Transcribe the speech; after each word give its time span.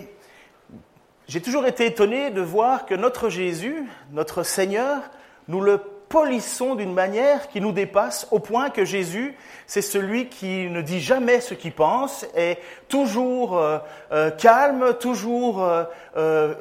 j'ai 1.27 1.41
toujours 1.41 1.65
été 1.65 1.85
étonné 1.85 2.29
de 2.29 2.41
voir 2.41 2.85
que 2.85 2.95
notre 2.95 3.29
Jésus, 3.29 3.85
notre 4.11 4.43
Seigneur, 4.43 5.01
nous 5.47 5.61
le 5.61 5.79
polissons 6.11 6.75
d'une 6.75 6.93
manière 6.93 7.47
qui 7.47 7.61
nous 7.61 7.71
dépasse 7.71 8.27
au 8.31 8.39
point 8.39 8.69
que 8.69 8.83
Jésus, 8.83 9.33
c'est 9.65 9.81
celui 9.81 10.27
qui 10.27 10.67
ne 10.67 10.81
dit 10.81 10.99
jamais 10.99 11.39
ce 11.39 11.53
qu'il 11.53 11.71
pense, 11.71 12.25
est 12.35 12.59
toujours 12.89 13.57
euh, 13.57 13.79
euh, 14.11 14.29
calme, 14.29 14.93
toujours 14.99 15.63
euh, 15.63 16.53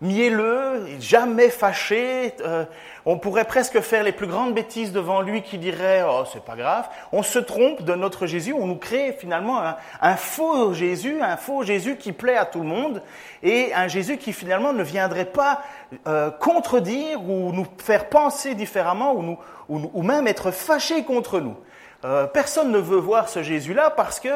mielleux, 0.00 0.86
jamais 1.00 1.50
fâché. 1.50 2.34
Euh, 2.40 2.64
on 3.06 3.18
pourrait 3.18 3.44
presque 3.44 3.80
faire 3.80 4.02
les 4.02 4.12
plus 4.12 4.26
grandes 4.26 4.54
bêtises 4.54 4.92
devant 4.92 5.20
lui 5.20 5.42
qui 5.42 5.58
dirait 5.58 6.02
oh 6.08 6.24
c'est 6.32 6.44
pas 6.44 6.56
grave. 6.56 6.88
On 7.12 7.22
se 7.22 7.38
trompe 7.38 7.82
de 7.82 7.94
notre 7.94 8.26
Jésus, 8.26 8.52
on 8.52 8.66
nous 8.66 8.76
crée 8.76 9.12
finalement 9.18 9.62
un, 10.00 10.16
faux 10.16 10.72
Jésus, 10.72 11.20
un 11.20 11.36
faux 11.36 11.62
Jésus 11.62 11.96
qui 11.96 12.12
plaît 12.12 12.36
à 12.36 12.46
tout 12.46 12.60
le 12.60 12.66
monde 12.66 13.02
et 13.42 13.74
un 13.74 13.88
Jésus 13.88 14.16
qui 14.16 14.32
finalement 14.32 14.72
ne 14.72 14.82
viendrait 14.82 15.26
pas 15.26 15.62
euh, 16.06 16.30
contredire 16.30 17.22
ou 17.22 17.52
nous 17.52 17.66
faire 17.78 18.08
penser 18.08 18.54
différemment 18.54 19.14
ou, 19.14 19.22
nous, 19.22 19.38
ou 19.68 20.02
même 20.02 20.26
être 20.26 20.50
fâché 20.50 21.04
contre 21.04 21.40
nous. 21.40 21.56
Euh, 22.04 22.26
personne 22.26 22.70
ne 22.70 22.78
veut 22.78 22.98
voir 22.98 23.30
ce 23.30 23.42
Jésus-là 23.42 23.88
parce 23.90 24.20
que 24.20 24.28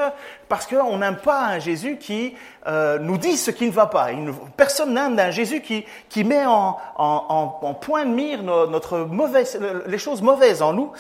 parce 0.49 0.67
qu'on 0.67 0.99
n'aime 0.99 1.19
pas 1.19 1.41
un 1.41 1.59
Jésus 1.59 1.99
qui 1.99 2.35
euh, 2.67 2.99
nous 2.99 3.19
dit 3.19 3.37
ce 3.37 3.51
qui 3.51 3.67
ne 3.67 3.71
va 3.73 3.87
pas. 3.87 4.09
personne 4.57 4.95
n'aime 4.95 5.19
un 5.19 5.31
Jésus 5.31 5.61
qui 5.61 5.85
qui 6.09 6.25
met 6.25 6.47
en, 6.47 6.79
en, 6.97 7.59
en, 7.61 7.75
point 7.75 8.07
de 8.07 8.11
mire 8.11 8.43
notre 8.43 8.99
mauvaise, 9.01 9.61
les 9.87 9.99
choses 9.99 10.23
mauvaises 10.23 10.63
en 10.63 10.73
nous. 10.73 10.93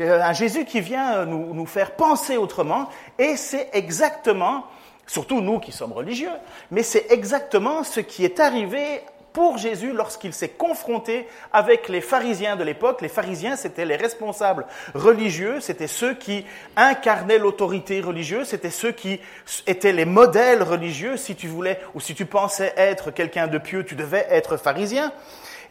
Euh, 0.00 0.22
un 0.22 0.32
Jésus 0.32 0.64
qui 0.64 0.80
vient 0.80 1.26
nous, 1.26 1.52
nous 1.52 1.66
faire 1.66 1.90
penser 1.90 2.38
autrement. 2.38 2.88
Et 3.18 3.36
c'est 3.36 3.68
exactement 3.74 4.64
surtout 5.06 5.42
nous 5.42 5.58
qui 5.58 5.72
sommes 5.72 5.92
religieux, 5.92 6.32
mais 6.70 6.82
c'est 6.82 7.06
exactement 7.10 7.84
ce 7.84 8.00
qui 8.00 8.24
est 8.24 8.40
arrivé 8.40 9.02
pour 9.34 9.58
Jésus 9.58 9.92
lorsqu'il 9.92 10.32
s'est 10.32 10.48
confronté 10.48 11.26
avec 11.52 11.88
les 11.88 12.00
pharisiens 12.00 12.54
de 12.54 12.62
l'époque. 12.62 13.02
Les 13.02 13.08
pharisiens, 13.08 13.56
c'était 13.56 13.84
les 13.84 13.96
responsables 13.96 14.64
religieux, 14.94 15.60
c'était 15.60 15.88
ceux 15.88 16.14
qui 16.14 16.46
incarnaient 16.76 17.38
l'autorité 17.38 18.00
religieuse, 18.00 18.46
c'était 18.46 18.70
ceux 18.70 18.92
qui 18.92 19.20
étaient 19.66 19.92
les 19.92 20.04
modèles 20.04 20.62
religieux. 20.62 21.16
Si 21.16 21.34
tu 21.34 21.48
voulais 21.48 21.80
ou 21.94 22.00
si 22.00 22.14
tu 22.14 22.26
pensais 22.26 22.72
être 22.76 23.10
quelqu'un 23.10 23.48
de 23.48 23.58
pieux, 23.58 23.84
tu 23.84 23.96
devais 23.96 24.24
être 24.30 24.56
pharisien. 24.56 25.12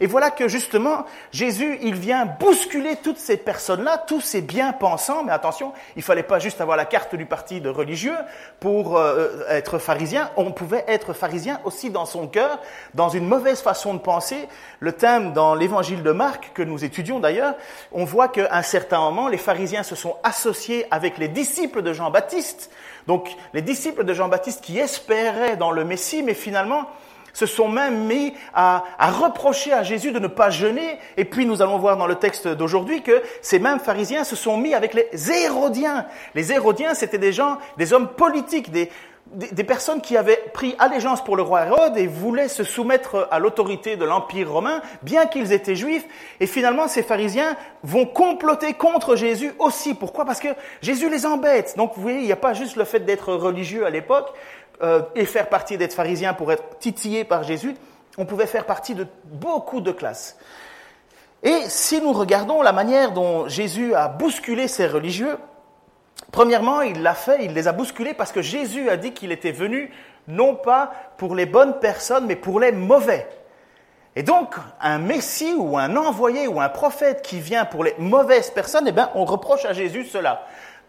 Et 0.00 0.06
voilà 0.06 0.30
que 0.30 0.48
justement, 0.48 1.04
Jésus, 1.32 1.78
il 1.82 1.94
vient 1.94 2.26
bousculer 2.26 2.96
toutes 2.96 3.18
ces 3.18 3.36
personnes-là, 3.36 3.98
tous 3.98 4.20
ces 4.20 4.42
bien-pensants, 4.42 5.24
mais 5.24 5.32
attention, 5.32 5.72
il 5.96 6.02
fallait 6.02 6.22
pas 6.22 6.38
juste 6.38 6.60
avoir 6.60 6.76
la 6.76 6.84
carte 6.84 7.14
du 7.14 7.26
parti 7.26 7.60
de 7.60 7.68
religieux. 7.68 8.16
Pour 8.60 8.96
euh, 8.96 9.44
être 9.48 9.78
pharisien, 9.78 10.30
on 10.36 10.52
pouvait 10.52 10.84
être 10.88 11.12
pharisien 11.12 11.60
aussi 11.64 11.90
dans 11.90 12.06
son 12.06 12.26
cœur, 12.26 12.60
dans 12.94 13.08
une 13.08 13.26
mauvaise 13.26 13.60
façon 13.60 13.94
de 13.94 13.98
penser. 13.98 14.48
Le 14.80 14.92
thème 14.92 15.32
dans 15.32 15.54
l'évangile 15.54 16.02
de 16.02 16.12
Marc, 16.12 16.52
que 16.54 16.62
nous 16.62 16.84
étudions 16.84 17.20
d'ailleurs, 17.20 17.54
on 17.92 18.04
voit 18.04 18.28
qu'à 18.28 18.48
un 18.50 18.62
certain 18.62 18.98
moment, 18.98 19.28
les 19.28 19.38
pharisiens 19.38 19.82
se 19.82 19.94
sont 19.94 20.16
associés 20.22 20.86
avec 20.90 21.18
les 21.18 21.28
disciples 21.28 21.82
de 21.82 21.92
Jean-Baptiste, 21.92 22.70
donc 23.06 23.36
les 23.52 23.62
disciples 23.62 24.04
de 24.04 24.14
Jean-Baptiste 24.14 24.62
qui 24.62 24.78
espéraient 24.78 25.56
dans 25.56 25.70
le 25.70 25.84
Messie, 25.84 26.22
mais 26.22 26.34
finalement, 26.34 26.86
se 27.34 27.44
sont 27.44 27.68
même 27.68 28.06
mis 28.06 28.32
à, 28.54 28.84
reprocher 28.98 29.74
à 29.74 29.82
Jésus 29.82 30.12
de 30.12 30.18
ne 30.18 30.28
pas 30.28 30.48
jeûner. 30.48 30.98
Et 31.18 31.26
puis 31.26 31.44
nous 31.44 31.60
allons 31.60 31.76
voir 31.76 31.98
dans 31.98 32.06
le 32.06 32.14
texte 32.14 32.48
d'aujourd'hui 32.48 33.02
que 33.02 33.22
ces 33.42 33.58
mêmes 33.58 33.80
pharisiens 33.80 34.24
se 34.24 34.36
sont 34.36 34.56
mis 34.56 34.72
avec 34.72 34.94
les 34.94 35.30
Hérodiens. 35.30 36.06
Les 36.34 36.52
Hérodiens, 36.52 36.94
c'était 36.94 37.18
des 37.18 37.32
gens, 37.32 37.58
des 37.76 37.92
hommes 37.92 38.08
politiques, 38.08 38.70
des, 38.70 38.88
des, 39.32 39.64
personnes 39.64 40.00
qui 40.00 40.16
avaient 40.16 40.42
pris 40.52 40.76
allégeance 40.78 41.24
pour 41.24 41.36
le 41.36 41.42
roi 41.42 41.66
Hérode 41.66 41.96
et 41.96 42.06
voulaient 42.06 42.48
se 42.48 42.62
soumettre 42.62 43.26
à 43.30 43.38
l'autorité 43.38 43.96
de 43.96 44.04
l'Empire 44.04 44.52
romain, 44.52 44.80
bien 45.02 45.26
qu'ils 45.26 45.52
étaient 45.52 45.76
juifs. 45.76 46.04
Et 46.40 46.46
finalement, 46.46 46.88
ces 46.88 47.02
pharisiens 47.02 47.56
vont 47.82 48.06
comploter 48.06 48.74
contre 48.74 49.16
Jésus 49.16 49.52
aussi. 49.58 49.94
Pourquoi? 49.94 50.24
Parce 50.24 50.40
que 50.40 50.48
Jésus 50.82 51.10
les 51.10 51.26
embête. 51.26 51.74
Donc 51.76 51.92
vous 51.96 52.02
voyez, 52.02 52.18
il 52.18 52.26
n'y 52.26 52.32
a 52.32 52.36
pas 52.36 52.54
juste 52.54 52.76
le 52.76 52.84
fait 52.84 53.00
d'être 53.00 53.34
religieux 53.34 53.86
à 53.86 53.90
l'époque, 53.90 54.32
euh, 54.82 55.02
et 55.14 55.24
faire 55.24 55.48
partie 55.48 55.78
d'être 55.78 55.94
pharisien 55.94 56.34
pour 56.34 56.52
être 56.52 56.78
titillé 56.78 57.24
par 57.24 57.42
Jésus, 57.42 57.74
on 58.18 58.24
pouvait 58.24 58.46
faire 58.46 58.66
partie 58.66 58.94
de 58.94 59.06
beaucoup 59.24 59.80
de 59.80 59.92
classes. 59.92 60.36
Et 61.42 61.62
si 61.68 62.00
nous 62.00 62.12
regardons 62.12 62.62
la 62.62 62.72
manière 62.72 63.12
dont 63.12 63.48
Jésus 63.48 63.94
a 63.94 64.08
bousculé 64.08 64.66
ces 64.66 64.86
religieux, 64.86 65.36
premièrement, 66.32 66.80
il 66.80 67.02
l'a 67.02 67.14
fait, 67.14 67.44
il 67.44 67.52
les 67.52 67.68
a 67.68 67.72
bousculés 67.72 68.14
parce 68.14 68.32
que 68.32 68.42
Jésus 68.42 68.88
a 68.88 68.96
dit 68.96 69.12
qu'il 69.12 69.30
était 69.30 69.52
venu 69.52 69.92
non 70.26 70.54
pas 70.54 70.92
pour 71.18 71.34
les 71.34 71.46
bonnes 71.46 71.78
personnes, 71.80 72.26
mais 72.26 72.36
pour 72.36 72.60
les 72.60 72.72
mauvais. 72.72 73.28
Et 74.16 74.22
donc, 74.22 74.54
un 74.80 74.98
messie 74.98 75.54
ou 75.56 75.76
un 75.76 75.96
envoyé 75.96 76.46
ou 76.46 76.60
un 76.60 76.68
prophète 76.68 77.22
qui 77.22 77.40
vient 77.40 77.64
pour 77.64 77.84
les 77.84 77.94
mauvaises 77.98 78.50
personnes, 78.50 78.86
eh 78.86 78.92
bien, 78.92 79.10
on 79.14 79.24
reproche 79.24 79.64
à 79.64 79.72
Jésus 79.72 80.04
cela. 80.04 80.46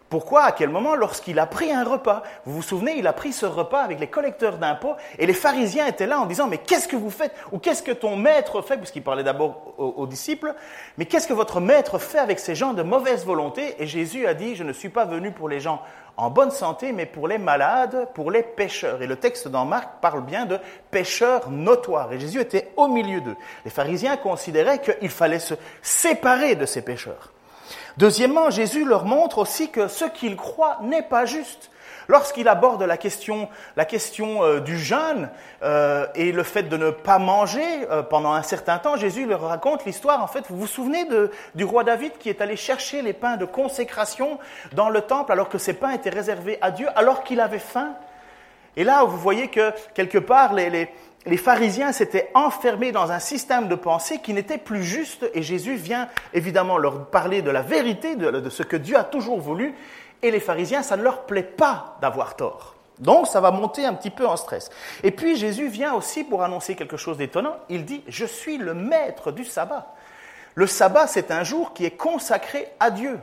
Pourquoi 0.08 0.44
À 0.44 0.52
quel 0.52 0.68
moment 0.68 0.94
Lorsqu'il 0.94 1.38
a 1.40 1.46
pris 1.46 1.72
un 1.72 1.82
repas? 1.82 2.22
Vous 2.44 2.54
vous 2.54 2.62
souvenez, 2.62 2.96
il 2.96 3.06
a 3.08 3.12
pris 3.12 3.32
ce 3.32 3.44
repas 3.44 3.80
avec 3.80 3.98
les 3.98 4.06
collecteurs 4.06 4.56
d'impôts 4.58 4.94
et 5.18 5.26
les 5.26 5.32
pharisiens 5.32 5.86
étaient 5.86 6.06
là 6.06 6.20
en 6.20 6.26
disant, 6.26 6.46
mais 6.46 6.58
qu'est-ce 6.58 6.86
que 6.86 6.94
vous 6.94 7.10
faites? 7.10 7.34
Ou 7.50 7.58
qu'est-ce 7.58 7.82
que 7.82 7.90
ton 7.90 8.14
maître 8.14 8.62
fait? 8.62 8.76
Puisqu'il 8.76 9.02
parlait 9.02 9.24
d'abord 9.24 9.74
aux, 9.78 10.06
disciples. 10.06 10.54
Mais 10.96 11.06
qu'est-ce 11.06 11.26
que 11.26 11.32
votre 11.32 11.60
maître 11.60 11.98
fait 11.98 12.18
avec 12.18 12.38
ces 12.38 12.54
gens 12.54 12.72
de 12.72 12.84
mauvaise 12.84 13.26
volonté? 13.26 13.74
Et 13.82 13.86
Jésus 13.88 14.26
a 14.26 14.34
dit, 14.34 14.54
je 14.54 14.62
ne 14.62 14.72
suis 14.72 14.90
pas 14.90 15.06
venu 15.06 15.32
pour 15.32 15.48
les 15.48 15.58
gens 15.58 15.82
en 16.16 16.30
bonne 16.30 16.52
santé, 16.52 16.92
mais 16.92 17.04
pour 17.04 17.26
les 17.26 17.38
malades, 17.38 18.08
pour 18.14 18.30
les 18.30 18.44
pécheurs. 18.44 19.02
Et 19.02 19.08
le 19.08 19.16
texte 19.16 19.48
dans 19.48 19.64
Marc 19.64 20.00
parle 20.00 20.24
bien 20.24 20.46
de 20.46 20.58
pécheurs 20.92 21.50
notoires. 21.50 22.12
Et 22.12 22.20
Jésus 22.20 22.40
était 22.40 22.70
au 22.76 22.86
milieu 22.86 23.20
d'eux. 23.20 23.36
Les 23.64 23.72
pharisiens 23.72 24.16
considéraient 24.16 24.80
qu'il 24.80 25.10
fallait 25.10 25.40
se 25.40 25.54
séparer 25.82 26.54
de 26.54 26.64
ces 26.64 26.82
pécheurs. 26.82 27.32
Deuxièmement, 27.96 28.50
Jésus 28.50 28.84
leur 28.84 29.04
montre 29.04 29.38
aussi 29.38 29.70
que 29.70 29.88
ce 29.88 30.04
qu'ils 30.04 30.36
croient 30.36 30.78
n'est 30.82 31.02
pas 31.02 31.24
juste. 31.24 31.70
Lorsqu'il 32.08 32.46
aborde 32.46 32.82
la 32.82 32.96
question, 32.96 33.48
la 33.76 33.84
question 33.84 34.44
euh, 34.44 34.60
du 34.60 34.78
jeûne 34.78 35.28
euh, 35.62 36.06
et 36.14 36.30
le 36.30 36.44
fait 36.44 36.64
de 36.64 36.76
ne 36.76 36.90
pas 36.90 37.18
manger 37.18 37.64
euh, 37.90 38.02
pendant 38.02 38.32
un 38.32 38.42
certain 38.42 38.78
temps, 38.78 38.96
Jésus 38.96 39.26
leur 39.26 39.40
raconte 39.40 39.84
l'histoire. 39.84 40.22
En 40.22 40.28
fait, 40.28 40.44
vous 40.48 40.56
vous 40.56 40.66
souvenez 40.68 41.04
de, 41.06 41.32
du 41.56 41.64
roi 41.64 41.82
David 41.82 42.12
qui 42.18 42.28
est 42.28 42.40
allé 42.40 42.54
chercher 42.54 43.02
les 43.02 43.12
pains 43.12 43.36
de 43.36 43.44
consécration 43.44 44.38
dans 44.72 44.88
le 44.88 45.00
temple 45.00 45.32
alors 45.32 45.48
que 45.48 45.58
ces 45.58 45.72
pains 45.72 45.90
étaient 45.90 46.10
réservés 46.10 46.58
à 46.60 46.70
Dieu, 46.70 46.86
alors 46.94 47.24
qu'il 47.24 47.40
avait 47.40 47.58
faim? 47.58 47.94
Et 48.76 48.84
là, 48.84 49.04
vous 49.04 49.16
voyez 49.16 49.48
que 49.48 49.72
quelque 49.94 50.18
part, 50.18 50.52
les, 50.52 50.70
les, 50.70 50.90
les 51.26 51.36
pharisiens 51.36 51.92
s'étaient 51.92 52.30
enfermés 52.34 52.92
dans 52.92 53.10
un 53.10 53.18
système 53.18 53.68
de 53.68 53.74
pensée 53.74 54.20
qui 54.20 54.32
n'était 54.32 54.58
plus 54.58 54.84
juste 54.84 55.28
et 55.34 55.42
Jésus 55.42 55.74
vient 55.74 56.08
évidemment 56.32 56.78
leur 56.78 57.06
parler 57.06 57.42
de 57.42 57.50
la 57.50 57.62
vérité, 57.62 58.14
de, 58.14 58.48
ce 58.48 58.62
que 58.62 58.76
Dieu 58.76 58.96
a 58.96 59.04
toujours 59.04 59.40
voulu 59.40 59.74
et 60.22 60.30
les 60.30 60.40
pharisiens, 60.40 60.82
ça 60.82 60.96
ne 60.96 61.02
leur 61.02 61.26
plaît 61.26 61.42
pas 61.42 61.98
d'avoir 62.00 62.36
tort. 62.36 62.74
Donc 63.00 63.26
ça 63.26 63.40
va 63.40 63.50
monter 63.50 63.84
un 63.84 63.92
petit 63.92 64.10
peu 64.10 64.26
en 64.26 64.36
stress. 64.36 64.70
Et 65.02 65.10
puis 65.10 65.36
Jésus 65.36 65.68
vient 65.68 65.94
aussi 65.94 66.24
pour 66.24 66.42
annoncer 66.42 66.76
quelque 66.76 66.96
chose 66.96 67.18
d'étonnant. 67.18 67.56
Il 67.68 67.84
dit, 67.84 68.02
je 68.08 68.24
suis 68.24 68.56
le 68.56 68.72
maître 68.72 69.32
du 69.32 69.44
sabbat. 69.44 69.94
Le 70.54 70.66
sabbat, 70.66 71.06
c'est 71.06 71.30
un 71.30 71.44
jour 71.44 71.74
qui 71.74 71.84
est 71.84 71.96
consacré 71.96 72.68
à 72.80 72.90
Dieu. 72.90 73.18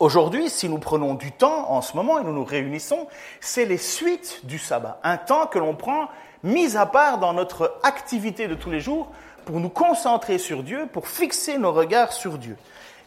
Aujourd'hui, 0.00 0.50
si 0.50 0.68
nous 0.68 0.78
prenons 0.78 1.14
du 1.14 1.32
temps 1.32 1.70
en 1.70 1.80
ce 1.80 1.96
moment 1.96 2.18
et 2.18 2.24
nous 2.24 2.32
nous 2.32 2.44
réunissons, 2.44 3.06
c'est 3.40 3.64
les 3.64 3.78
suites 3.78 4.40
du 4.44 4.58
sabbat, 4.58 4.98
un 5.04 5.16
temps 5.16 5.46
que 5.46 5.58
l'on 5.58 5.76
prend 5.76 6.08
mis 6.44 6.76
à 6.76 6.86
part 6.86 7.18
dans 7.18 7.32
notre 7.32 7.80
activité 7.82 8.46
de 8.46 8.54
tous 8.54 8.70
les 8.70 8.80
jours 8.80 9.10
pour 9.46 9.58
nous 9.58 9.70
concentrer 9.70 10.38
sur 10.38 10.62
Dieu, 10.62 10.86
pour 10.92 11.08
fixer 11.08 11.58
nos 11.58 11.72
regards 11.72 12.12
sur 12.12 12.38
Dieu. 12.38 12.56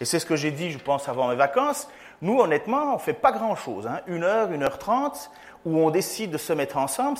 Et 0.01 0.05
c'est 0.05 0.19
ce 0.19 0.25
que 0.25 0.35
j'ai 0.35 0.51
dit, 0.51 0.71
je 0.71 0.77
pense, 0.77 1.07
avant 1.07 1.29
mes 1.29 1.35
vacances. 1.35 1.87
Nous, 2.21 2.39
honnêtement, 2.39 2.95
on 2.95 2.97
fait 2.97 3.13
pas 3.13 3.31
grand-chose. 3.31 3.87
Hein. 3.87 4.01
Une 4.07 4.23
heure, 4.23 4.51
une 4.51 4.63
heure 4.63 4.79
trente, 4.79 5.31
où 5.65 5.79
on 5.79 5.89
décide 5.89 6.31
de 6.31 6.37
se 6.37 6.53
mettre 6.53 6.77
ensemble, 6.77 7.17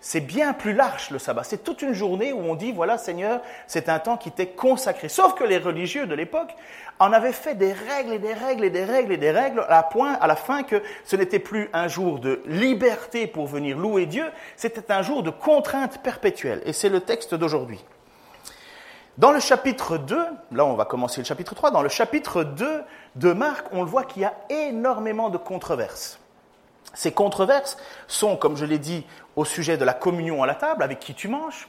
c'est 0.00 0.20
bien 0.20 0.52
plus 0.52 0.72
large 0.72 1.10
le 1.10 1.18
sabbat. 1.18 1.44
C'est 1.44 1.64
toute 1.64 1.82
une 1.82 1.92
journée 1.92 2.32
où 2.32 2.40
on 2.40 2.54
dit, 2.54 2.72
voilà 2.72 2.98
Seigneur, 2.98 3.40
c'est 3.66 3.88
un 3.88 3.98
temps 3.98 4.16
qui 4.16 4.30
t'est 4.30 4.48
consacré. 4.48 5.08
Sauf 5.08 5.34
que 5.34 5.44
les 5.44 5.58
religieux 5.58 6.06
de 6.06 6.14
l'époque 6.14 6.54
en 6.98 7.12
avaient 7.12 7.32
fait 7.32 7.54
des 7.54 7.72
règles 7.72 8.14
et 8.14 8.18
des 8.18 8.34
règles 8.34 8.64
et 8.64 8.70
des 8.70 8.84
règles 8.84 9.12
et 9.12 9.16
des 9.16 9.30
règles 9.30 9.64
à, 9.68 9.82
point, 9.82 10.14
à 10.14 10.26
la 10.26 10.36
fin 10.36 10.62
que 10.62 10.82
ce 11.04 11.16
n'était 11.16 11.38
plus 11.38 11.70
un 11.72 11.88
jour 11.88 12.18
de 12.18 12.42
liberté 12.46 13.26
pour 13.26 13.46
venir 13.46 13.78
louer 13.78 14.06
Dieu, 14.06 14.26
c'était 14.56 14.92
un 14.92 15.02
jour 15.02 15.22
de 15.22 15.30
contrainte 15.30 16.02
perpétuelle. 16.02 16.62
Et 16.64 16.72
c'est 16.72 16.88
le 16.88 17.00
texte 17.00 17.34
d'aujourd'hui. 17.34 17.84
Dans 19.18 19.32
le 19.32 19.40
chapitre 19.40 19.98
2, 19.98 20.16
là 20.52 20.64
on 20.64 20.74
va 20.74 20.84
commencer 20.84 21.20
le 21.20 21.26
chapitre 21.26 21.54
3, 21.56 21.72
dans 21.72 21.82
le 21.82 21.88
chapitre 21.88 22.44
2 22.44 22.82
de 23.16 23.32
Marc, 23.32 23.66
on 23.72 23.82
le 23.82 23.88
voit 23.88 24.04
qu'il 24.04 24.22
y 24.22 24.24
a 24.24 24.34
énormément 24.48 25.28
de 25.28 25.38
controverses. 25.38 26.20
Ces 26.94 27.12
controverses 27.12 27.76
sont, 28.06 28.36
comme 28.36 28.56
je 28.56 28.64
l'ai 28.64 28.78
dit, 28.78 29.06
au 29.36 29.44
sujet 29.44 29.76
de 29.76 29.84
la 29.84 29.94
communion 29.94 30.42
à 30.42 30.46
la 30.46 30.54
table, 30.54 30.82
avec 30.82 30.98
qui 30.98 31.14
tu 31.14 31.28
manges, 31.28 31.68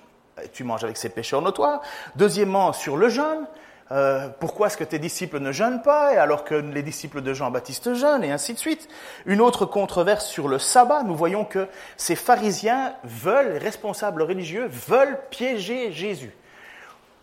tu 0.54 0.64
manges 0.64 0.84
avec 0.84 0.98
ces 0.98 1.10
pécheurs 1.10 1.42
notoires. 1.42 1.82
Deuxièmement, 2.16 2.74
sur 2.74 2.98
le 2.98 3.10
jeûne, 3.10 3.46
euh, 3.92 4.30
pourquoi 4.40 4.68
est-ce 4.68 4.78
que 4.78 4.84
tes 4.84 5.00
disciples 5.00 5.40
ne 5.40 5.52
jeûnent 5.52 5.82
pas 5.82 6.10
alors 6.20 6.44
que 6.44 6.54
les 6.54 6.84
disciples 6.84 7.22
de 7.22 7.34
Jean-Baptiste 7.34 7.96
jeûnent 7.96 8.24
et 8.24 8.32
ainsi 8.32 8.54
de 8.54 8.60
suite. 8.60 8.88
Une 9.26 9.42
autre 9.42 9.66
controverse 9.66 10.28
sur 10.28 10.48
le 10.48 10.60
sabbat, 10.60 11.04
nous 11.04 11.16
voyons 11.16 11.44
que 11.44 11.68
ces 11.98 12.16
pharisiens 12.16 12.94
veulent, 13.04 13.54
les 13.54 13.58
responsables 13.60 14.22
religieux 14.22 14.68
veulent 14.68 15.20
piéger 15.32 15.92
Jésus. 15.92 16.34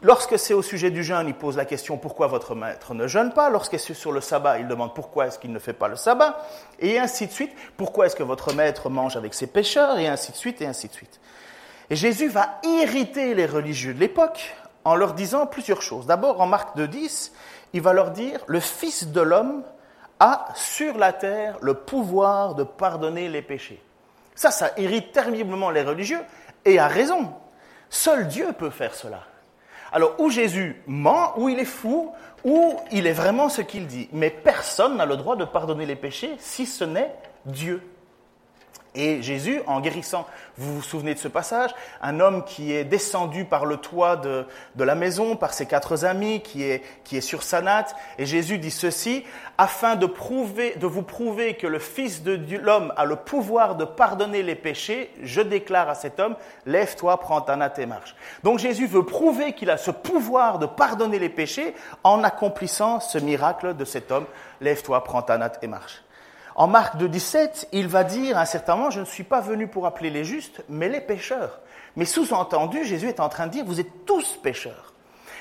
Lorsque 0.06 0.38
c'est 0.38 0.54
au 0.54 0.62
sujet 0.62 0.92
du 0.92 1.02
jeûne, 1.02 1.26
il 1.26 1.34
pose 1.34 1.56
la 1.56 1.64
question 1.64 1.96
pourquoi 1.96 2.28
votre 2.28 2.54
maître 2.54 2.94
ne 2.94 3.08
jeûne 3.08 3.32
pas? 3.32 3.50
Lorsque 3.50 3.76
c'est 3.76 3.92
sur 3.92 4.12
le 4.12 4.20
sabbat, 4.20 4.60
il 4.60 4.68
demande 4.68 4.94
pourquoi 4.94 5.26
est-ce 5.26 5.36
qu'il 5.36 5.50
ne 5.50 5.58
fait 5.58 5.72
pas 5.72 5.88
le 5.88 5.96
sabbat? 5.96 6.46
Et 6.78 7.00
ainsi 7.00 7.26
de 7.26 7.32
suite. 7.32 7.50
Pourquoi 7.76 8.06
est-ce 8.06 8.14
que 8.14 8.22
votre 8.22 8.54
maître 8.54 8.88
mange 8.88 9.16
avec 9.16 9.34
ses 9.34 9.48
pécheurs? 9.48 9.98
Et 9.98 10.06
ainsi 10.06 10.30
de 10.30 10.36
suite, 10.36 10.62
et 10.62 10.66
ainsi 10.66 10.86
de 10.86 10.92
suite. 10.92 11.18
Et 11.90 11.96
Jésus 11.96 12.28
va 12.28 12.60
irriter 12.62 13.34
les 13.34 13.46
religieux 13.46 13.94
de 13.94 13.98
l'époque 13.98 14.54
en 14.84 14.94
leur 14.94 15.12
disant 15.12 15.44
plusieurs 15.44 15.82
choses. 15.82 16.06
D'abord, 16.06 16.40
en 16.40 16.46
Marc 16.46 16.76
2.10, 16.76 17.32
il 17.72 17.80
va 17.80 17.92
leur 17.92 18.12
dire, 18.12 18.38
le 18.46 18.60
Fils 18.60 19.08
de 19.08 19.20
l'homme 19.20 19.64
a 20.20 20.46
sur 20.54 20.98
la 20.98 21.12
terre 21.12 21.58
le 21.62 21.74
pouvoir 21.74 22.54
de 22.54 22.62
pardonner 22.62 23.28
les 23.28 23.42
péchés. 23.42 23.82
Ça, 24.36 24.52
ça 24.52 24.70
irrite 24.76 25.10
terriblement 25.10 25.70
les 25.70 25.82
religieux, 25.82 26.20
et 26.64 26.78
a 26.78 26.86
raison. 26.86 27.32
Seul 27.90 28.28
Dieu 28.28 28.52
peut 28.56 28.70
faire 28.70 28.94
cela. 28.94 29.22
Alors, 29.92 30.14
ou 30.18 30.30
Jésus 30.30 30.82
ment, 30.86 31.38
ou 31.38 31.48
il 31.48 31.58
est 31.58 31.64
fou, 31.64 32.12
ou 32.44 32.76
il 32.92 33.06
est 33.06 33.12
vraiment 33.12 33.48
ce 33.48 33.62
qu'il 33.62 33.86
dit. 33.86 34.08
Mais 34.12 34.30
personne 34.30 34.96
n'a 34.96 35.06
le 35.06 35.16
droit 35.16 35.36
de 35.36 35.44
pardonner 35.44 35.86
les 35.86 35.96
péchés 35.96 36.30
si 36.38 36.66
ce 36.66 36.84
n'est 36.84 37.12
Dieu. 37.44 37.82
Et 38.96 39.22
Jésus, 39.22 39.60
en 39.66 39.80
guérissant, 39.80 40.26
vous 40.56 40.76
vous 40.76 40.82
souvenez 40.82 41.12
de 41.12 41.18
ce 41.18 41.28
passage, 41.28 41.70
un 42.00 42.18
homme 42.18 42.44
qui 42.44 42.72
est 42.72 42.84
descendu 42.84 43.44
par 43.44 43.66
le 43.66 43.76
toit 43.76 44.16
de, 44.16 44.46
la 44.78 44.94
maison, 44.94 45.36
par 45.36 45.52
ses 45.52 45.66
quatre 45.66 46.06
amis, 46.06 46.40
qui 46.40 46.62
est, 46.64 47.20
sur 47.20 47.42
sa 47.42 47.60
natte, 47.60 47.94
et 48.18 48.24
Jésus 48.24 48.56
dit 48.56 48.70
ceci, 48.70 49.24
afin 49.58 49.96
de, 49.96 50.06
prouver, 50.06 50.76
de 50.76 50.86
vous 50.86 51.02
prouver 51.02 51.54
que 51.54 51.66
le 51.66 51.78
Fils 51.78 52.22
de 52.22 52.56
l'homme 52.56 52.92
a 52.96 53.04
le 53.04 53.16
pouvoir 53.16 53.76
de 53.76 53.84
pardonner 53.84 54.42
les 54.42 54.54
péchés, 54.54 55.10
je 55.22 55.42
déclare 55.42 55.90
à 55.90 55.94
cet 55.94 56.18
homme, 56.18 56.36
lève-toi, 56.64 57.20
prends 57.20 57.42
ta 57.42 57.56
natte 57.56 57.78
et 57.78 57.86
marche. 57.86 58.16
Donc 58.44 58.58
Jésus 58.58 58.86
veut 58.86 59.04
prouver 59.04 59.52
qu'il 59.52 59.68
a 59.68 59.76
ce 59.76 59.90
pouvoir 59.90 60.58
de 60.58 60.66
pardonner 60.66 61.18
les 61.18 61.28
péchés 61.28 61.74
en 62.02 62.24
accomplissant 62.24 63.00
ce 63.00 63.18
miracle 63.18 63.76
de 63.76 63.84
cet 63.84 64.10
homme, 64.10 64.24
lève-toi, 64.62 65.04
prends 65.04 65.22
ta 65.22 65.36
natte 65.36 65.58
et 65.60 65.66
marche. 65.66 66.02
En 66.58 66.68
Marc 66.68 66.96
2, 66.96 67.10
17, 67.10 67.68
il 67.72 67.86
va 67.86 68.02
dire 68.02 68.38
à 68.38 68.40
un 68.40 68.46
certain 68.46 68.76
moment, 68.76 68.90
je 68.90 69.00
ne 69.00 69.04
suis 69.04 69.24
pas 69.24 69.42
venu 69.42 69.68
pour 69.68 69.84
appeler 69.84 70.08
les 70.08 70.24
justes, 70.24 70.62
mais 70.70 70.88
les 70.88 71.02
pécheurs. 71.02 71.60
Mais 71.96 72.06
sous-entendu, 72.06 72.82
Jésus 72.82 73.08
est 73.08 73.20
en 73.20 73.28
train 73.28 73.46
de 73.46 73.52
dire, 73.52 73.64
vous 73.66 73.78
êtes 73.78 74.06
tous 74.06 74.38
pécheurs. 74.42 74.94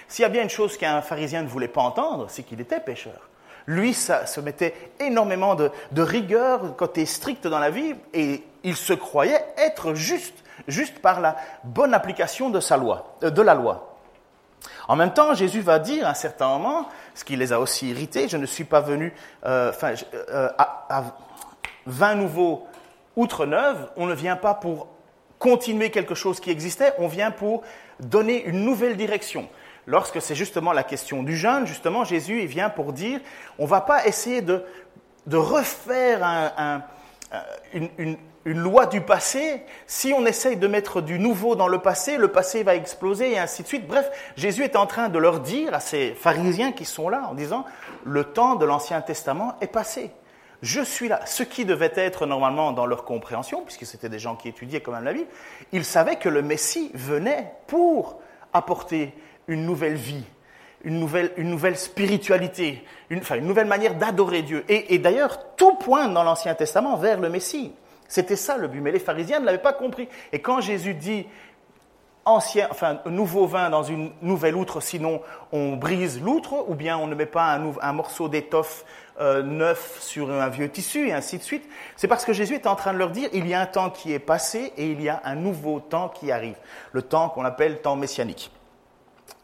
S'il 0.10 0.24
y 0.24 0.26
a 0.26 0.30
bien 0.30 0.44
une 0.44 0.50
chose 0.50 0.76
qu'un 0.78 1.02
pharisien 1.02 1.42
ne 1.42 1.48
voulait 1.48 1.70
pas 1.70 1.82
entendre, 1.82 2.26
c'est 2.28 2.44
qu'il 2.44 2.60
était 2.60 2.82
pécheur. 2.82 3.30
Lui, 3.66 3.94
ça 3.94 4.26
se 4.26 4.42
mettait 4.42 4.74
énormément 5.00 5.56
de, 5.56 5.72
rigueur, 5.96 6.76
côté 6.76 7.06
strict 7.06 7.48
dans 7.48 7.60
la 7.60 7.70
vie, 7.70 7.96
et 8.14 8.44
il 8.66 8.76
se 8.76 8.92
croyait 8.92 9.42
être 9.58 9.94
juste, 9.94 10.44
juste 10.68 11.00
par 11.00 11.22
la 11.22 11.38
bonne 11.64 11.94
application 11.94 12.50
de 12.50 12.60
sa 12.60 12.76
loi, 12.76 13.16
euh, 13.24 13.30
de 13.30 13.42
la 13.42 13.56
loi. 13.56 13.95
En 14.88 14.96
même 14.96 15.14
temps, 15.14 15.34
Jésus 15.34 15.62
va 15.62 15.80
dire 15.80 16.06
à 16.08 16.12
un 16.12 16.16
certain 16.16 16.48
moment, 16.48 16.90
ce 17.14 17.24
qui 17.24 17.36
les 17.36 17.54
a 17.54 17.60
aussi 17.60 17.90
irrités, 17.90 18.28
je 18.28 18.38
ne 18.38 18.46
suis 18.46 18.64
pas 18.64 18.82
venu, 18.82 19.14
euh, 19.46 19.72
euh, 20.14 20.50
à, 20.58 21.04
20 21.88 22.16
nouveaux 22.16 22.68
outre 23.16 23.46
neuves, 23.46 23.90
on 23.96 24.06
ne 24.08 24.14
vient 24.14 24.36
pas 24.36 24.54
pour 24.54 24.88
continuer 25.40 25.92
quelque 25.92 26.16
chose 26.16 26.40
qui 26.40 26.50
existait, 26.50 26.94
on 26.98 27.08
vient 27.08 27.32
pour 27.32 27.64
donner 28.00 28.44
une 28.44 28.64
nouvelle 28.64 28.98
direction. 28.98 29.48
Lorsque 29.88 30.22
c'est 30.22 30.36
justement 30.36 30.74
la 30.74 30.84
question 30.84 31.22
du 31.22 31.38
jeûne, 31.38 31.68
justement, 31.68 32.04
Jésus 32.04 32.46
vient 32.48 32.70
pour 32.70 32.92
dire, 32.92 33.20
on 33.60 33.64
ne 33.64 33.70
va 33.70 33.82
pas 33.82 34.08
essayer 34.08 34.42
de, 34.42 34.64
refaire 35.32 36.24
un, 36.24 36.82
une, 37.74 37.90
une 37.98 38.18
une 38.46 38.60
loi 38.60 38.86
du 38.86 39.02
passé, 39.02 39.64
si 39.88 40.14
on 40.14 40.24
essaye 40.26 40.56
de 40.56 40.68
mettre 40.68 41.02
du 41.02 41.18
nouveau 41.18 41.56
dans 41.56 41.68
le 41.68 41.80
passé, 41.80 42.18
le 42.18 42.28
passé 42.28 42.62
va 42.62 42.76
exploser 42.76 43.32
et 43.32 43.40
ainsi 43.40 43.64
de 43.64 43.68
suite. 43.68 43.88
Bref, 43.88 44.10
Jésus 44.38 44.64
est 44.64 44.76
en 44.76 44.86
train 44.86 45.10
de 45.10 45.18
leur 45.18 45.40
dire 45.40 45.74
à 45.74 45.80
ces 45.80 46.14
pharisiens 46.14 46.72
qui 46.72 46.86
sont 46.86 47.10
là 47.10 47.28
en 47.30 47.34
disant, 47.34 47.66
le 48.04 48.24
temps 48.24 48.56
de 48.56 48.66
l'Ancien 48.66 49.02
Testament 49.02 49.56
est 49.62 49.68
passé. 49.68 50.12
Je 50.62 50.82
suis 50.82 51.08
là. 51.08 51.22
Ce 51.26 51.42
qui 51.42 51.66
devait 51.66 51.92
être 51.96 52.28
normalement 52.28 52.72
dans 52.72 52.86
leur 52.86 53.04
compréhension, 53.04 53.62
puisque 53.64 53.86
c'était 53.86 54.10
des 54.10 54.20
gens 54.20 54.36
qui 54.36 54.48
étudiaient 54.48 54.80
quand 54.80 54.92
même 54.92 55.04
la 55.04 55.14
Bible, 55.14 55.28
ils 55.72 55.84
savaient 55.84 56.16
que 56.16 56.30
le 56.30 56.44
Messie 56.44 56.92
venait 56.94 57.52
pour 57.66 58.20
apporter 58.54 59.14
une 59.48 59.66
nouvelle 59.66 59.96
vie, 59.96 60.24
une 60.84 61.00
nouvelle, 61.00 61.78
spiritualité, 61.78 62.84
une 63.10 63.22
nouvelle 63.42 63.68
manière 63.68 63.96
d'adorer 63.96 64.44
Dieu. 64.44 64.64
Et, 64.70 64.94
et 64.94 65.00
d'ailleurs, 65.00 65.56
tout 65.56 65.76
pointe 65.76 66.14
dans 66.14 66.24
l'Ancien 66.24 66.54
Testament 66.54 66.96
vers 66.96 67.20
le 67.20 67.30
Messie. 67.30 67.74
C'était 68.08 68.36
ça 68.36 68.58
le 68.58 68.68
but, 68.68 68.82
mais 68.82 68.92
les 68.92 69.00
pharisiens 69.00 69.40
ne 69.40 69.46
l'avaient 69.46 69.58
pas 69.58 69.74
compris. 69.74 70.08
Et 70.32 70.40
quand 70.40 70.62
Jésus 70.62 70.94
dit 70.94 71.26
ancien, 72.26 72.68
enfin, 72.72 73.00
nouveau 73.06 73.46
vin 73.46 73.70
dans 73.70 73.84
une 73.84 74.12
nouvelle 74.22 74.56
outre, 74.56 74.82
sinon 74.82 75.22
on 75.52 75.76
brise 75.76 76.22
l'outre, 76.22 76.70
ou 76.70 76.76
bien 76.76 76.98
on 76.98 77.08
ne 77.08 77.16
met 77.16 77.28
pas 77.28 77.60
un, 77.82 77.94
morceau 77.94 78.28
d'étoffe 78.28 78.84
euh, 79.22 79.44
neuf 79.44 80.00
sur 80.02 80.32
un 80.32 80.50
vieux 80.50 80.70
tissu, 80.70 81.08
et 81.08 81.14
ainsi 81.14 81.38
de 81.38 81.44
suite, 81.44 81.68
c'est 81.96 82.08
parce 82.08 82.26
que 82.26 82.34
Jésus 82.34 82.56
est 82.56 82.68
en 82.68 82.76
train 82.76 82.94
de 82.94 82.98
leur 82.98 83.12
dire, 83.12 83.30
il 83.32 83.48
y 83.48 83.54
a 83.54 83.62
un 83.62 83.66
temps 83.68 83.92
qui 83.92 84.12
est 84.12 84.20
passé 84.20 84.74
et 84.76 84.88
il 84.88 85.02
y 85.02 85.10
a 85.10 85.22
un 85.24 85.36
nouveau 85.36 85.80
temps 85.80 86.10
qui 86.10 86.32
arrive, 86.32 86.58
le 86.92 87.04
temps 87.04 87.30
qu'on 87.30 87.46
appelle 87.46 87.82
temps 87.82 87.96
messianique. 87.96 88.52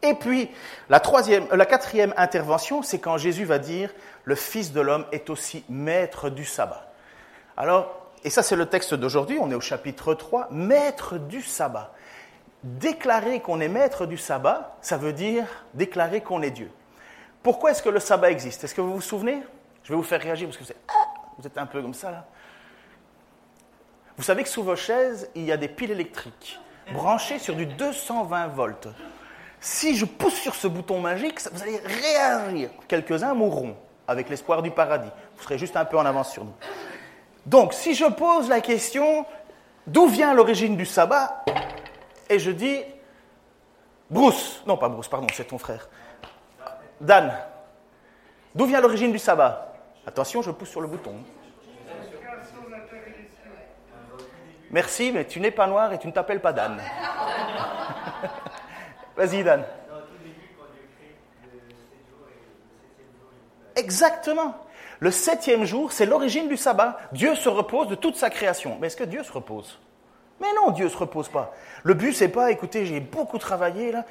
Et 0.03 0.15
puis, 0.15 0.49
la, 0.89 0.99
troisième, 0.99 1.45
la 1.51 1.65
quatrième 1.65 2.13
intervention, 2.17 2.81
c'est 2.81 2.99
quand 2.99 3.17
Jésus 3.17 3.45
va 3.45 3.59
dire, 3.59 3.91
le 4.23 4.33
Fils 4.33 4.73
de 4.73 4.81
l'homme 4.81 5.05
est 5.11 5.29
aussi 5.29 5.63
maître 5.69 6.29
du 6.29 6.43
sabbat. 6.43 6.91
Alors, 7.55 8.00
et 8.23 8.29
ça 8.29 8.43
c'est 8.43 8.55
le 8.55 8.65
texte 8.65 8.93
d'aujourd'hui, 8.93 9.37
on 9.39 9.49
est 9.51 9.55
au 9.55 9.61
chapitre 9.61 10.13
3, 10.13 10.49
maître 10.51 11.17
du 11.17 11.41
sabbat. 11.41 11.93
Déclarer 12.63 13.39
qu'on 13.39 13.59
est 13.59 13.67
maître 13.67 14.05
du 14.05 14.17
sabbat, 14.17 14.77
ça 14.81 14.97
veut 14.97 15.13
dire 15.13 15.45
déclarer 15.73 16.21
qu'on 16.21 16.41
est 16.41 16.51
Dieu. 16.51 16.71
Pourquoi 17.41 17.71
est-ce 17.71 17.81
que 17.81 17.89
le 17.89 17.99
sabbat 17.99 18.29
existe? 18.29 18.63
Est-ce 18.63 18.75
que 18.75 18.81
vous 18.81 18.93
vous 18.93 19.01
souvenez? 19.01 19.41
Je 19.83 19.89
vais 19.89 19.95
vous 19.95 20.03
faire 20.03 20.21
réagir 20.21 20.47
parce 20.47 20.57
que 20.57 20.63
vous 20.63 20.71
êtes, 20.71 20.83
vous 21.39 21.47
êtes 21.47 21.57
un 21.57 21.65
peu 21.65 21.81
comme 21.81 21.95
ça 21.95 22.11
là. 22.11 22.25
Vous 24.17 24.23
savez 24.23 24.43
que 24.43 24.49
sous 24.49 24.63
vos 24.63 24.75
chaises, 24.75 25.29
il 25.33 25.43
y 25.43 25.51
a 25.51 25.57
des 25.57 25.67
piles 25.67 25.91
électriques 25.91 26.59
branchées 26.93 27.39
sur 27.39 27.55
du 27.55 27.65
220 27.65 28.47
volts. 28.47 28.89
Si 29.59 29.95
je 29.95 30.05
pousse 30.05 30.35
sur 30.35 30.55
ce 30.55 30.67
bouton 30.67 30.99
magique, 30.99 31.39
vous 31.51 31.61
allez 31.61 31.79
réagir. 31.79 32.69
Quelques-uns 32.87 33.33
mourront 33.33 33.75
avec 34.07 34.29
l'espoir 34.29 34.61
du 34.61 34.71
paradis. 34.71 35.09
Vous 35.37 35.43
serez 35.43 35.57
juste 35.57 35.77
un 35.77 35.85
peu 35.85 35.97
en 35.97 36.05
avance 36.05 36.31
sur 36.31 36.43
nous. 36.43 36.53
Donc, 37.45 37.73
si 37.73 37.95
je 37.95 38.05
pose 38.05 38.49
la 38.49 38.61
question, 38.61 39.25
d'où 39.87 40.07
vient 40.07 40.33
l'origine 40.33 40.77
du 40.77 40.85
sabbat 40.85 41.43
Et 42.29 42.39
je 42.39 42.51
dis, 42.51 42.81
Bruce, 44.09 44.61
non 44.67 44.77
pas 44.77 44.89
Bruce, 44.89 45.07
pardon, 45.07 45.27
c'est 45.33 45.47
ton 45.47 45.57
frère. 45.57 45.89
Dan, 46.99 47.33
d'où 48.53 48.65
vient 48.65 48.81
l'origine 48.81 49.11
du 49.11 49.19
sabbat? 49.19 49.73
Attention, 50.05 50.41
je 50.41 50.51
pousse 50.51 50.69
sur 50.69 50.81
le 50.81 50.87
bouton. 50.87 51.15
Merci, 54.69 55.11
mais 55.11 55.25
tu 55.25 55.39
n'es 55.39 55.51
pas 55.51 55.67
noir 55.67 55.91
et 55.91 55.99
tu 55.99 56.07
ne 56.07 56.13
t'appelles 56.13 56.39
pas 56.39 56.53
Dan. 56.53 56.77
Vas-y, 59.17 59.43
Dan. 59.43 59.65
Exactement. 63.75 64.55
Le 65.01 65.09
septième 65.09 65.65
jour, 65.65 65.91
c'est 65.91 66.05
l'origine 66.05 66.47
du 66.47 66.55
sabbat. 66.55 66.95
Dieu 67.11 67.33
se 67.33 67.49
repose 67.49 67.87
de 67.87 67.95
toute 67.95 68.17
sa 68.17 68.29
création. 68.29 68.77
Mais 68.79 68.85
est-ce 68.85 68.95
que 68.95 69.03
Dieu 69.03 69.23
se 69.23 69.31
repose? 69.31 69.79
Mais 70.39 70.53
non, 70.55 70.69
Dieu 70.69 70.85
ne 70.85 70.89
se 70.89 70.97
repose 70.97 71.27
pas. 71.27 71.51
Le 71.81 71.95
but, 71.95 72.13
c'est 72.13 72.27
pas, 72.27 72.51
écoutez, 72.51 72.85
j'ai 72.85 72.99
beaucoup 72.99 73.39
travaillé 73.39 73.91
là, 73.91 74.05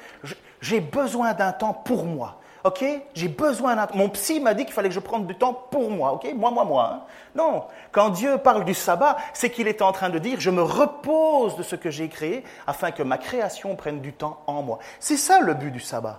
j'ai 0.59 0.81
besoin 0.81 1.33
d'un 1.33 1.53
temps 1.53 1.73
pour 1.73 2.03
moi. 2.03 2.41
Ok? 2.65 2.83
J'ai 3.13 3.29
besoin 3.29 3.77
d'un 3.77 3.87
Mon 3.93 4.09
psy 4.09 4.41
m'a 4.41 4.53
dit 4.53 4.65
qu'il 4.65 4.73
fallait 4.73 4.89
que 4.89 4.95
je 4.95 4.99
prenne 4.99 5.25
du 5.25 5.33
temps 5.33 5.53
pour 5.53 5.89
moi. 5.89 6.11
Ok? 6.11 6.27
Moi, 6.35 6.51
moi, 6.51 6.65
moi. 6.65 6.91
Hein. 6.93 7.01
non. 7.35 7.63
Quand 7.93 8.09
Dieu 8.09 8.37
parle 8.37 8.65
du 8.65 8.73
sabbat, 8.73 9.15
c'est 9.33 9.49
qu'il 9.49 9.69
est 9.69 9.81
en 9.81 9.93
train 9.93 10.09
de 10.09 10.19
dire 10.19 10.41
je 10.41 10.49
me 10.49 10.61
repose 10.61 11.55
de 11.55 11.63
ce 11.63 11.77
que 11.77 11.89
j'ai 11.89 12.09
créé 12.09 12.43
afin 12.67 12.91
que 12.91 13.01
ma 13.01 13.17
création 13.17 13.77
prenne 13.77 14.01
du 14.01 14.11
temps 14.11 14.43
en 14.45 14.61
moi. 14.61 14.79
C'est 14.99 15.17
ça 15.17 15.39
le 15.39 15.53
but 15.53 15.71
du 15.71 15.79
sabbat. 15.79 16.17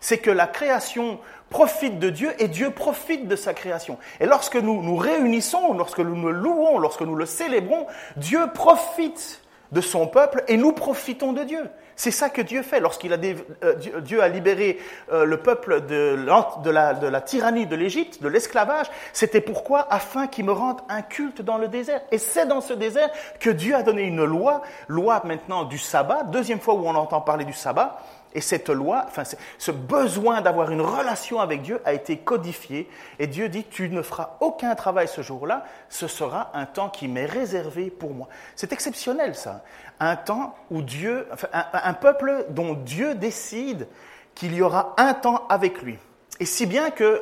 C'est 0.00 0.18
que 0.18 0.30
la 0.30 0.46
création 0.46 1.18
profite 1.50 1.98
de 1.98 2.10
Dieu 2.10 2.32
et 2.38 2.48
Dieu 2.48 2.70
profite 2.70 3.26
de 3.26 3.36
sa 3.36 3.54
création. 3.54 3.98
Et 4.20 4.26
lorsque 4.26 4.56
nous 4.56 4.82
nous 4.82 4.96
réunissons, 4.96 5.72
lorsque 5.74 6.00
nous 6.00 6.14
le 6.14 6.32
louons, 6.32 6.78
lorsque 6.78 7.02
nous 7.02 7.14
le 7.14 7.26
célébrons, 7.26 7.86
Dieu 8.16 8.40
profite 8.52 9.42
de 9.72 9.80
son 9.80 10.06
peuple 10.06 10.44
et 10.48 10.56
nous 10.56 10.72
profitons 10.72 11.32
de 11.32 11.44
Dieu. 11.44 11.68
C'est 11.98 12.12
ça 12.12 12.30
que 12.30 12.40
Dieu 12.40 12.62
fait. 12.62 12.78
Lorsqu'il 12.78 13.12
a 13.12 13.16
euh, 13.64 13.74
Dieu 14.00 14.22
a 14.22 14.28
libéré 14.28 14.78
euh, 15.12 15.24
le 15.24 15.38
peuple 15.38 15.80
de, 15.80 16.16
de, 16.62 16.70
la, 16.70 16.94
de 16.94 17.06
la 17.08 17.20
tyrannie 17.20 17.66
de 17.66 17.74
l'Égypte, 17.74 18.22
de 18.22 18.28
l'esclavage, 18.28 18.86
c'était 19.12 19.40
pourquoi? 19.40 19.86
Afin 19.90 20.28
qu'il 20.28 20.44
me 20.44 20.52
rende 20.52 20.80
un 20.88 21.02
culte 21.02 21.42
dans 21.42 21.58
le 21.58 21.66
désert. 21.66 22.00
Et 22.12 22.18
c'est 22.18 22.46
dans 22.46 22.60
ce 22.60 22.72
désert 22.72 23.10
que 23.40 23.50
Dieu 23.50 23.74
a 23.74 23.82
donné 23.82 24.02
une 24.02 24.24
loi, 24.24 24.62
loi 24.86 25.22
maintenant 25.24 25.64
du 25.64 25.76
sabbat, 25.76 26.22
deuxième 26.22 26.60
fois 26.60 26.74
où 26.74 26.86
on 26.86 26.94
entend 26.94 27.20
parler 27.20 27.44
du 27.44 27.52
sabbat, 27.52 27.98
et 28.38 28.40
cette 28.40 28.68
loi, 28.68 29.04
enfin, 29.08 29.24
ce 29.58 29.70
besoin 29.72 30.42
d'avoir 30.42 30.70
une 30.70 30.80
relation 30.80 31.40
avec 31.40 31.60
Dieu 31.60 31.80
a 31.84 31.92
été 31.92 32.18
codifié. 32.18 32.88
Et 33.18 33.26
Dieu 33.26 33.48
dit, 33.48 33.64
tu 33.64 33.88
ne 33.88 34.00
feras 34.00 34.36
aucun 34.38 34.76
travail 34.76 35.08
ce 35.08 35.22
jour-là, 35.22 35.64
ce 35.88 36.06
sera 36.06 36.52
un 36.54 36.64
temps 36.64 36.88
qui 36.88 37.08
m'est 37.08 37.26
réservé 37.26 37.90
pour 37.90 38.14
moi. 38.14 38.28
C'est 38.54 38.72
exceptionnel 38.72 39.34
ça. 39.34 39.64
Un 39.98 40.14
temps 40.14 40.54
où 40.70 40.82
Dieu, 40.82 41.26
enfin, 41.32 41.48
un, 41.52 41.94
peuple 41.94 42.46
dont 42.50 42.74
Dieu 42.74 43.16
décide 43.16 43.88
qu'il 44.36 44.54
y 44.54 44.62
aura 44.62 44.94
un 44.98 45.14
temps 45.14 45.44
avec 45.48 45.82
lui. 45.82 45.98
Et 46.38 46.44
si 46.44 46.66
bien 46.66 46.90
que 46.90 47.20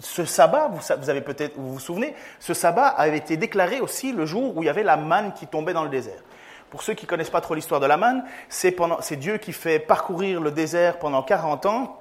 ce 0.00 0.26
sabbat, 0.26 0.70
vous 0.98 1.08
avez 1.08 1.22
peut-être, 1.22 1.56
vous 1.56 1.72
vous 1.72 1.80
souvenez, 1.80 2.14
ce 2.40 2.52
sabbat 2.52 2.88
avait 2.88 3.16
été 3.16 3.38
déclaré 3.38 3.80
aussi 3.80 4.12
le 4.12 4.26
jour 4.26 4.54
où 4.54 4.62
il 4.62 4.66
y 4.66 4.68
avait 4.68 4.82
la 4.82 4.98
manne 4.98 5.32
qui 5.32 5.46
tombait 5.46 5.72
dans 5.72 5.84
le 5.84 5.88
désert. 5.88 6.22
Pour 6.72 6.82
ceux 6.82 6.94
qui 6.94 7.04
ne 7.04 7.10
connaissent 7.10 7.28
pas 7.28 7.42
trop 7.42 7.54
l'histoire 7.54 7.80
de 7.80 7.86
la 7.86 7.98
manne, 7.98 8.24
c'est 8.48 8.74
Dieu 9.16 9.36
qui 9.36 9.52
fait 9.52 9.78
parcourir 9.78 10.40
le 10.40 10.50
désert 10.50 10.98
pendant 10.98 11.22
40 11.22 11.66
ans 11.66 12.00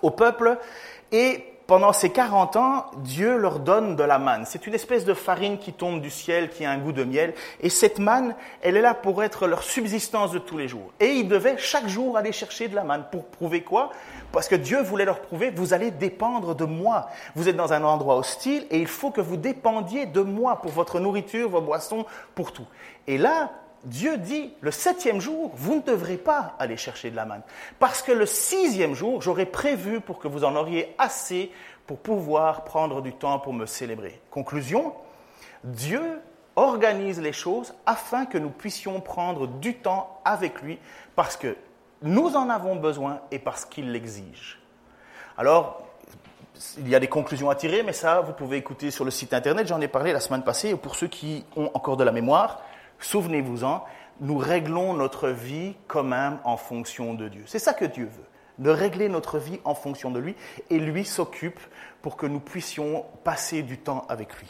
au 0.00 0.08
peuple 0.08 0.56
et 1.12 1.44
pendant 1.66 1.92
ces 1.92 2.08
40 2.08 2.56
ans, 2.56 2.86
Dieu 2.98 3.36
leur 3.36 3.58
donne 3.58 3.94
de 3.94 4.02
la 4.02 4.18
manne. 4.18 4.44
C'est 4.46 4.66
une 4.66 4.72
espèce 4.72 5.04
de 5.04 5.12
farine 5.12 5.58
qui 5.58 5.74
tombe 5.74 6.00
du 6.00 6.08
ciel, 6.08 6.48
qui 6.48 6.64
a 6.64 6.70
un 6.70 6.78
goût 6.78 6.92
de 6.92 7.04
miel. 7.04 7.34
Et 7.60 7.68
cette 7.68 7.98
manne, 7.98 8.34
elle 8.62 8.78
est 8.78 8.80
là 8.80 8.94
pour 8.94 9.22
être 9.22 9.46
leur 9.46 9.62
subsistance 9.62 10.30
de 10.30 10.38
tous 10.38 10.56
les 10.56 10.68
jours. 10.68 10.92
Et 10.98 11.10
ils 11.10 11.28
devaient 11.28 11.58
chaque 11.58 11.86
jour 11.86 12.16
aller 12.16 12.32
chercher 12.32 12.68
de 12.68 12.74
la 12.74 12.84
manne. 12.84 13.04
Pour 13.12 13.26
prouver 13.26 13.60
quoi? 13.60 13.90
Parce 14.32 14.48
que 14.48 14.54
Dieu 14.54 14.80
voulait 14.80 15.04
leur 15.04 15.20
prouver, 15.20 15.50
vous 15.50 15.74
allez 15.74 15.90
dépendre 15.90 16.54
de 16.54 16.64
moi. 16.64 17.08
Vous 17.34 17.50
êtes 17.50 17.56
dans 17.56 17.74
un 17.74 17.84
endroit 17.84 18.16
hostile 18.16 18.64
et 18.70 18.78
il 18.78 18.86
faut 18.86 19.10
que 19.10 19.20
vous 19.20 19.36
dépendiez 19.36 20.06
de 20.06 20.22
moi 20.22 20.62
pour 20.62 20.70
votre 20.70 21.00
nourriture, 21.00 21.50
vos 21.50 21.60
boissons, 21.60 22.06
pour 22.34 22.52
tout. 22.52 22.66
Et 23.08 23.18
là, 23.18 23.50
Dieu 23.86 24.18
dit, 24.18 24.52
le 24.60 24.72
septième 24.72 25.20
jour, 25.20 25.52
vous 25.54 25.76
ne 25.76 25.80
devrez 25.80 26.16
pas 26.16 26.56
aller 26.58 26.76
chercher 26.76 27.10
de 27.10 27.16
la 27.16 27.24
manne. 27.24 27.42
Parce 27.78 28.02
que 28.02 28.10
le 28.10 28.26
sixième 28.26 28.94
jour, 28.94 29.22
j'aurais 29.22 29.46
prévu 29.46 30.00
pour 30.00 30.18
que 30.18 30.26
vous 30.26 30.42
en 30.42 30.56
auriez 30.56 30.94
assez 30.98 31.52
pour 31.86 31.98
pouvoir 31.98 32.64
prendre 32.64 33.00
du 33.00 33.12
temps 33.12 33.38
pour 33.38 33.52
me 33.52 33.64
célébrer. 33.64 34.20
Conclusion, 34.30 34.92
Dieu 35.62 36.20
organise 36.56 37.20
les 37.20 37.32
choses 37.32 37.74
afin 37.86 38.26
que 38.26 38.38
nous 38.38 38.50
puissions 38.50 39.00
prendre 39.00 39.46
du 39.46 39.76
temps 39.76 40.20
avec 40.24 40.62
lui 40.62 40.80
parce 41.14 41.36
que 41.36 41.56
nous 42.02 42.34
en 42.34 42.50
avons 42.50 42.74
besoin 42.74 43.20
et 43.30 43.38
parce 43.38 43.64
qu'il 43.64 43.92
l'exige. 43.92 44.60
Alors, 45.38 45.86
il 46.78 46.88
y 46.88 46.94
a 46.94 47.00
des 47.00 47.06
conclusions 47.06 47.50
à 47.50 47.54
tirer, 47.54 47.84
mais 47.84 47.92
ça, 47.92 48.20
vous 48.20 48.32
pouvez 48.32 48.56
écouter 48.56 48.90
sur 48.90 49.04
le 49.04 49.12
site 49.12 49.32
internet, 49.32 49.68
j'en 49.68 49.80
ai 49.80 49.88
parlé 49.88 50.12
la 50.12 50.20
semaine 50.20 50.42
passée, 50.42 50.74
pour 50.74 50.96
ceux 50.96 51.06
qui 51.06 51.44
ont 51.54 51.70
encore 51.74 51.96
de 51.96 52.04
la 52.04 52.12
mémoire, 52.12 52.62
Souvenez-vous-en, 53.00 53.84
nous 54.20 54.38
réglons 54.38 54.94
notre 54.94 55.28
vie 55.28 55.74
quand 55.88 56.02
même 56.02 56.38
en 56.44 56.56
fonction 56.56 57.14
de 57.14 57.28
Dieu. 57.28 57.42
C'est 57.46 57.58
ça 57.58 57.74
que 57.74 57.84
Dieu 57.84 58.04
veut, 58.04 58.24
de 58.58 58.70
régler 58.70 59.08
notre 59.08 59.38
vie 59.38 59.60
en 59.64 59.74
fonction 59.74 60.10
de 60.10 60.18
lui, 60.18 60.34
et 60.70 60.78
lui 60.78 61.04
s'occupe 61.04 61.60
pour 62.02 62.16
que 62.16 62.26
nous 62.26 62.40
puissions 62.40 63.04
passer 63.24 63.62
du 63.62 63.78
temps 63.78 64.06
avec 64.08 64.34
lui. 64.38 64.46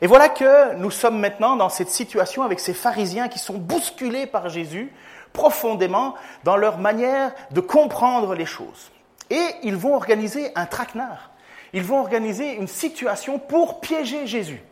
Et 0.00 0.06
voilà 0.06 0.28
que 0.28 0.74
nous 0.74 0.90
sommes 0.90 1.18
maintenant 1.18 1.56
dans 1.56 1.68
cette 1.68 1.88
situation 1.88 2.42
avec 2.42 2.60
ces 2.60 2.74
pharisiens 2.74 3.28
qui 3.28 3.38
sont 3.38 3.54
bousculés 3.54 4.26
par 4.26 4.48
Jésus 4.48 4.92
profondément 5.32 6.14
dans 6.44 6.56
leur 6.56 6.78
manière 6.78 7.32
de 7.50 7.60
comprendre 7.60 8.34
les 8.34 8.46
choses. 8.46 8.90
Et 9.30 9.44
ils 9.62 9.76
vont 9.76 9.94
organiser 9.94 10.52
un 10.54 10.66
traquenard. 10.66 11.30
Ils 11.72 11.82
vont 11.82 11.98
organiser 11.98 12.54
une 12.54 12.68
situation 12.68 13.38
pour 13.38 13.80
piéger 13.80 14.26
Jésus. 14.26 14.62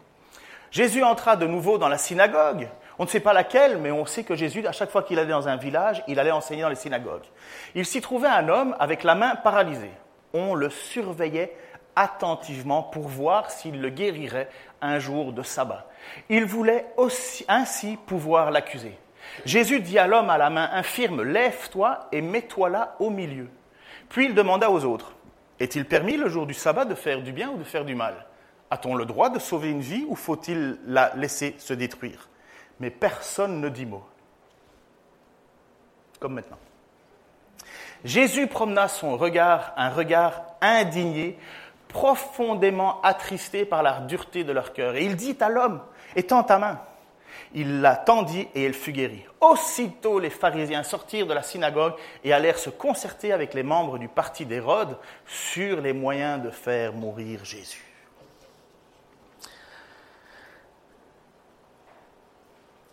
Jésus 0.72 1.04
entra 1.04 1.36
de 1.36 1.46
nouveau 1.46 1.76
dans 1.76 1.88
la 1.88 1.98
synagogue. 1.98 2.66
On 2.98 3.04
ne 3.04 3.08
sait 3.08 3.20
pas 3.20 3.34
laquelle, 3.34 3.76
mais 3.76 3.90
on 3.90 4.06
sait 4.06 4.24
que 4.24 4.34
Jésus, 4.34 4.66
à 4.66 4.72
chaque 4.72 4.90
fois 4.90 5.02
qu'il 5.02 5.18
allait 5.18 5.30
dans 5.30 5.46
un 5.46 5.56
village, 5.56 6.02
il 6.08 6.18
allait 6.18 6.30
enseigner 6.30 6.62
dans 6.62 6.70
les 6.70 6.74
synagogues. 6.74 7.24
Il 7.74 7.84
s'y 7.84 8.00
trouvait 8.00 8.28
un 8.28 8.48
homme 8.48 8.74
avec 8.80 9.04
la 9.04 9.14
main 9.14 9.36
paralysée. 9.36 9.90
On 10.32 10.54
le 10.54 10.70
surveillait 10.70 11.54
attentivement 11.94 12.82
pour 12.82 13.06
voir 13.06 13.50
s'il 13.50 13.82
le 13.82 13.90
guérirait 13.90 14.48
un 14.80 14.98
jour 14.98 15.34
de 15.34 15.42
sabbat. 15.42 15.86
Il 16.30 16.46
voulait 16.46 16.86
aussi, 16.96 17.44
ainsi 17.48 17.98
pouvoir 18.06 18.50
l'accuser. 18.50 18.96
Jésus 19.44 19.80
dit 19.80 19.98
à 19.98 20.06
l'homme 20.06 20.30
à 20.30 20.38
la 20.38 20.48
main 20.48 20.70
infirme, 20.72 21.22
Lève-toi 21.22 22.00
et 22.12 22.22
mets-toi 22.22 22.70
là 22.70 22.96
au 22.98 23.10
milieu. 23.10 23.48
Puis 24.08 24.24
il 24.24 24.34
demanda 24.34 24.70
aux 24.70 24.86
autres, 24.86 25.12
Est-il 25.60 25.84
permis 25.84 26.16
le 26.16 26.30
jour 26.30 26.46
du 26.46 26.54
sabbat 26.54 26.86
de 26.86 26.94
faire 26.94 27.20
du 27.20 27.32
bien 27.32 27.50
ou 27.50 27.58
de 27.58 27.64
faire 27.64 27.84
du 27.84 27.94
mal? 27.94 28.14
A-t-on 28.72 28.94
le 28.94 29.04
droit 29.04 29.28
de 29.28 29.38
sauver 29.38 29.68
une 29.68 29.82
vie 29.82 30.06
ou 30.08 30.16
faut-il 30.16 30.78
la 30.86 31.12
laisser 31.14 31.54
se 31.58 31.74
détruire? 31.74 32.30
Mais 32.80 32.88
personne 32.88 33.60
ne 33.60 33.68
dit 33.68 33.84
mot. 33.84 34.02
Comme 36.18 36.32
maintenant. 36.32 36.58
Jésus 38.02 38.46
promena 38.46 38.88
son 38.88 39.18
regard, 39.18 39.74
un 39.76 39.90
regard 39.90 40.42
indigné, 40.62 41.38
profondément 41.88 43.02
attristé 43.02 43.66
par 43.66 43.82
la 43.82 44.00
dureté 44.00 44.42
de 44.42 44.52
leur 44.52 44.72
cœur. 44.72 44.96
Et 44.96 45.04
il 45.04 45.16
dit 45.16 45.36
à 45.40 45.50
l'homme, 45.50 45.82
étends 46.16 46.42
ta 46.42 46.58
main. 46.58 46.80
Il 47.52 47.82
la 47.82 47.94
tendit 47.94 48.48
et 48.54 48.64
elle 48.64 48.72
fut 48.72 48.92
guérie. 48.92 49.26
Aussitôt 49.42 50.18
les 50.18 50.30
pharisiens 50.30 50.82
sortirent 50.82 51.26
de 51.26 51.34
la 51.34 51.42
synagogue 51.42 51.92
et 52.24 52.32
allèrent 52.32 52.58
se 52.58 52.70
concerter 52.70 53.34
avec 53.34 53.52
les 53.52 53.64
membres 53.64 53.98
du 53.98 54.08
parti 54.08 54.46
d'Hérode 54.46 54.96
sur 55.26 55.82
les 55.82 55.92
moyens 55.92 56.42
de 56.42 56.48
faire 56.48 56.94
mourir 56.94 57.44
Jésus. 57.44 57.91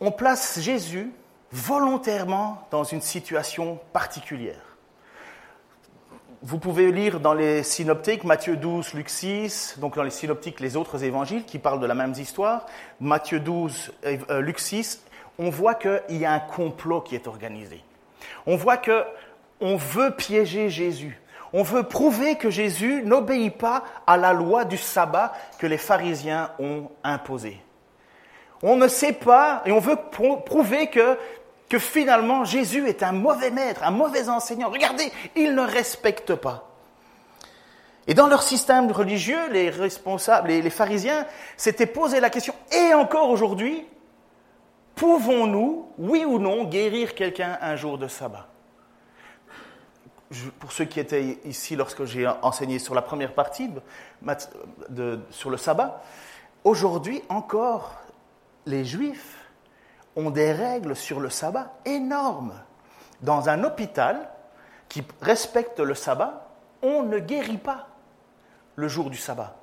On 0.02 0.12
place 0.12 0.60
Jésus 0.60 1.12
volontairement 1.52 2.68
dans 2.72 2.84
une 2.84 3.02
situation 3.02 3.80
particulière. 3.92 4.78
Vous 6.42 6.58
pouvez 6.58 6.92
lire 6.92 7.20
dans 7.20 7.34
les 7.34 7.64
synoptiques 7.64 8.24
Matthieu 8.24 8.56
12, 8.56 8.94
Luc 8.94 9.10
6, 9.10 9.76
donc 9.80 9.96
dans 9.96 10.04
les 10.04 10.10
synoptiques 10.10 10.62
les 10.62 10.78
autres 10.78 11.04
évangiles 11.04 11.44
qui 11.44 11.60
parlent 11.60 11.82
de 11.82 11.86
la 11.86 11.96
même 11.96 12.14
histoire, 12.14 12.66
Matthieu 13.02 13.42
12, 13.42 13.92
euh, 14.06 14.40
Luc 14.40 14.60
6, 14.60 15.04
on 15.38 15.50
voit 15.50 15.76
qu'il 15.76 16.18
y 16.18 16.26
a 16.26 16.32
un 16.32 16.40
complot 16.40 17.02
qui 17.02 17.16
est 17.16 17.28
organisé. 17.28 17.84
On 18.46 18.56
voit 18.56 18.78
que 18.78 19.04
on 19.60 19.76
veut 19.76 20.12
piéger 20.12 20.70
Jésus. 20.70 21.20
On 21.52 21.64
veut 21.64 21.84
prouver 21.84 22.36
que 22.36 22.50
Jésus 22.50 23.02
n'obéit 23.04 23.58
pas 23.58 23.84
à 24.08 24.16
la 24.16 24.32
loi 24.32 24.64
du 24.64 24.78
sabbat 24.78 25.34
que 25.58 25.68
les 25.68 25.78
pharisiens 25.78 26.52
ont 26.60 26.90
imposée. 27.04 27.60
On 28.62 28.76
ne 28.76 28.88
sait 28.88 29.14
pas 29.14 29.62
et 29.66 29.72
on 29.72 29.80
veut 29.80 29.98
prouver 30.46 30.88
que, 30.88 31.18
que 31.70 31.80
finalement 31.80 32.44
Jésus 32.44 32.88
est 32.88 33.04
un 33.04 33.14
mauvais 33.14 33.52
maître, 33.52 33.84
un 33.84 33.92
mauvais 33.92 34.30
enseignant. 34.30 34.70
Regardez, 34.70 35.12
il 35.36 35.56
ne 35.56 35.62
respecte 35.62 36.36
pas. 36.36 36.66
Et 38.08 38.14
dans 38.14 38.28
leur 38.28 38.42
système 38.42 38.92
religieux, 38.92 39.50
les 39.52 39.70
responsables, 39.70 40.48
les, 40.48 40.62
les 40.62 40.70
pharisiens 40.72 41.28
s'étaient 41.58 41.86
posé 41.86 42.20
la 42.20 42.32
question, 42.32 42.56
et 42.72 42.94
encore 42.96 43.30
aujourd'hui, 43.30 43.86
pouvons-nous, 44.96 45.88
oui 46.00 46.26
ou 46.26 46.40
non, 46.40 46.64
guérir 46.64 47.14
quelqu'un 47.14 47.60
un 47.62 47.76
jour 47.76 48.00
de 48.00 48.08
sabbat? 48.08 48.48
Pour 50.60 50.72
ceux 50.72 50.86
qui 50.86 51.00
étaient 51.00 51.40
ici 51.46 51.76
lorsque 51.76 52.06
j'ai 52.06 52.28
enseigné 52.42 52.80
sur 52.80 52.96
la 52.96 53.02
première 53.02 53.34
partie 53.34 53.70
de, 54.90 55.20
sur 55.30 55.50
le 55.50 55.58
sabbat, 55.58 56.04
aujourd'hui 56.64 57.22
encore, 57.30 57.94
les 58.70 58.86
Juifs 58.86 59.36
ont 60.16 60.30
des 60.30 60.52
règles 60.52 60.96
sur 60.96 61.20
le 61.20 61.30
sabbat 61.30 61.74
énormes. 61.86 62.54
Dans 63.22 63.50
un 63.50 63.64
hôpital 63.64 64.30
qui 64.88 65.04
respecte 65.22 65.80
le 65.80 65.96
sabbat, 65.96 66.48
on 66.82 67.04
ne 67.04 67.20
guérit 67.20 67.58
pas 67.58 67.88
le 68.76 68.88
jour 68.88 69.10
du 69.10 69.18
sabbat. 69.18 69.56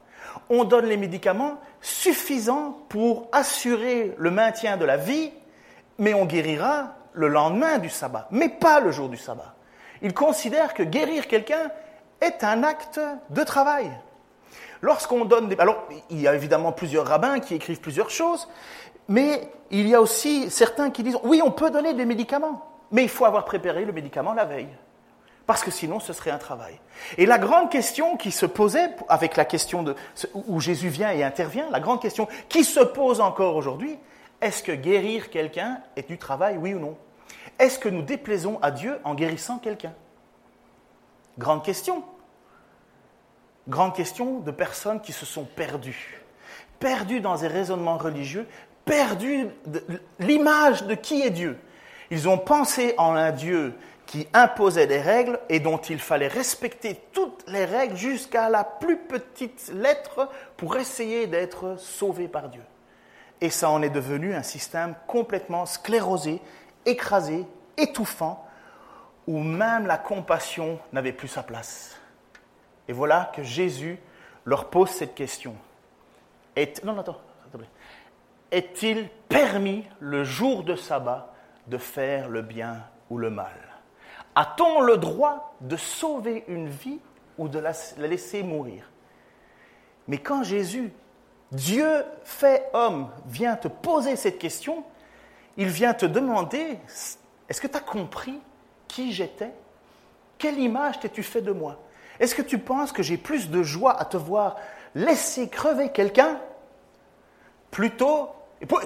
On 0.51 0.65
donne 0.65 0.87
les 0.87 0.97
médicaments 0.97 1.59
suffisants 1.81 2.79
pour 2.89 3.29
assurer 3.33 4.15
le 4.19 4.31
maintien 4.31 4.77
de 4.77 4.85
la 4.85 4.97
vie, 4.97 5.33
mais 5.99 6.13
on 6.13 6.27
guérira 6.27 6.95
le 7.13 7.29
lendemain 7.29 7.79
du 7.79 7.89
sabbat, 7.89 8.29
mais 8.31 8.49
pas 8.49 8.81
le 8.81 8.91
jour 8.91 9.09
du 9.09 9.17
sabbat. 9.17 9.55
Ils 10.03 10.13
considèrent 10.13 10.75
que 10.75 10.83
guérir 10.83 11.27
quelqu'un 11.27 11.71
est 12.21 12.45
un 12.45 12.63
acte 12.63 13.01
de 13.31 13.45
travail. 13.45 13.91
Lorsqu'on 14.83 15.25
donne. 15.25 15.55
Alors, 15.59 15.89
il 16.11 16.21
y 16.21 16.29
a 16.29 16.35
évidemment 16.35 16.73
plusieurs 16.73 17.07
rabbins 17.07 17.41
qui 17.41 17.55
écrivent 17.55 17.81
plusieurs 17.81 18.11
choses, 18.11 18.47
mais 19.09 19.49
il 19.71 19.89
y 19.89 19.95
a 19.95 20.01
aussi 20.01 20.51
certains 20.51 20.91
qui 20.91 21.03
disent, 21.03 21.19
oui, 21.23 21.41
on 21.45 21.51
peut 21.51 21.71
donner 21.71 21.95
des 21.95 22.05
médicaments, 22.05 22.65
mais 22.91 23.03
il 23.03 23.09
faut 23.09 23.25
avoir 23.25 23.45
préparé 23.45 23.85
le 23.85 23.93
médicament 23.93 24.33
la 24.33 24.45
veille, 24.45 24.69
parce 25.47 25.63
que 25.63 25.71
sinon 25.71 26.01
ce 26.01 26.13
serait 26.13 26.31
un 26.31 26.39
travail. 26.39 26.79
Et 27.19 27.27
la 27.27 27.39
grande 27.39 27.71
question 27.71 28.17
qui 28.17 28.31
se 28.31 28.47
posait, 28.47 28.91
avec 29.09 29.37
la 29.37 29.45
question 29.45 29.83
de, 29.83 29.95
où 30.35 30.61
Jésus 30.61 30.89
vient 30.89 31.11
et 31.11 31.25
intervient, 31.25 31.69
la 31.71 31.81
grande 31.81 32.01
question 32.01 32.29
qui 32.49 32.65
se 32.65 32.81
pose 32.81 33.21
encore 33.21 33.57
aujourd'hui, 33.57 33.99
est-ce 34.41 34.63
que 34.63 34.73
guérir 34.73 35.31
quelqu'un 35.31 35.81
est 35.97 36.09
du 36.09 36.19
travail, 36.19 36.59
oui 36.59 36.75
ou 36.75 36.79
non? 36.79 36.97
Est-ce 37.59 37.79
que 37.79 37.89
nous 37.89 38.03
déplaisons 38.03 38.59
à 38.61 38.71
Dieu 38.71 38.99
en 39.05 39.15
guérissant 39.15 39.59
quelqu'un? 39.59 39.95
Grande 41.39 41.65
question. 41.65 42.03
Grande 43.69 43.95
question 43.95 44.41
de 44.41 44.51
personnes 44.51 45.01
qui 45.01 45.13
se 45.13 45.27
sont 45.27 45.45
perdues. 45.45 46.23
Perdues 46.79 47.21
dans 47.21 47.37
des 47.37 47.49
raisonnements 47.49 47.97
religieux, 47.97 48.47
perdues 48.87 49.49
de 49.67 49.83
l'image 50.21 50.85
de 50.85 50.95
qui 50.95 51.21
est 51.21 51.31
Dieu. 51.31 51.59
Ils 52.11 52.29
ont 52.29 52.39
pensé 52.39 52.95
en 52.97 53.15
un 53.15 53.33
Dieu 53.33 53.75
qui 54.07 54.29
imposait 54.33 54.87
des 54.87 55.01
règles 55.01 55.39
et 55.49 55.59
dont 55.61 55.79
il 55.79 55.99
fallait 55.99 56.29
respecter 56.29 56.99
toutes 57.13 57.45
les 57.49 57.65
règles 57.65 57.97
jusqu'à 57.97 58.49
la 58.49 58.63
plus 58.65 58.97
petite 58.97 59.71
lettre 59.75 60.31
pour 60.57 60.77
essayer 60.77 61.27
d'être 61.27 61.79
sauvé 61.79 62.29
par 62.29 62.49
Dieu. 62.49 62.63
Et 63.41 63.51
ça 63.51 63.69
en 63.69 63.83
est 63.83 63.91
devenu 63.91 64.35
un 64.35 64.45
système 64.45 64.95
complètement 65.09 65.67
sclérosé, 65.67 66.41
écrasé, 66.87 67.45
étouffant, 67.77 68.47
où 69.27 69.41
même 69.41 69.89
la 69.89 69.99
compassion 69.99 70.79
n'avait 70.93 71.13
plus 71.13 71.29
sa 71.29 71.43
place. 71.43 71.97
Et 72.87 72.93
voilà 72.93 73.33
que 73.35 73.43
Jésus 73.43 73.99
leur 74.45 74.71
pose 74.71 74.91
cette 74.91 75.17
question. 75.17 75.57
Est, 76.55 76.83
non, 76.85 76.99
attends, 76.99 77.21
Est-il 78.51 79.09
permis 79.29 79.85
le 80.01 80.25
jour 80.25 80.63
de 80.63 80.77
sabbat 80.77 81.33
de 81.67 81.79
faire 81.79 82.29
le 82.29 82.43
bien 82.43 82.85
ou 83.11 83.19
le 83.19 83.31
mal? 83.31 83.53
A-t-on 84.35 84.81
le 84.81 84.99
droit 84.99 85.55
de 85.61 85.77
sauver 85.77 86.45
une 86.47 86.69
vie 86.69 87.01
ou 87.39 87.49
de 87.49 87.59
la 87.59 87.73
laisser 87.99 88.43
mourir? 88.43 88.91
Mais 90.09 90.19
quand 90.19 90.43
Jésus, 90.43 90.93
Dieu 91.51 92.05
fait 92.25 92.69
homme, 92.73 93.09
vient 93.27 93.57
te 93.57 93.69
poser 93.69 94.15
cette 94.17 94.39
question, 94.39 94.85
il 95.57 95.69
vient 95.69 95.95
te 95.95 96.07
demander, 96.07 96.79
est-ce 97.49 97.61
que 97.61 97.67
tu 97.67 97.77
as 97.77 97.81
compris 97.81 98.41
qui 98.89 99.13
j'étais? 99.13 99.53
Quelle 100.39 100.59
image 100.59 101.01
t'es-tu 101.01 101.23
fait 101.23 101.41
de 101.41 101.53
moi? 101.53 101.81
Est-ce 102.21 102.35
que 102.35 102.43
tu 102.43 102.59
penses 102.59 102.93
que 102.93 103.03
j'ai 103.03 103.17
plus 103.17 103.51
de 103.51 103.63
joie 103.63 103.99
à 103.99 104.05
te 104.05 104.17
voir 104.17 104.57
laisser 104.95 105.49
crever 105.49 105.91
quelqu'un 105.91 106.39
plutôt 107.77 108.31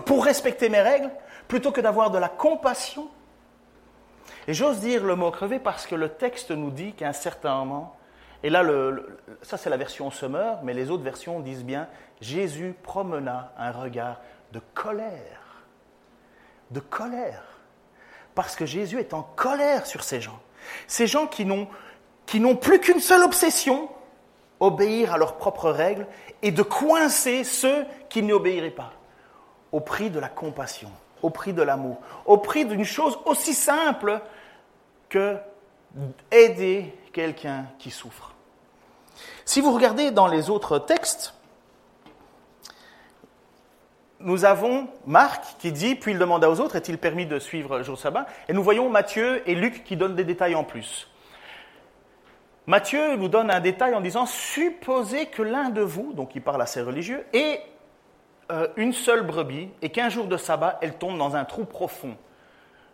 pour, 0.04 0.24
respecter 0.24 0.68
mes 0.68 0.80
règles 0.80 1.12
plutôt 1.46 1.70
que 1.70 1.80
d'avoir 1.80 2.10
de 2.10 2.18
la 2.18 2.28
compassion 2.28 3.06
Et 4.48 4.52
j'ose 4.52 4.80
dire 4.80 5.04
le 5.04 5.14
mot 5.14 5.30
crever 5.30 5.60
parce 5.60 5.86
que 5.86 5.94
le 5.94 6.08
texte 6.08 6.50
nous 6.50 6.72
dit 6.72 6.92
qu'à 6.94 7.06
un 7.06 7.12
certain 7.12 7.54
moment, 7.54 7.96
et 8.42 8.50
là, 8.50 8.64
ça 9.42 9.58
c'est 9.58 9.70
la 9.70 9.76
version 9.76 10.10
Summer, 10.10 10.58
mais 10.64 10.74
les 10.74 10.90
autres 10.90 11.04
versions 11.04 11.38
disent 11.38 11.62
bien 11.62 11.86
Jésus 12.20 12.74
promena 12.82 13.52
un 13.58 13.70
regard 13.70 14.20
de 14.50 14.60
colère. 14.74 15.62
De 16.72 16.80
colère 16.80 17.44
parce 18.34 18.56
que 18.56 18.66
Jésus 18.66 18.98
est 18.98 19.14
en 19.14 19.22
colère 19.22 19.86
sur 19.86 20.02
ces 20.02 20.20
gens. 20.20 20.40
Ces 20.88 21.06
gens 21.06 21.28
qui 21.28 21.44
n'ont 21.44 22.56
plus 22.56 22.80
qu'une 22.80 22.98
seule 22.98 23.22
obsession, 23.22 23.88
obéir 24.60 25.14
à 25.14 25.18
leurs 25.18 25.36
propres 25.36 25.70
règles 25.70 26.06
et 26.42 26.52
de 26.52 26.62
coincer 26.62 27.44
ceux 27.44 27.84
qui 28.08 28.22
n'y 28.22 28.32
obéiraient 28.32 28.70
pas, 28.70 28.92
au 29.72 29.80
prix 29.80 30.10
de 30.10 30.20
la 30.20 30.28
compassion, 30.28 30.90
au 31.22 31.30
prix 31.30 31.52
de 31.52 31.62
l'amour, 31.62 31.98
au 32.26 32.38
prix 32.38 32.64
d'une 32.64 32.84
chose 32.84 33.18
aussi 33.24 33.54
simple 33.54 34.20
que 35.08 35.36
aider 36.30 36.94
quelqu'un 37.12 37.66
qui 37.78 37.90
souffre. 37.90 38.34
Si 39.44 39.60
vous 39.60 39.72
regardez 39.72 40.10
dans 40.10 40.28
les 40.28 40.50
autres 40.50 40.78
textes, 40.78 41.34
nous 44.20 44.44
avons 44.44 44.88
Marc 45.06 45.56
qui 45.58 45.72
dit, 45.72 45.94
puis 45.94 46.12
il 46.12 46.18
demanda 46.18 46.50
aux 46.50 46.60
autres, 46.60 46.76
est-il 46.76 46.98
permis 46.98 47.26
de 47.26 47.38
suivre 47.38 47.78
le 47.78 47.82
jour 47.82 47.98
sabbat 47.98 48.26
Et 48.48 48.52
nous 48.52 48.62
voyons 48.62 48.88
Matthieu 48.90 49.42
et 49.48 49.54
Luc 49.54 49.82
qui 49.84 49.96
donnent 49.96 50.14
des 50.14 50.24
détails 50.24 50.54
en 50.54 50.64
plus. 50.64 51.09
Matthieu 52.66 53.16
nous 53.16 53.28
donne 53.28 53.50
un 53.50 53.60
détail 53.60 53.94
en 53.94 54.00
disant, 54.00 54.26
supposez 54.26 55.26
que 55.26 55.42
l'un 55.42 55.70
de 55.70 55.80
vous, 55.80 56.12
donc 56.12 56.34
il 56.34 56.42
parle 56.42 56.62
à 56.62 56.66
ses 56.66 56.82
religieux, 56.82 57.24
ait 57.32 57.62
euh, 58.52 58.68
une 58.76 58.92
seule 58.92 59.22
brebis 59.22 59.70
et 59.82 59.90
qu'un 59.90 60.08
jour 60.08 60.26
de 60.26 60.36
sabbat, 60.36 60.78
elle 60.82 60.94
tombe 60.94 61.18
dans 61.18 61.36
un 61.36 61.44
trou 61.44 61.64
profond. 61.64 62.16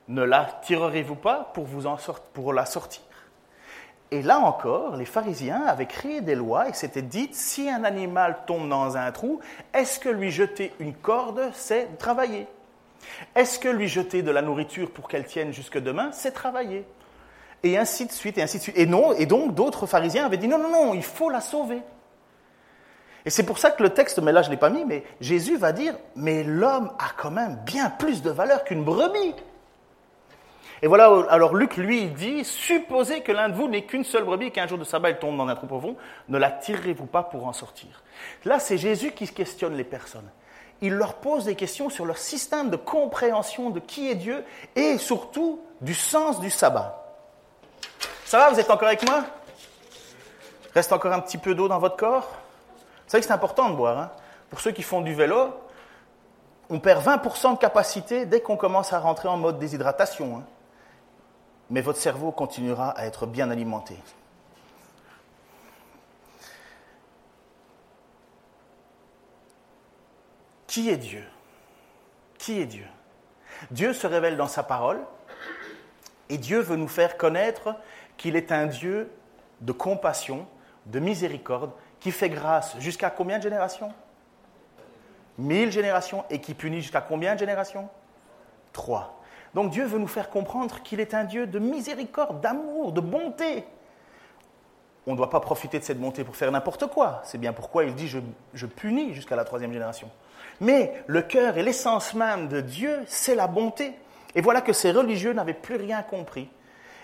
Ne 0.08 0.22
la 0.22 0.44
tirerez-vous 0.62 1.16
pas 1.16 1.50
pour, 1.52 1.64
vous 1.64 1.84
pour 2.32 2.52
la 2.52 2.64
sortir? 2.64 3.02
Et 4.12 4.22
là 4.22 4.38
encore, 4.38 4.96
les 4.96 5.04
pharisiens 5.04 5.64
avaient 5.66 5.86
créé 5.86 6.20
des 6.20 6.36
lois 6.36 6.68
et 6.68 6.72
s'étaient 6.72 7.02
dit, 7.02 7.28
si 7.32 7.68
un 7.68 7.82
animal 7.82 8.38
tombe 8.46 8.68
dans 8.68 8.96
un 8.96 9.10
trou, 9.10 9.40
est-ce 9.74 9.98
que 9.98 10.08
lui 10.08 10.30
jeter 10.30 10.72
une 10.78 10.94
corde, 10.94 11.50
c'est 11.52 11.98
travailler? 11.98 12.46
Est-ce 13.34 13.58
que 13.58 13.68
lui 13.68 13.88
jeter 13.88 14.22
de 14.22 14.30
la 14.30 14.42
nourriture 14.42 14.92
pour 14.92 15.08
qu'elle 15.08 15.26
tienne 15.26 15.52
jusque 15.52 15.78
demain, 15.78 16.10
c'est 16.12 16.30
travailler? 16.30 16.84
Et 17.62 17.78
ainsi 17.78 18.06
de 18.06 18.12
suite, 18.12 18.38
et 18.38 18.42
ainsi 18.42 18.58
de 18.58 18.62
suite. 18.62 18.78
Et, 18.78 18.86
non, 18.86 19.12
et 19.12 19.26
donc 19.26 19.54
d'autres 19.54 19.86
pharisiens 19.86 20.26
avaient 20.26 20.36
dit, 20.36 20.48
non, 20.48 20.58
non, 20.58 20.70
non, 20.70 20.94
il 20.94 21.02
faut 21.02 21.30
la 21.30 21.40
sauver. 21.40 21.82
Et 23.24 23.30
c'est 23.30 23.42
pour 23.42 23.58
ça 23.58 23.72
que 23.72 23.82
le 23.82 23.90
texte, 23.90 24.20
mais 24.20 24.30
là 24.30 24.42
je 24.42 24.48
ne 24.48 24.52
l'ai 24.52 24.58
pas 24.58 24.70
mis, 24.70 24.84
mais 24.84 25.02
Jésus 25.20 25.56
va 25.56 25.72
dire, 25.72 25.94
mais 26.14 26.44
l'homme 26.44 26.92
a 26.98 27.08
quand 27.16 27.32
même 27.32 27.56
bien 27.66 27.90
plus 27.90 28.22
de 28.22 28.30
valeur 28.30 28.62
qu'une 28.62 28.84
brebis. 28.84 29.34
Et 30.82 30.86
voilà, 30.86 31.10
alors 31.30 31.54
Luc, 31.54 31.76
lui, 31.76 32.02
il 32.02 32.14
dit, 32.14 32.44
supposez 32.44 33.22
que 33.22 33.32
l'un 33.32 33.48
de 33.48 33.54
vous 33.54 33.66
n'ait 33.66 33.84
qu'une 33.84 34.04
seule 34.04 34.24
brebis 34.24 34.46
et 34.46 34.50
qu'un 34.50 34.66
jour 34.66 34.78
de 34.78 34.84
sabbat, 34.84 35.10
elle 35.10 35.18
tombe 35.18 35.36
dans 35.36 35.48
un 35.48 35.54
trou 35.56 35.66
profond, 35.66 35.96
ne 36.28 36.38
la 36.38 36.50
tirerez-vous 36.50 37.06
pas 37.06 37.22
pour 37.22 37.46
en 37.46 37.52
sortir? 37.52 38.02
Là, 38.44 38.60
c'est 38.60 38.78
Jésus 38.78 39.12
qui 39.12 39.26
questionne 39.26 39.74
les 39.74 39.84
personnes. 39.84 40.30
Il 40.82 40.92
leur 40.92 41.14
pose 41.14 41.46
des 41.46 41.54
questions 41.54 41.88
sur 41.88 42.04
leur 42.04 42.18
système 42.18 42.68
de 42.68 42.76
compréhension 42.76 43.70
de 43.70 43.80
qui 43.80 44.10
est 44.10 44.14
Dieu 44.14 44.44
et 44.76 44.98
surtout 44.98 45.60
du 45.80 45.94
sens 45.94 46.38
du 46.40 46.50
sabbat. 46.50 47.05
Ça 48.24 48.38
va, 48.38 48.50
vous 48.50 48.60
êtes 48.60 48.70
encore 48.70 48.88
avec 48.88 49.04
moi? 49.06 49.24
Reste 50.74 50.92
encore 50.92 51.12
un 51.12 51.20
petit 51.20 51.38
peu 51.38 51.54
d'eau 51.54 51.68
dans 51.68 51.78
votre 51.78 51.96
corps? 51.96 52.28
Vous 52.28 53.10
savez 53.10 53.20
que 53.20 53.26
c'est 53.26 53.32
important 53.32 53.70
de 53.70 53.76
boire. 53.76 53.98
Hein 53.98 54.10
Pour 54.50 54.60
ceux 54.60 54.72
qui 54.72 54.82
font 54.82 55.00
du 55.00 55.14
vélo, 55.14 55.54
on 56.68 56.80
perd 56.80 57.04
20% 57.04 57.54
de 57.54 57.58
capacité 57.58 58.26
dès 58.26 58.40
qu'on 58.40 58.56
commence 58.56 58.92
à 58.92 58.98
rentrer 58.98 59.28
en 59.28 59.36
mode 59.36 59.58
déshydratation. 59.58 60.38
Hein 60.38 60.44
mais 61.70 61.80
votre 61.80 61.98
cerveau 61.98 62.32
continuera 62.32 62.90
à 62.90 63.06
être 63.06 63.26
bien 63.26 63.50
alimenté. 63.50 63.96
Qui 70.66 70.90
est 70.90 70.96
Dieu? 70.96 71.24
Qui 72.38 72.60
est 72.60 72.66
Dieu? 72.66 72.86
Dieu 73.70 73.92
se 73.92 74.06
révèle 74.06 74.36
dans 74.36 74.48
sa 74.48 74.62
parole 74.62 75.00
et 76.28 76.38
Dieu 76.38 76.60
veut 76.60 76.76
nous 76.76 76.88
faire 76.88 77.16
connaître 77.16 77.74
qu'il 78.16 78.36
est 78.36 78.52
un 78.52 78.66
Dieu 78.66 79.10
de 79.60 79.72
compassion, 79.72 80.46
de 80.86 80.98
miséricorde, 80.98 81.72
qui 82.00 82.10
fait 82.10 82.28
grâce 82.28 82.76
jusqu'à 82.78 83.10
combien 83.10 83.38
de 83.38 83.42
générations? 83.42 83.92
Mille 85.38 85.70
générations 85.70 86.24
et 86.30 86.40
qui 86.40 86.54
punit 86.54 86.80
jusqu'à 86.80 87.00
combien 87.00 87.34
de 87.34 87.40
générations? 87.40 87.88
Trois. 88.72 89.20
Donc 89.54 89.70
Dieu 89.70 89.84
veut 89.84 89.98
nous 89.98 90.06
faire 90.06 90.30
comprendre 90.30 90.82
qu'il 90.82 91.00
est 91.00 91.14
un 91.14 91.24
Dieu 91.24 91.46
de 91.46 91.58
miséricorde, 91.58 92.40
d'amour, 92.40 92.92
de 92.92 93.00
bonté. 93.00 93.64
On 95.06 95.12
ne 95.12 95.16
doit 95.16 95.30
pas 95.30 95.40
profiter 95.40 95.78
de 95.78 95.84
cette 95.84 96.00
bonté 96.00 96.24
pour 96.24 96.36
faire 96.36 96.50
n'importe 96.50 96.88
quoi. 96.88 97.22
C'est 97.24 97.38
bien 97.38 97.52
pourquoi 97.52 97.84
il 97.84 97.94
dit 97.94 98.08
je, 98.08 98.66
punis 98.66 99.14
jusqu'à 99.14 99.36
la 99.36 99.44
troisième 99.44 99.72
génération. 99.72 100.10
Mais 100.60 101.04
le 101.06 101.22
cœur 101.22 101.56
et 101.56 101.62
l'essence 101.62 102.14
même 102.14 102.48
de 102.48 102.60
Dieu, 102.60 103.02
c'est 103.06 103.34
la 103.34 103.46
bonté. 103.46 103.94
Et 104.36 104.40
voilà 104.40 104.60
que 104.60 104.72
ces 104.72 104.92
religieux 104.92 105.32
n'avaient 105.32 105.54
plus 105.54 105.74
rien 105.74 106.02
compris. 106.02 106.48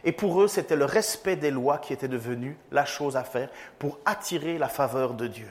Et 0.04 0.12
pour 0.12 0.40
eux, 0.40 0.46
c'était 0.46 0.76
le 0.76 0.84
respect 0.84 1.34
des 1.34 1.50
lois 1.50 1.78
qui 1.78 1.92
était 1.92 2.08
devenu 2.08 2.56
la 2.70 2.84
chose 2.84 3.16
à 3.16 3.24
faire 3.24 3.48
pour 3.80 3.98
attirer 4.04 4.58
la 4.58 4.68
faveur 4.68 5.14
de 5.14 5.26
Dieu. 5.26 5.48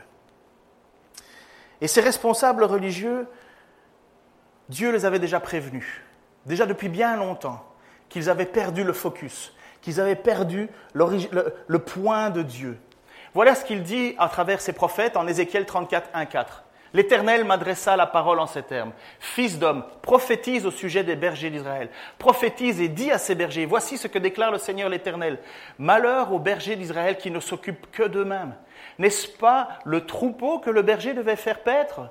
Et 1.82 1.88
ces 1.88 2.02
responsables 2.02 2.64
religieux, 2.64 3.28
Dieu 4.70 4.92
les 4.92 5.04
avait 5.04 5.20
déjà 5.20 5.42
prévenus 5.42 6.02
déjà 6.46 6.66
depuis 6.66 6.90
bien 6.90 7.16
longtemps, 7.16 7.64
qu'ils 8.10 8.30
avaient 8.30 8.46
perdu 8.46 8.84
le 8.84 8.94
focus, 8.94 9.54
qu'ils 9.82 10.00
avaient 10.00 10.16
perdu 10.16 10.70
le, 10.94 11.78
point 11.78 12.30
de 12.30 12.42
Dieu. 12.42 12.80
Voilà 13.34 13.56
ce 13.56 13.64
qu'il 13.64 13.84
dit 13.84 14.16
à 14.18 14.28
travers 14.28 14.62
ses 14.62 14.74
prophètes 14.74 15.16
en 15.18 15.28
Ézéchiel 15.28 15.66
34, 15.66 16.10
1, 16.14 16.26
4. 16.26 16.64
L'Éternel 16.94 17.46
m'adressa 17.46 17.96
la 17.96 18.06
parole 18.06 18.40
en 18.40 18.48
ces 18.48 18.64
termes. 18.64 18.92
Fils 19.20 19.58
d'homme, 19.58 19.86
prophétise 20.02 20.66
au 20.66 20.72
sujet 20.72 21.04
des 21.04 21.16
bergers 21.16 21.50
d'Israël. 21.50 21.90
Prophétise 22.18 22.82
et 22.82 22.90
dis 22.90 23.12
à 23.12 23.18
ces 23.18 23.36
bergers, 23.36 23.66
voici 23.66 23.98
ce 23.98 24.08
que 24.08 24.20
déclare 24.20 24.52
le 24.52 24.58
Seigneur 24.58 24.90
l'Éternel. 24.90 25.40
Malheur 25.80 26.34
aux 26.34 26.40
bergers 26.40 26.76
d'Israël 26.76 27.18
qui 27.18 27.32
ne 27.32 27.40
s'occupent 27.40 27.90
que 27.92 28.04
d'eux-mêmes. 28.04 28.56
N'est-ce 29.00 29.28
pas 29.28 29.70
le 29.86 30.06
troupeau 30.06 30.60
que 30.60 30.70
le 30.70 30.82
berger 30.82 31.14
devait 31.14 31.38
faire 31.38 31.60
paître? 31.60 32.02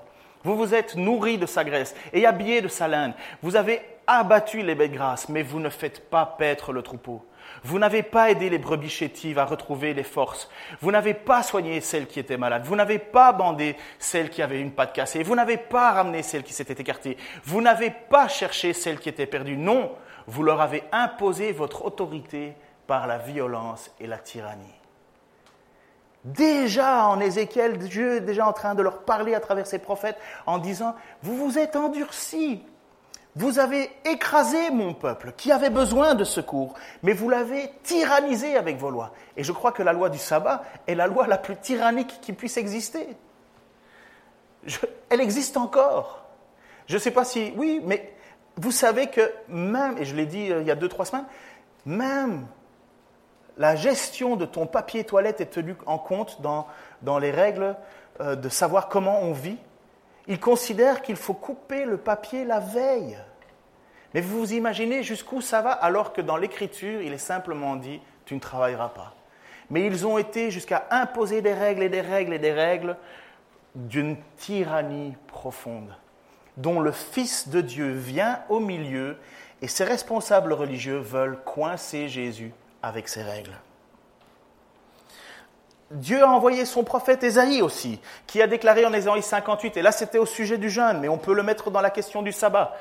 Vous 0.43 0.57
vous 0.57 0.75
êtes 0.75 0.97
nourris 0.97 1.37
de 1.37 1.45
sa 1.45 1.65
graisse 1.65 1.95
et 2.15 2.25
habillés 2.25 2.63
de 2.63 2.69
sa 2.69 2.89
laine. 2.89 3.13
Vous 3.43 3.57
avez 3.57 3.83
abattu 4.07 4.63
les 4.63 4.75
bêtes 4.75 4.93
grasses, 4.93 5.29
mais 5.29 5.43
vous 5.43 5.61
ne 5.61 5.69
faites 5.69 6.09
pas 6.09 6.25
paître 6.39 6.73
le 6.73 6.83
troupeau. 6.83 7.23
Vous 7.65 7.79
n'avez 7.79 8.03
pas 8.03 8.31
aidé 8.31 8.49
les 8.51 8.59
brebis 8.59 8.89
chétives 8.89 9.39
à 9.39 9.45
retrouver 9.45 9.95
les 9.95 10.03
forces. 10.03 10.49
Vous 10.81 10.91
n'avez 10.91 11.15
pas 11.15 11.43
soigné 11.43 11.81
celles 11.81 12.07
qui 12.07 12.19
étaient 12.21 12.37
malades. 12.37 12.65
Vous 12.65 12.77
n'avez 12.77 12.99
pas 12.99 13.33
bandé 13.33 13.77
celles 13.99 14.31
qui 14.31 14.43
avaient 14.43 14.61
une 14.61 14.73
patte 14.73 14.95
cassée. 14.95 15.23
Vous 15.23 15.35
n'avez 15.35 15.57
pas 15.57 15.93
ramené 15.93 16.23
celles 16.23 16.43
qui 16.43 16.53
s'étaient 16.53 16.81
écartées. 16.81 17.17
Vous 17.45 17.61
n'avez 17.61 17.91
pas 17.91 18.29
cherché 18.29 18.73
celles 18.73 18.99
qui 18.99 19.09
étaient 19.09 19.27
perdues. 19.27 19.57
Non, 19.57 19.93
vous 20.27 20.43
leur 20.43 20.61
avez 20.61 20.85
imposé 20.93 21.53
votre 21.53 21.85
autorité 21.85 22.55
par 22.87 23.07
la 23.07 23.19
violence 23.19 23.91
et 24.01 24.07
la 24.07 24.19
tyrannie. 24.19 24.75
Déjà 26.25 27.07
en 27.07 27.19
Ézéchiel, 27.19 27.79
Dieu 27.79 28.17
est 28.17 28.21
déjà 28.21 28.47
en 28.47 28.53
train 28.53 28.75
de 28.75 28.83
leur 28.83 29.05
parler 29.05 29.35
à 29.35 29.41
travers 29.41 29.67
ses 29.67 29.79
prophètes 29.79 30.19
en 30.45 30.59
disant, 30.59 30.95
vous 31.23 31.37
vous 31.37 31.59
êtes 31.59 31.77
endurcis, 31.77 32.63
vous 33.37 33.59
avez 33.59 33.91
écrasé 34.05 34.71
mon 34.71 34.93
peuple 34.93 35.33
qui 35.37 35.53
avait 35.53 35.71
besoin 35.71 36.15
de 36.15 36.25
secours, 36.25 36.75
mais 37.03 37.13
vous 37.13 37.29
l'avez 37.29 37.71
tyrannisé 37.85 38.57
avec 38.57 38.77
vos 38.77 38.91
lois. 38.91 39.13
Et 39.37 39.45
je 39.45 39.53
crois 39.53 39.73
que 39.73 39.83
la 39.83 39.93
loi 39.93 40.11
du 40.11 40.19
sabbat 40.19 40.65
est 40.87 40.97
la 40.97 41.07
loi 41.07 41.27
la 41.27 41.39
plus 41.39 41.57
tyrannique 41.57 42.19
qui 42.21 42.33
puisse 42.33 42.57
exister. 42.57 43.07
elle 45.11 45.21
existe 45.21 45.57
encore. 45.57 46.25
Je 46.87 46.95
ne 46.95 47.01
sais 47.01 47.13
pas 47.13 47.25
si... 47.25 47.53
Oui, 47.57 47.81
mais 47.85 48.13
vous 48.57 48.73
savez 48.73 49.07
que 49.07 49.33
même, 49.49 49.97
et 49.99 50.05
je 50.05 50.17
l'ai 50.17 50.27
dit 50.27 50.51
euh, 50.51 50.61
il 50.61 50.67
y 50.67 50.71
a 50.73 50.75
deux, 50.75 50.89
trois 50.89 51.05
semaines, 51.05 51.27
même 51.87 52.47
la 53.57 53.77
gestion 53.77 54.37
de 54.37 54.45
ton 54.45 54.67
papier 54.67 55.05
toilette 55.05 55.41
est 55.41 55.53
tenue 55.53 55.77
en 55.87 55.99
compte 55.99 56.41
dans, 56.43 56.67
dans 57.03 57.19
les 57.19 57.31
règles 57.31 57.77
euh, 58.21 58.35
de 58.35 58.49
savoir 58.49 58.89
comment 58.89 59.21
on 59.21 59.33
vit 59.33 59.59
il 60.29 60.41
considère 60.41 61.03
qu'il 61.03 61.17
faut 61.17 61.35
couper 61.35 61.85
le 61.85 61.97
papier 61.97 62.45
la 62.45 62.61
veille. 62.61 63.19
Mais 64.15 64.21
vous 64.21 64.39
vous 64.39 64.53
imaginez 64.53 65.03
jusqu'où 65.03 65.41
ça 65.41 65.63
va 65.63 65.71
alors 65.71 66.13
que 66.13 66.21
dans 66.21 66.37
l'écriture, 66.37 67.01
il 67.03 67.13
est 67.13 67.19
simplement 67.19 67.77
dit, 67.77 68.01
tu 68.25 68.35
ne 68.35 68.41
travailleras 68.41 68.89
pas. 68.89 69.15
Mais 69.71 69.87
ils 69.87 70.07
ont 70.07 70.19
été 70.19 70.51
jusqu'à 70.51 70.87
imposer 70.91 71.43
des 71.43 71.55
règles 71.55 71.85
et 71.85 71.89
des 71.89 72.01
règles 72.01 72.35
et 72.35 72.39
des 72.39 72.53
règles 72.53 72.97
d'une 73.77 74.17
tyrannie 74.37 75.15
profonde, 75.29 75.95
dont 76.57 76.81
le 76.81 76.91
Fils 76.91 77.49
de 77.49 77.61
Dieu 77.61 77.93
vient 77.93 78.41
au 78.49 78.59
milieu 78.59 79.17
et 79.63 79.69
ses 79.69 79.85
responsables 79.85 80.53
religieux 80.53 80.99
veulent 80.99 81.39
coincer 81.45 82.09
Jésus 82.09 82.53
avec 82.83 83.09
ces 83.09 83.23
règles. 83.23 83.57
Dieu 85.91 86.23
a 86.23 86.29
envoyé 86.29 86.65
son 86.67 86.85
prophète 86.85 87.25
Ésaïe 87.25 87.63
aussi, 87.63 88.01
qui 88.29 88.41
a 88.41 88.47
déclaré 88.47 88.87
en 88.87 88.93
Ésaïe 88.93 89.23
58, 89.23 89.77
et 89.77 89.83
là 89.83 89.91
c'était 89.91 90.19
au 90.19 90.27
sujet 90.27 90.57
du 90.57 90.71
jeûne, 90.71 91.01
mais 91.01 91.09
on 91.09 91.19
peut 91.19 91.35
le 91.35 91.43
mettre 91.43 91.73
dans 91.73 91.81
la 91.81 91.91
question 91.91 92.23
du 92.23 92.31
sabbat. 92.31 92.77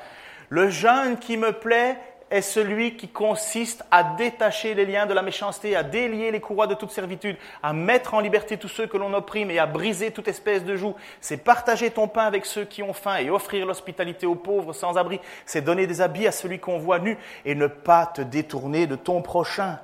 Le 0.48 0.70
jeûne 0.70 1.18
qui 1.18 1.36
me 1.36 1.50
plaît 1.52 1.98
est 2.30 2.40
celui 2.40 2.96
qui 2.96 3.08
consiste 3.08 3.82
à 3.90 4.04
détacher 4.04 4.74
les 4.74 4.86
liens 4.86 5.06
de 5.06 5.14
la 5.14 5.22
méchanceté, 5.22 5.74
à 5.74 5.82
délier 5.82 6.30
les 6.30 6.38
courroies 6.38 6.68
de 6.68 6.74
toute 6.74 6.92
servitude, 6.92 7.36
à 7.64 7.72
mettre 7.72 8.14
en 8.14 8.20
liberté 8.20 8.56
tous 8.56 8.68
ceux 8.68 8.86
que 8.86 8.96
l'on 8.96 9.12
opprime 9.12 9.50
et 9.50 9.58
à 9.58 9.66
briser 9.66 10.12
toute 10.12 10.28
espèce 10.28 10.64
de 10.64 10.76
joug. 10.76 10.94
C'est 11.20 11.38
partager 11.38 11.90
ton 11.90 12.06
pain 12.06 12.26
avec 12.26 12.46
ceux 12.46 12.64
qui 12.64 12.84
ont 12.84 12.92
faim 12.92 13.16
et 13.16 13.30
offrir 13.30 13.66
l'hospitalité 13.66 14.26
aux 14.26 14.36
pauvres 14.36 14.72
sans 14.72 14.96
abri. 14.96 15.18
C'est 15.46 15.62
donner 15.62 15.88
des 15.88 16.00
habits 16.00 16.28
à 16.28 16.32
celui 16.32 16.60
qu'on 16.60 16.78
voit 16.78 17.00
nu 17.00 17.18
et 17.44 17.56
ne 17.56 17.66
pas 17.66 18.06
te 18.06 18.22
détourner 18.22 18.86
de 18.86 18.94
ton 18.94 19.20
prochain. 19.22 19.80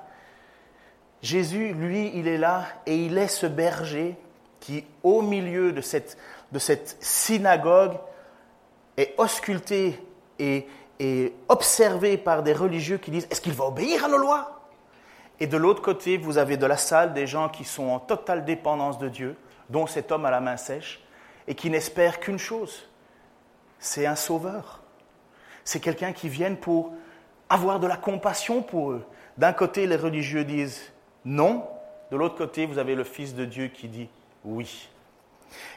Jésus, 1.22 1.72
lui, 1.72 2.12
il 2.14 2.28
est 2.28 2.38
là 2.38 2.66
et 2.86 2.96
il 2.96 3.18
est 3.18 3.28
ce 3.28 3.46
berger 3.46 4.16
qui, 4.60 4.84
au 5.02 5.22
milieu 5.22 5.72
de 5.72 5.80
cette, 5.80 6.16
de 6.52 6.58
cette 6.58 6.96
synagogue, 7.00 7.94
est 8.96 9.14
ausculté 9.18 10.00
et, 10.38 10.66
et 10.98 11.34
observé 11.48 12.16
par 12.16 12.42
des 12.42 12.52
religieux 12.52 12.98
qui 12.98 13.10
disent 13.10 13.26
Est-ce 13.30 13.40
qu'il 13.40 13.52
va 13.52 13.66
obéir 13.66 14.04
à 14.04 14.08
nos 14.08 14.18
lois? 14.18 14.60
Et 15.40 15.46
de 15.46 15.56
l'autre 15.56 15.82
côté, 15.82 16.16
vous 16.16 16.38
avez 16.38 16.56
de 16.56 16.66
la 16.66 16.76
salle 16.76 17.12
des 17.12 17.26
gens 17.26 17.48
qui 17.48 17.64
sont 17.64 17.88
en 17.88 17.98
totale 17.98 18.44
dépendance 18.44 18.98
de 18.98 19.08
Dieu, 19.08 19.36
dont 19.68 19.86
cet 19.86 20.12
homme 20.12 20.24
à 20.24 20.30
la 20.30 20.40
main 20.40 20.56
sèche, 20.56 21.02
et 21.46 21.54
qui 21.54 21.68
n'espèrent 21.68 22.20
qu'une 22.20 22.38
chose 22.38 22.88
c'est 23.78 24.06
un 24.06 24.16
sauveur. 24.16 24.80
C'est 25.64 25.80
quelqu'un 25.80 26.12
qui 26.12 26.28
vient 26.28 26.54
pour 26.54 26.92
avoir 27.48 27.80
de 27.80 27.86
la 27.86 27.96
compassion 27.96 28.62
pour 28.62 28.92
eux. 28.92 29.04
D'un 29.36 29.52
côté, 29.52 29.86
les 29.86 29.96
religieux 29.96 30.44
disent 30.44 30.80
non. 31.26 31.68
De 32.10 32.16
l'autre 32.16 32.36
côté, 32.36 32.64
vous 32.66 32.78
avez 32.78 32.94
le 32.94 33.04
Fils 33.04 33.34
de 33.34 33.44
Dieu 33.44 33.66
qui 33.66 33.88
dit 33.88 34.08
oui. 34.44 34.88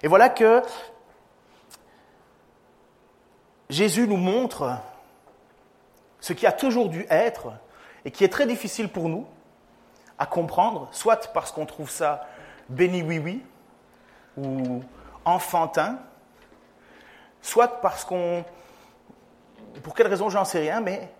Et 0.03 0.07
voilà 0.07 0.29
que 0.29 0.62
Jésus 3.69 4.07
nous 4.07 4.17
montre 4.17 4.77
ce 6.19 6.33
qui 6.33 6.45
a 6.45 6.51
toujours 6.51 6.89
dû 6.89 7.05
être 7.09 7.51
et 8.05 8.12
qui 8.12 8.23
est 8.23 8.29
très 8.29 8.45
difficile 8.45 8.89
pour 8.89 9.09
nous 9.09 9.25
à 10.17 10.25
comprendre, 10.25 10.88
soit 10.91 11.31
parce 11.33 11.51
qu'on 11.51 11.65
trouve 11.65 11.89
ça 11.89 12.27
béni 12.67 13.01
oui 13.01 13.19
oui 13.19 13.43
ou 14.38 14.83
enfantin, 15.25 15.99
soit 17.41 17.81
parce 17.81 18.05
qu'on, 18.05 18.43
pour 19.81 19.95
quelle 19.95 20.07
raison 20.07 20.29
j'en 20.29 20.45
sais 20.45 20.59
rien, 20.59 20.81
mais 20.81 21.12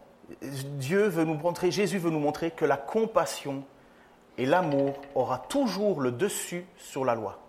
Dieu 0.42 1.08
veut 1.08 1.24
nous 1.24 1.34
montrer, 1.34 1.72
Jésus 1.72 1.98
veut 1.98 2.12
nous 2.12 2.20
montrer 2.20 2.52
que 2.52 2.66
la 2.66 2.78
compassion 2.78 3.64
et 4.40 4.46
l'amour 4.46 4.94
aura 5.16 5.38
toujours 5.38 6.00
le 6.00 6.14
dessus 6.14 6.66
sur 6.78 7.04
la 7.04 7.14
loi. 7.14 7.40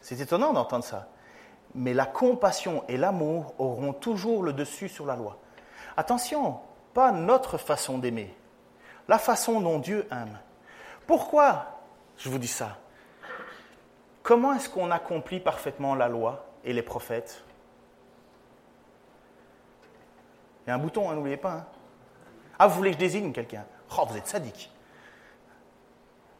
C'est 0.00 0.18
étonnant 0.18 0.52
d'entendre 0.52 0.82
ça. 0.82 1.06
Mais 1.76 1.94
la 1.94 2.04
compassion 2.04 2.82
et 2.88 2.96
l'amour 2.96 3.54
auront 3.58 3.92
toujours 3.92 4.42
le 4.42 4.52
dessus 4.52 4.88
sur 4.88 5.06
la 5.06 5.14
loi. 5.14 5.38
Attention, 5.96 6.58
pas 6.94 7.12
notre 7.12 7.58
façon 7.58 7.98
d'aimer, 7.98 8.36
la 9.06 9.18
façon 9.18 9.60
dont 9.60 9.78
Dieu 9.78 10.04
aime. 10.10 10.36
Pourquoi 11.06 11.80
je 12.16 12.28
vous 12.28 12.38
dis 12.38 12.48
ça? 12.48 12.76
Comment 14.24 14.54
est-ce 14.54 14.68
qu'on 14.68 14.90
accomplit 14.90 15.38
parfaitement 15.38 15.94
la 15.94 16.08
loi 16.08 16.44
et 16.64 16.72
les 16.72 16.82
prophètes? 16.82 17.44
Il 20.66 20.70
y 20.70 20.72
a 20.72 20.74
un 20.74 20.78
bouton, 20.78 21.08
hein, 21.08 21.14
n'oubliez 21.14 21.36
pas. 21.36 21.52
Hein. 21.52 21.66
ah, 22.58 22.66
vous 22.66 22.74
voulez 22.74 22.90
que 22.90 22.96
je 22.96 23.00
désigne 23.00 23.32
quelqu'un? 23.32 23.64
Oh, 23.96 24.04
vous 24.08 24.16
êtes 24.16 24.26
sadique. 24.26 24.72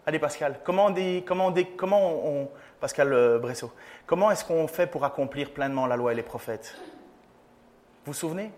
Allez 0.09 0.19
Pascal, 0.19 0.61
comment 0.65 0.89
dit, 0.89 1.23
comment 1.27 1.49
on 1.49 1.55
comment 1.77 2.01
on, 2.01 2.49
Pascal 2.81 3.13
euh, 3.13 3.39
Bressot, 3.39 3.71
comment 4.07 4.31
est-ce 4.31 4.43
qu'on 4.43 4.67
fait 4.67 4.87
pour 4.87 5.05
accomplir 5.05 5.51
pleinement 5.51 5.87
la 5.87 5.97
loi 5.97 6.13
et 6.13 6.15
les 6.15 6.23
prophètes? 6.23 6.75
Vous 8.07 8.13
vous 8.13 8.15
souvenez? 8.15 8.51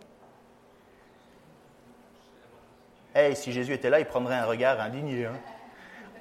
Eh, 3.16 3.34
si 3.34 3.50
Jésus 3.50 3.72
était 3.72 3.90
là, 3.90 3.98
il 3.98 4.06
prendrait 4.06 4.36
un 4.36 4.44
regard 4.44 4.80
indigné. 4.80 5.26
Hein. 5.26 5.32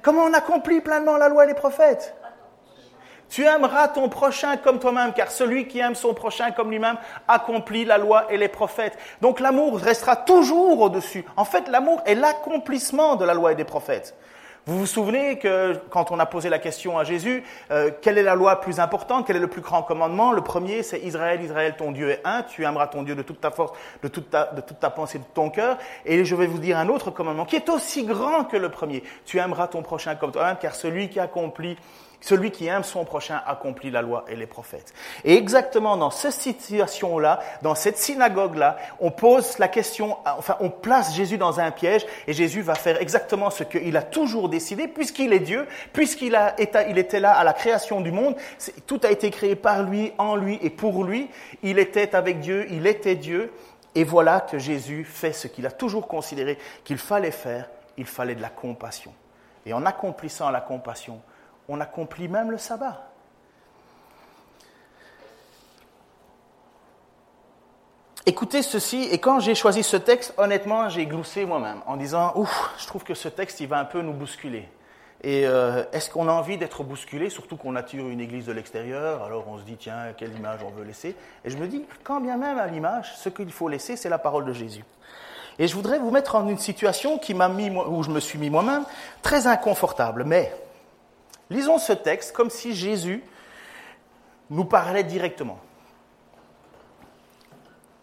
Comment 0.01 0.23
on 0.23 0.33
accomplit 0.33 0.81
pleinement 0.81 1.17
la 1.17 1.29
loi 1.29 1.43
et 1.43 1.49
les 1.49 1.53
prophètes? 1.53 2.15
Tu 3.29 3.45
aimeras 3.45 3.89
ton 3.89 4.09
prochain 4.09 4.57
comme 4.57 4.79
toi-même, 4.79 5.13
car 5.13 5.29
celui 5.29 5.67
qui 5.67 5.77
aime 5.77 5.93
son 5.93 6.15
prochain 6.15 6.49
comme 6.49 6.71
lui-même 6.71 6.97
accomplit 7.27 7.85
la 7.85 7.99
loi 7.99 8.33
et 8.33 8.37
les 8.37 8.47
prophètes. 8.47 8.97
Donc 9.21 9.39
l'amour 9.39 9.77
restera 9.77 10.15
toujours 10.15 10.81
au-dessus. 10.81 11.23
En 11.37 11.45
fait, 11.45 11.67
l'amour 11.67 12.01
est 12.07 12.15
l'accomplissement 12.15 13.15
de 13.15 13.25
la 13.25 13.35
loi 13.35 13.51
et 13.51 13.55
des 13.55 13.63
prophètes. 13.63 14.15
Vous 14.65 14.77
vous 14.77 14.85
souvenez 14.85 15.39
que 15.39 15.75
quand 15.89 16.11
on 16.11 16.19
a 16.19 16.25
posé 16.25 16.49
la 16.49 16.59
question 16.59 16.97
à 16.97 17.03
Jésus, 17.03 17.43
euh, 17.71 17.91
quelle 18.01 18.17
est 18.17 18.23
la 18.23 18.35
loi 18.35 18.59
plus 18.59 18.79
importante, 18.79 19.25
quel 19.25 19.37
est 19.37 19.39
le 19.39 19.47
plus 19.47 19.61
grand 19.61 19.81
commandement? 19.81 20.31
Le 20.31 20.41
premier, 20.41 20.83
c'est 20.83 20.99
Israël, 20.99 21.41
Israël, 21.41 21.75
ton 21.77 21.91
Dieu 21.91 22.09
est 22.09 22.21
un, 22.25 22.43
tu 22.43 22.65
aimeras 22.65 22.87
ton 22.87 23.03
Dieu 23.03 23.15
de 23.15 23.21
toute 23.21 23.41
ta 23.41 23.51
force, 23.51 23.71
de 24.03 24.07
toute 24.07 24.29
ta, 24.29 24.45
de 24.47 24.61
toute 24.61 24.79
ta 24.79 24.89
pensée, 24.89 25.19
de 25.19 25.23
ton 25.33 25.49
cœur. 25.49 25.77
Et 26.05 26.25
je 26.25 26.35
vais 26.35 26.47
vous 26.47 26.59
dire 26.59 26.77
un 26.77 26.89
autre 26.89 27.09
commandement 27.09 27.45
qui 27.45 27.55
est 27.55 27.69
aussi 27.69 28.05
grand 28.05 28.43
que 28.43 28.57
le 28.57 28.69
premier. 28.69 29.03
Tu 29.25 29.39
aimeras 29.39 29.67
ton 29.67 29.81
prochain 29.81 30.15
comme 30.15 30.31
toi-même, 30.31 30.57
car 30.61 30.75
celui 30.75 31.09
qui 31.09 31.19
accomplit 31.19 31.77
celui 32.21 32.51
qui 32.51 32.67
aime 32.67 32.83
son 32.83 33.05
prochain 33.05 33.41
accomplit 33.45 33.91
la 33.91 34.01
loi 34.01 34.25
et 34.27 34.35
les 34.35 34.47
prophètes. 34.47 34.93
Et 35.23 35.35
exactement 35.35 35.97
dans 35.97 36.11
cette 36.11 36.33
situation-là, 36.33 37.39
dans 37.61 37.75
cette 37.75 37.97
synagogue-là, 37.97 38.77
on 38.99 39.11
pose 39.11 39.57
la 39.57 39.67
question, 39.67 40.17
enfin 40.25 40.57
on 40.59 40.69
place 40.69 41.15
Jésus 41.15 41.37
dans 41.37 41.59
un 41.59 41.71
piège 41.71 42.05
et 42.27 42.33
Jésus 42.33 42.61
va 42.61 42.75
faire 42.75 43.01
exactement 43.01 43.49
ce 43.49 43.63
qu'il 43.63 43.95
a 43.97 44.01
toujours 44.01 44.49
décidé, 44.49 44.87
puisqu'il 44.87 45.33
est 45.33 45.39
Dieu, 45.39 45.67
puisqu'il 45.93 46.37
il 46.89 46.97
était 46.97 47.19
là 47.19 47.33
à 47.33 47.43
la 47.43 47.53
création 47.53 48.01
du 48.01 48.11
monde, 48.11 48.35
tout 48.85 48.99
a 49.03 49.11
été 49.11 49.29
créé 49.31 49.55
par 49.55 49.83
lui, 49.83 50.13
en 50.17 50.35
lui 50.35 50.59
et 50.61 50.69
pour 50.69 51.03
lui. 51.03 51.29
Il 51.63 51.79
était 51.79 52.15
avec 52.15 52.39
Dieu, 52.39 52.67
il 52.69 52.87
était 52.87 53.15
Dieu. 53.15 53.51
Et 53.95 54.03
voilà 54.03 54.41
que 54.41 54.59
Jésus 54.59 55.03
fait 55.03 55.33
ce 55.33 55.47
qu'il 55.47 55.65
a 55.65 55.71
toujours 55.71 56.07
considéré 56.07 56.57
qu'il 56.83 56.97
fallait 56.97 57.31
faire, 57.31 57.69
il 57.97 58.05
fallait 58.05 58.35
de 58.35 58.41
la 58.41 58.49
compassion. 58.49 59.13
Et 59.65 59.73
en 59.73 59.85
accomplissant 59.85 60.49
la 60.51 60.61
compassion, 60.61 61.19
on 61.69 61.79
accomplit 61.79 62.27
même 62.27 62.51
le 62.51 62.57
sabbat. 62.57 63.05
Écoutez 68.25 68.61
ceci, 68.61 69.03
et 69.11 69.19
quand 69.19 69.39
j'ai 69.39 69.55
choisi 69.55 69.81
ce 69.81 69.97
texte, 69.97 70.33
honnêtement, 70.37 70.89
j'ai 70.89 71.05
gloussé 71.05 71.45
moi-même 71.45 71.79
en 71.85 71.95
disant, 71.95 72.33
ouf, 72.35 72.73
je 72.77 72.85
trouve 72.85 73.03
que 73.03 73.13
ce 73.13 73.27
texte, 73.27 73.59
il 73.59 73.67
va 73.67 73.79
un 73.79 73.85
peu 73.85 74.01
nous 74.01 74.13
bousculer. 74.13 74.67
Et 75.21 75.45
euh, 75.45 75.83
est-ce 75.91 76.09
qu'on 76.09 76.27
a 76.27 76.31
envie 76.31 76.57
d'être 76.57 76.83
bousculé, 76.83 77.29
surtout 77.29 77.57
qu'on 77.57 77.75
attire 77.75 78.07
une 78.07 78.19
église 78.19 78.45
de 78.45 78.51
l'extérieur 78.51 79.23
Alors 79.23 79.47
on 79.47 79.57
se 79.57 79.63
dit, 79.63 79.77
tiens, 79.77 80.13
quelle 80.17 80.33
image 80.35 80.59
on 80.65 80.69
veut 80.69 80.83
laisser? 80.83 81.15
Et 81.43 81.49
je 81.49 81.57
me 81.57 81.67
dis, 81.67 81.85
quand 82.03 82.21
bien 82.21 82.37
même 82.37 82.57
à 82.57 82.67
l'image, 82.67 83.13
ce 83.15 83.29
qu'il 83.29 83.51
faut 83.51 83.67
laisser, 83.67 83.95
c'est 83.95 84.09
la 84.09 84.19
parole 84.19 84.45
de 84.45 84.53
Jésus. 84.53 84.85
Et 85.57 85.67
je 85.67 85.75
voudrais 85.75 85.99
vous 85.99 86.09
mettre 86.09 86.35
en 86.35 86.47
une 86.47 86.57
situation 86.57 87.17
qui 87.17 87.33
m'a 87.33 87.49
mis, 87.49 87.69
où 87.69 88.03
je 88.03 88.09
me 88.09 88.19
suis 88.19 88.39
mis 88.39 88.49
moi-même, 88.49 88.85
très 89.21 89.45
inconfortable. 89.45 90.23
Mais 90.23 90.53
lisons 91.49 91.77
ce 91.77 91.93
texte 91.93 92.31
comme 92.35 92.49
si 92.49 92.73
Jésus 92.73 93.23
nous 94.49 94.65
parlait 94.65 95.03
directement. 95.03 95.59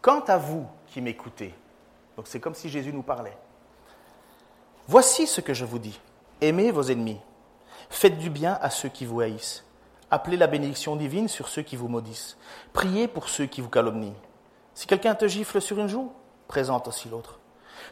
Quant 0.00 0.20
à 0.20 0.36
vous 0.36 0.66
qui 0.86 1.00
m'écoutez, 1.00 1.54
donc 2.16 2.26
c'est 2.28 2.40
comme 2.40 2.54
si 2.54 2.68
Jésus 2.68 2.92
nous 2.92 3.02
parlait. 3.02 3.36
Voici 4.88 5.26
ce 5.26 5.40
que 5.40 5.52
je 5.52 5.64
vous 5.64 5.80
dis. 5.80 5.98
Aimez 6.40 6.70
vos 6.70 6.82
ennemis. 6.82 7.20
Faites 7.90 8.18
du 8.18 8.30
bien 8.30 8.58
à 8.60 8.70
ceux 8.70 8.88
qui 8.88 9.04
vous 9.04 9.20
haïssent. 9.20 9.64
Appelez 10.10 10.36
la 10.36 10.46
bénédiction 10.46 10.94
divine 10.94 11.26
sur 11.26 11.48
ceux 11.48 11.62
qui 11.62 11.74
vous 11.74 11.88
maudissent. 11.88 12.36
Priez 12.72 13.08
pour 13.08 13.28
ceux 13.28 13.46
qui 13.46 13.60
vous 13.60 13.68
calomnient. 13.68 14.14
Si 14.74 14.86
quelqu'un 14.86 15.14
te 15.14 15.26
gifle 15.26 15.60
sur 15.60 15.78
une 15.78 15.88
joue, 15.88 16.12
présente 16.46 16.86
aussi 16.86 17.08
l'autre. 17.08 17.40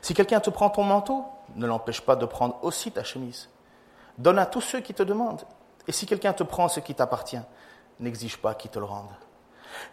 Si 0.01 0.15
quelqu'un 0.15 0.39
te 0.39 0.51
prend 0.51 0.71
ton 0.71 0.85
manteau, 0.85 1.25
ne 1.57 1.67
l'empêche 1.67 2.01
pas 2.01 2.15
de 2.15 2.27
prendre 2.27 2.59
aussi 2.63 2.93
ta 2.93 3.03
chemise. 3.03 3.49
Donne 4.19 4.39
à 4.39 4.47
tous 4.47 4.61
ceux 4.61 4.81
qui 4.81 4.95
te 4.95 5.03
demandent. 5.03 5.43
Et 5.87 5.93
si 5.93 6.07
quelqu'un 6.07 6.33
te 6.33 6.43
prend 6.43 6.69
ce 6.69 6.81
qui 6.81 6.95
t'appartient, 6.95 7.41
n'exige 8.01 8.39
pas 8.39 8.55
qu'il 8.55 8.71
te 8.71 8.79
le 8.79 8.85
rende. 8.85 9.11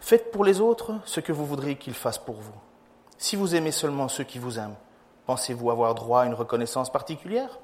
Faites 0.00 0.30
pour 0.30 0.44
les 0.44 0.60
autres 0.60 0.92
ce 1.04 1.20
que 1.20 1.32
vous 1.32 1.44
voudriez 1.44 1.76
qu'ils 1.76 1.94
fassent 1.94 2.18
pour 2.18 2.36
vous. 2.36 2.54
Si 3.18 3.36
vous 3.36 3.54
aimez 3.54 3.72
seulement 3.72 4.08
ceux 4.08 4.24
qui 4.24 4.38
vous 4.38 4.58
aiment, 4.58 4.76
pensez-vous 5.26 5.70
avoir 5.70 5.94
droit 5.94 6.22
à 6.22 6.26
une 6.26 6.34
reconnaissance 6.34 6.90
particulière? 6.90 7.58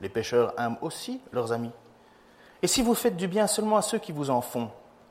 Les 0.00 0.08
pécheurs 0.08 0.54
aiment 0.58 0.78
aussi 0.80 1.20
leurs 1.32 1.52
amis. 1.52 1.72
Et 2.62 2.66
si 2.66 2.82
vous 2.82 2.94
faites 2.94 3.16
du 3.16 3.28
bien 3.28 3.46
seulement 3.46 3.76
à 3.76 3.82
ceux 3.82 3.98
qui 3.98 4.12
vous 4.12 4.30
en 4.30 4.40
font, 4.40 4.70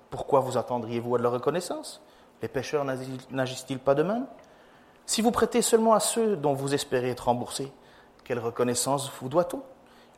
pourquoi 0.10 0.40
vous 0.40 0.58
attendriez-vous 0.58 1.16
à 1.16 1.18
de 1.18 1.24
la 1.24 1.30
reconnaissance? 1.30 2.02
Les 2.42 2.48
pécheurs 2.48 2.86
n'agissent-ils 2.86 3.80
pas 3.80 3.96
de 3.96 4.04
même? 4.04 4.28
Si 5.06 5.22
vous 5.22 5.32
prêtez 5.32 5.62
seulement 5.62 5.94
à 5.94 6.00
ceux 6.00 6.36
dont 6.36 6.54
vous 6.54 6.74
espérez 6.74 7.12
être 7.12 7.26
remboursé, 7.26 7.72
quelle 8.24 8.40
reconnaissance 8.40 9.12
vous 9.22 9.30
doit-on? 9.30 9.62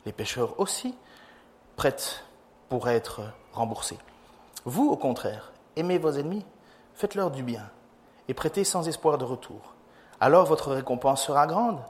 Les 0.06 0.12
pécheurs 0.12 0.58
aussi 0.58 0.94
prêtent 1.76 2.24
pour 2.68 2.88
être 2.88 3.22
remboursés. 3.52 3.98
Vous, 4.64 4.88
au 4.88 4.96
contraire, 4.96 5.52
aimez 5.76 5.98
vos 5.98 6.12
ennemis, 6.12 6.44
faites-leur 6.94 7.30
du 7.30 7.42
bien 7.42 7.70
et 8.28 8.34
prêtez 8.34 8.64
sans 8.64 8.88
espoir 8.88 9.18
de 9.18 9.24
retour. 9.24 9.74
Alors 10.20 10.46
votre 10.46 10.72
récompense 10.72 11.24
sera 11.24 11.46
grande 11.46 11.80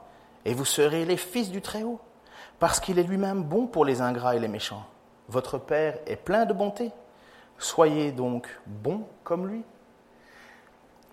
et 0.45 0.55
vous 0.55 0.65
serez 0.65 1.05
les 1.05 1.17
fils 1.17 1.51
du 1.51 1.61
Très-Haut, 1.61 2.01
parce 2.59 2.81
qu'il 2.81 2.99
est 2.99 3.05
lui-même 3.05 3.43
bon 3.43 3.67
pour 3.67 3.85
les 3.85 4.01
ingrats 4.01 4.37
et 4.37 4.39
les 4.39 4.49
méchants. 4.49 4.87
Votre 5.29 5.59
Père 5.59 5.99
est 6.07 6.17
plein 6.17 6.47
de 6.47 6.53
bonté. 6.53 6.93
Soyez 7.59 8.13
donc 8.13 8.49
bons 8.67 9.07
comme 9.23 9.47
lui. 9.47 9.63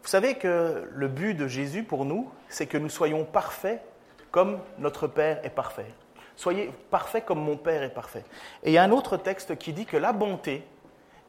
Vous 0.04 0.08
savez 0.10 0.36
que 0.36 0.90
le 0.90 1.08
but 1.08 1.34
de 1.34 1.48
Jésus 1.48 1.84
pour 1.84 2.06
nous, 2.06 2.30
c'est 2.48 2.68
que 2.68 2.78
nous 2.78 2.90
soyons 2.90 3.26
parfaits 3.26 3.84
comme 4.32 4.60
notre 4.80 5.08
Père 5.08 5.44
est 5.44 5.50
parfait. 5.50 5.94
Soyez 6.38 6.72
parfaits 6.92 7.26
comme 7.26 7.44
mon 7.44 7.58
Père 7.58 7.84
est 7.84 7.94
parfait. 7.94 8.24
Et 8.64 8.70
il 8.70 8.74
y 8.74 8.78
a 8.78 8.84
un 8.84 8.92
autre 8.92 9.18
texte 9.18 9.58
qui 9.58 9.74
dit 9.74 9.86
que 9.86 9.98
la 9.98 10.14
bonté, 10.14 10.64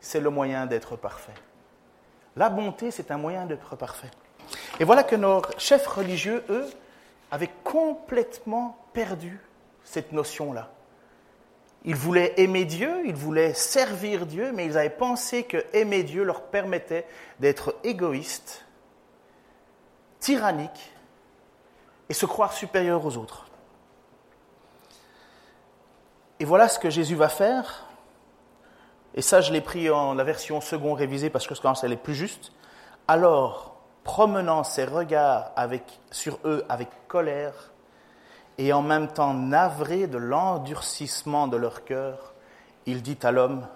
c'est 0.01 0.21
le 0.21 0.31
moyen 0.31 0.66
d'être 0.66 0.97
parfait. 0.97 1.33
La 2.37 2.51
bonté, 2.51 2.90
c'est 2.90 3.11
un 3.11 3.16
moyen 3.16 3.47
d'être 3.47 3.75
parfait. 3.75 4.11
Et 4.79 4.85
voilà 4.85 5.03
que 5.03 5.16
nos 5.16 5.42
chefs 5.57 5.87
religieux, 5.87 6.44
eux, 6.51 6.68
avaient 7.31 7.51
complètement 7.64 8.79
perdu 8.92 9.40
cette 9.83 10.12
notion-là. 10.12 10.71
Ils 11.85 11.97
voulaient 11.97 12.35
aimer 12.37 12.64
Dieu, 12.64 13.03
ils 13.07 13.14
voulaient 13.14 13.55
servir 13.55 14.27
Dieu, 14.27 14.53
mais 14.53 14.66
ils 14.66 14.77
avaient 14.77 14.90
pensé 14.90 15.44
que 15.44 15.64
aimer 15.73 16.03
Dieu 16.03 16.23
leur 16.23 16.42
permettait 16.42 17.07
d'être 17.40 17.75
égoïstes 17.83 18.64
tyrannique 20.21 20.92
et 22.09 22.14
se 22.14 22.27
croire 22.27 22.53
supérieur 22.53 23.05
aux 23.07 23.16
autres. 23.16 23.48
Et 26.40 26.44
voilà 26.44 26.68
ce 26.68 26.79
que 26.79 26.90
Jésus 26.90 27.14
va 27.14 27.29
faire. 27.29 27.87
Et 29.14 29.22
ça, 29.22 29.40
je 29.40 29.53
l'ai 29.53 29.61
pris 29.61 29.90
en 29.90 30.14
la 30.14 30.24
version 30.24 30.61
second 30.61 30.94
révisée 30.94 31.31
parce 31.31 31.46
que 31.46 31.55
je 31.55 31.61
pense 31.61 31.81
qu'elle 31.81 31.92
est 31.92 31.96
plus 31.96 32.14
juste. 32.14 32.53
Alors, 33.09 33.77
promenant 34.05 34.64
ses 34.64 34.85
regards 34.85 35.53
sur 36.11 36.38
eux 36.44 36.64
avec 36.68 36.88
colère 37.09 37.72
et 38.59 38.72
en 38.72 38.83
même 38.83 39.09
temps 39.09 39.35
navré 39.35 40.07
de 40.07 40.18
l'endurcissement 40.18 41.48
de 41.48 41.57
leur 41.57 41.85
cœur, 41.85 42.35
il 42.87 43.03
dit 43.03 43.18
à 43.22 43.33
l'homme, 43.33 43.66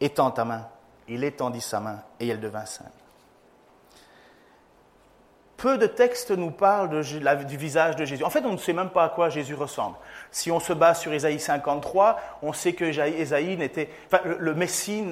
étends 0.00 0.30
ta 0.30 0.44
main. 0.44 0.68
Il 1.08 1.24
étendit 1.24 1.60
sa 1.60 1.80
main 1.80 2.02
et 2.20 2.28
elle 2.28 2.40
devint 2.40 2.66
sainte. 2.66 2.99
Peu 5.60 5.76
de 5.76 5.86
textes 5.86 6.30
nous 6.30 6.50
parlent 6.50 7.02
du 7.44 7.56
visage 7.58 7.94
de 7.94 8.06
Jésus. 8.06 8.24
En 8.24 8.30
fait, 8.30 8.46
on 8.46 8.52
ne 8.52 8.56
sait 8.56 8.72
même 8.72 8.88
pas 8.88 9.04
à 9.04 9.08
quoi 9.10 9.28
Jésus 9.28 9.54
ressemble. 9.54 9.96
Si 10.30 10.50
on 10.50 10.58
se 10.58 10.72
base 10.72 11.00
sur 11.00 11.12
Ésaïe 11.12 11.38
53, 11.38 12.18
on 12.40 12.54
sait 12.54 12.72
que 12.72 12.84
Ésaïe 12.84 13.58
n'était, 13.58 13.90
enfin, 14.06 14.22
le 14.24 14.54
Messie 14.54 15.04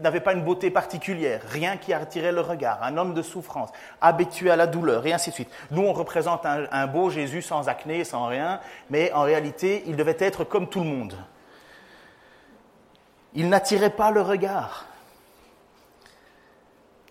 n'avait 0.00 0.20
pas 0.20 0.34
une 0.34 0.44
beauté 0.44 0.70
particulière, 0.70 1.40
rien 1.48 1.78
qui 1.78 1.92
attirait 1.92 2.30
le 2.30 2.42
regard, 2.42 2.80
un 2.84 2.96
homme 2.96 3.12
de 3.12 3.22
souffrance, 3.22 3.70
habitué 4.00 4.52
à 4.52 4.56
la 4.56 4.68
douleur, 4.68 5.04
et 5.04 5.12
ainsi 5.12 5.30
de 5.30 5.34
suite. 5.34 5.50
Nous, 5.72 5.82
on 5.82 5.92
représente 5.92 6.46
un, 6.46 6.66
un 6.70 6.86
beau 6.86 7.10
Jésus 7.10 7.42
sans 7.42 7.68
acné, 7.68 8.04
sans 8.04 8.26
rien, 8.26 8.60
mais 8.88 9.12
en 9.14 9.22
réalité, 9.22 9.82
il 9.86 9.96
devait 9.96 10.16
être 10.20 10.44
comme 10.44 10.68
tout 10.68 10.80
le 10.80 10.86
monde. 10.86 11.16
Il 13.34 13.48
n'attirait 13.48 13.90
pas 13.90 14.12
le 14.12 14.20
regard. 14.20 14.86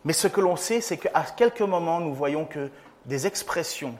Mais 0.03 0.13
ce 0.13 0.27
que 0.27 0.41
l'on 0.41 0.55
sait, 0.55 0.81
c'est 0.81 0.97
qu'à 0.97 1.23
quelques 1.23 1.61
moments, 1.61 1.99
nous 1.99 2.13
voyons 2.13 2.45
que 2.45 2.69
des 3.05 3.27
expressions, 3.27 3.95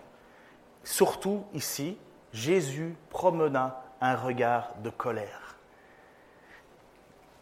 surtout 0.83 1.43
ici, 1.53 1.97
Jésus 2.33 2.95
promena 3.09 3.83
un 3.99 4.15
regard 4.15 4.73
de 4.83 4.89
colère. 4.89 5.57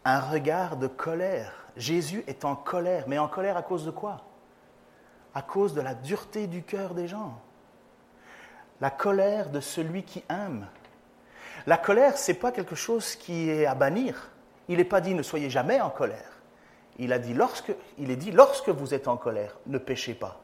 Un 0.04 0.20
regard 0.20 0.78
de 0.78 0.88
colère. 0.88 1.54
Jésus 1.78 2.24
est 2.28 2.44
en 2.44 2.56
colère, 2.56 3.06
mais 3.08 3.18
en 3.18 3.28
colère 3.28 3.56
à 3.56 3.62
cause 3.62 3.86
de 3.86 3.92
quoi? 3.92 4.26
À 5.34 5.42
cause 5.42 5.74
de 5.74 5.82
la 5.82 5.94
dureté 5.94 6.48
du 6.48 6.64
cœur 6.64 6.94
des 6.94 7.08
gens. 7.08 7.40
La 8.82 8.90
colère 8.90 9.50
de 9.50 9.60
celui 9.60 10.04
qui 10.04 10.24
aime. 10.30 10.68
La 11.68 11.78
colère, 11.78 12.18
ce 12.18 12.32
n'est 12.32 12.38
pas 12.38 12.52
quelque 12.52 12.76
chose 12.76 13.16
qui 13.16 13.50
est 13.50 13.66
à 13.66 13.76
bannir. 13.76 14.32
Il 14.68 14.78
n'est 14.78 14.86
pas 14.86 15.02
dit 15.02 15.14
ne 15.14 15.24
soyez 15.24 15.50
jamais 15.50 15.80
en 15.80 15.90
colère 15.90 16.39
il, 17.00 17.12
est 17.12 18.16
dit, 18.16 18.32
lorsque 18.32 18.70
vous 18.70 18.94
êtes 18.94 19.08
en 19.08 19.18
colère, 19.18 19.58
ne 19.66 19.78
péchez 19.78 20.14
pas. 20.14 20.42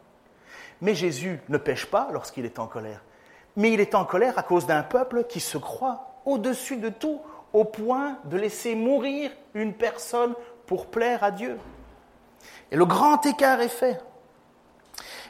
Mais 0.82 0.96
Jésus 0.96 1.40
ne 1.50 1.58
pêche 1.58 1.86
pas 1.86 2.10
lorsqu'il 2.12 2.46
est 2.46 2.60
en 2.60 2.68
colère. 2.68 3.04
Mais 3.56 3.72
il 3.72 3.80
est 3.80 3.96
en 3.96 4.06
colère 4.06 4.38
à 4.40 4.44
cause 4.44 4.66
d'un 4.66 4.84
peuple 4.84 5.26
qui 5.26 5.40
se 5.40 5.58
croit 5.58 6.22
au-dessus 6.26 6.78
de 6.78 6.90
tout, 6.90 7.22
au 7.54 7.64
point 7.64 8.18
de 8.26 8.38
laisser 8.38 8.76
mourir 8.76 9.32
une 9.54 9.74
personne 9.74 10.34
pour 10.66 10.88
plaire 10.88 11.24
à 11.24 11.32
Dieu. 11.32 11.58
Et 12.72 12.76
le 12.76 12.86
grand 12.86 13.26
écart 13.26 13.62
est 13.62 13.70
fait. 13.70 14.02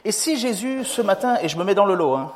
Et 0.04 0.12
si 0.12 0.36
Jésus, 0.36 0.84
ce 0.84 1.02
matin, 1.02 1.36
et 1.42 1.48
je 1.48 1.58
me 1.58 1.64
mets 1.64 1.74
dans 1.74 1.84
le 1.84 1.94
lot, 1.94 2.14
hein, 2.14 2.32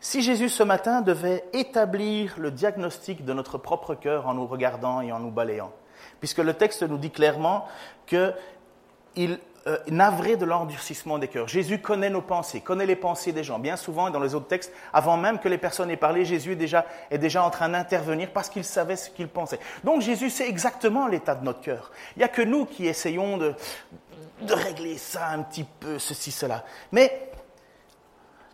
si 0.00 0.22
Jésus, 0.22 0.48
ce 0.48 0.62
matin, 0.62 1.02
devait 1.02 1.44
établir 1.52 2.34
le 2.38 2.50
diagnostic 2.50 3.24
de 3.24 3.34
notre 3.34 3.58
propre 3.58 3.94
cœur 3.94 4.26
en 4.26 4.34
nous 4.34 4.46
regardant 4.46 5.02
et 5.02 5.12
en 5.12 5.18
nous 5.18 5.30
balayant, 5.30 5.72
puisque 6.18 6.38
le 6.38 6.54
texte 6.54 6.82
nous 6.82 6.98
dit 6.98 7.10
clairement 7.10 7.66
qu'il 8.06 9.38
euh, 9.66 9.78
navré 9.88 10.36
de 10.36 10.46
l'endurcissement 10.46 11.18
des 11.18 11.28
cœurs. 11.28 11.46
Jésus 11.46 11.80
connaît 11.80 12.08
nos 12.08 12.22
pensées, 12.22 12.60
connaît 12.60 12.86
les 12.86 12.96
pensées 12.96 13.32
des 13.32 13.44
gens. 13.44 13.58
Bien 13.58 13.76
souvent, 13.76 14.08
dans 14.08 14.20
les 14.20 14.34
autres 14.34 14.48
textes, 14.48 14.72
avant 14.92 15.18
même 15.18 15.38
que 15.38 15.48
les 15.48 15.58
personnes 15.58 15.90
aient 15.90 15.96
parlé, 15.96 16.24
Jésus 16.24 16.52
est 16.52 17.18
déjà, 17.18 17.44
en 17.44 17.50
train 17.50 17.68
d'intervenir 17.68 18.30
parce 18.32 18.48
qu'il 18.48 18.64
savait 18.64 18.96
ce 18.96 19.10
qu'il 19.10 19.28
pensait. 19.28 19.60
Donc 19.84 20.00
Jésus 20.00 20.30
sait 20.30 20.48
exactement 20.48 21.06
l'état 21.06 21.34
de 21.34 21.44
notre 21.44 21.60
cœur. 21.60 21.92
Il 22.16 22.20
n'y 22.20 22.24
a 22.24 22.28
que 22.28 22.42
nous 22.42 22.64
qui 22.64 22.86
essayons 22.86 23.36
de 23.36 23.54
régler 24.48 24.96
ça 24.96 25.28
un 25.28 25.42
petit 25.42 25.64
peu, 25.64 25.98
ceci, 25.98 26.30
cela. 26.30 26.64
Mais 26.90 27.30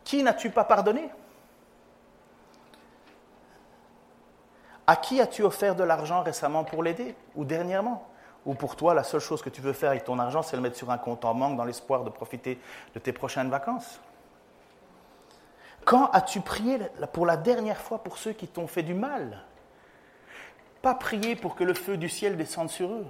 qui 0.03 0.23
n'as-tu 0.23 0.51
pas 0.51 0.65
pardonné? 0.65 1.09
À 4.87 4.97
qui 4.97 5.21
as-tu 5.21 5.43
offert 5.43 5.75
de 5.75 5.83
l'argent 5.83 6.23
récemment 6.23 6.65
pour 6.65 6.83
l'aider 6.83 7.15
ou 7.35 7.45
dernièrement? 7.45 8.09
Ou 8.45 8.55
pour 8.55 8.77
toi, 8.77 8.95
la 8.95 9.03
seule 9.03 9.21
chose 9.21 9.43
que 9.43 9.51
tu 9.51 9.61
veux 9.61 9.73
faire 9.73 9.91
avec 9.91 10.05
ton 10.05 10.19
argent, 10.19 10.43
c'est 10.43 10.57
le 10.57 10.63
mettre 10.63 10.77
sur 10.77 10.91
un 10.91 10.99
compte 10.99 11.25
en 11.25 11.35
banque 11.35 11.57
dans 11.57 11.65
l'espoir 11.65 12.05
de 12.05 12.11
profiter 12.11 12.61
de 12.95 13.01
tes 13.01 13.13
prochaines 13.13 13.51
vacances? 13.51 14.01
Quand 15.85 16.11
as-tu 16.13 16.41
prié 16.41 16.79
pour 17.13 17.27
la 17.27 17.37
dernière 17.37 17.81
fois 17.81 18.03
pour 18.03 18.19
ceux 18.19 18.33
qui 18.33 18.47
t'ont 18.47 18.67
fait 18.69 18.83
du 18.83 18.95
mal? 18.95 19.43
Pas 20.83 20.95
prier 20.95 21.35
pour 21.35 21.57
que 21.57 21.65
le 21.65 21.75
feu 21.75 21.97
du 21.97 22.09
ciel 22.09 22.37
descende 22.37 22.71
sur 22.71 22.93
eux. 22.93 23.07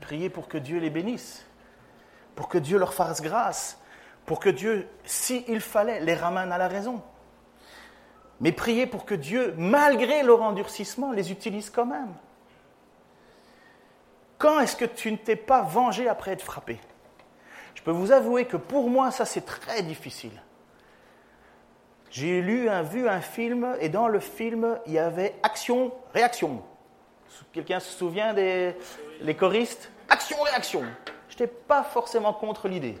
Prier 0.00 0.30
pour 0.30 0.46
que 0.46 0.58
Dieu 0.58 0.78
les 0.78 0.90
bénisse. 0.90 1.44
pour 2.40 2.48
que 2.48 2.56
Dieu 2.56 2.78
leur 2.78 2.94
fasse 2.94 3.20
grâce, 3.20 3.78
pour 4.24 4.40
que 4.40 4.48
Dieu, 4.48 4.88
s'il 5.04 5.60
fallait, 5.60 6.00
les 6.00 6.14
ramène 6.14 6.52
à 6.52 6.56
la 6.56 6.68
raison. 6.68 7.02
Mais 8.40 8.52
priez 8.52 8.86
pour 8.86 9.04
que 9.04 9.14
Dieu, 9.14 9.54
malgré 9.58 10.22
leur 10.22 10.42
endurcissement, 10.42 11.12
les 11.12 11.30
utilise 11.30 11.68
quand 11.70 11.86
même. 11.86 12.14
Quand 14.38 14.60
est-ce 14.60 14.76
que 14.76 14.86
tu 14.86 15.12
ne 15.12 15.16
t'es 15.16 15.36
pas 15.36 15.62
vengé 15.62 16.08
après 16.08 16.32
être 16.32 16.42
frappé? 16.42 16.80
Je 17.74 17.82
peux 17.82 17.90
vous 17.90 18.12
avouer 18.12 18.46
que 18.46 18.56
pour 18.56 18.88
moi, 18.88 19.10
ça 19.10 19.26
c'est 19.26 19.44
très 19.44 19.82
difficile. 19.82 20.42
J'ai 22.10 22.40
lu, 22.40 22.68
un, 22.68 22.82
vu 22.82 23.08
un 23.08 23.20
film, 23.20 23.76
et 23.80 23.88
dans 23.88 24.08
le 24.08 24.18
film, 24.18 24.78
il 24.86 24.94
y 24.94 24.98
avait 24.98 25.36
action, 25.42 25.92
réaction. 26.12 26.62
Quelqu'un 27.52 27.78
se 27.78 27.96
souvient 27.96 28.34
des 28.34 28.74
les 29.20 29.36
choristes? 29.36 29.90
Action, 30.08 30.40
réaction. 30.42 30.82
Je 31.28 31.34
n'étais 31.34 31.46
pas 31.46 31.82
forcément 31.82 32.32
contre 32.32 32.68
l'idée. 32.68 32.98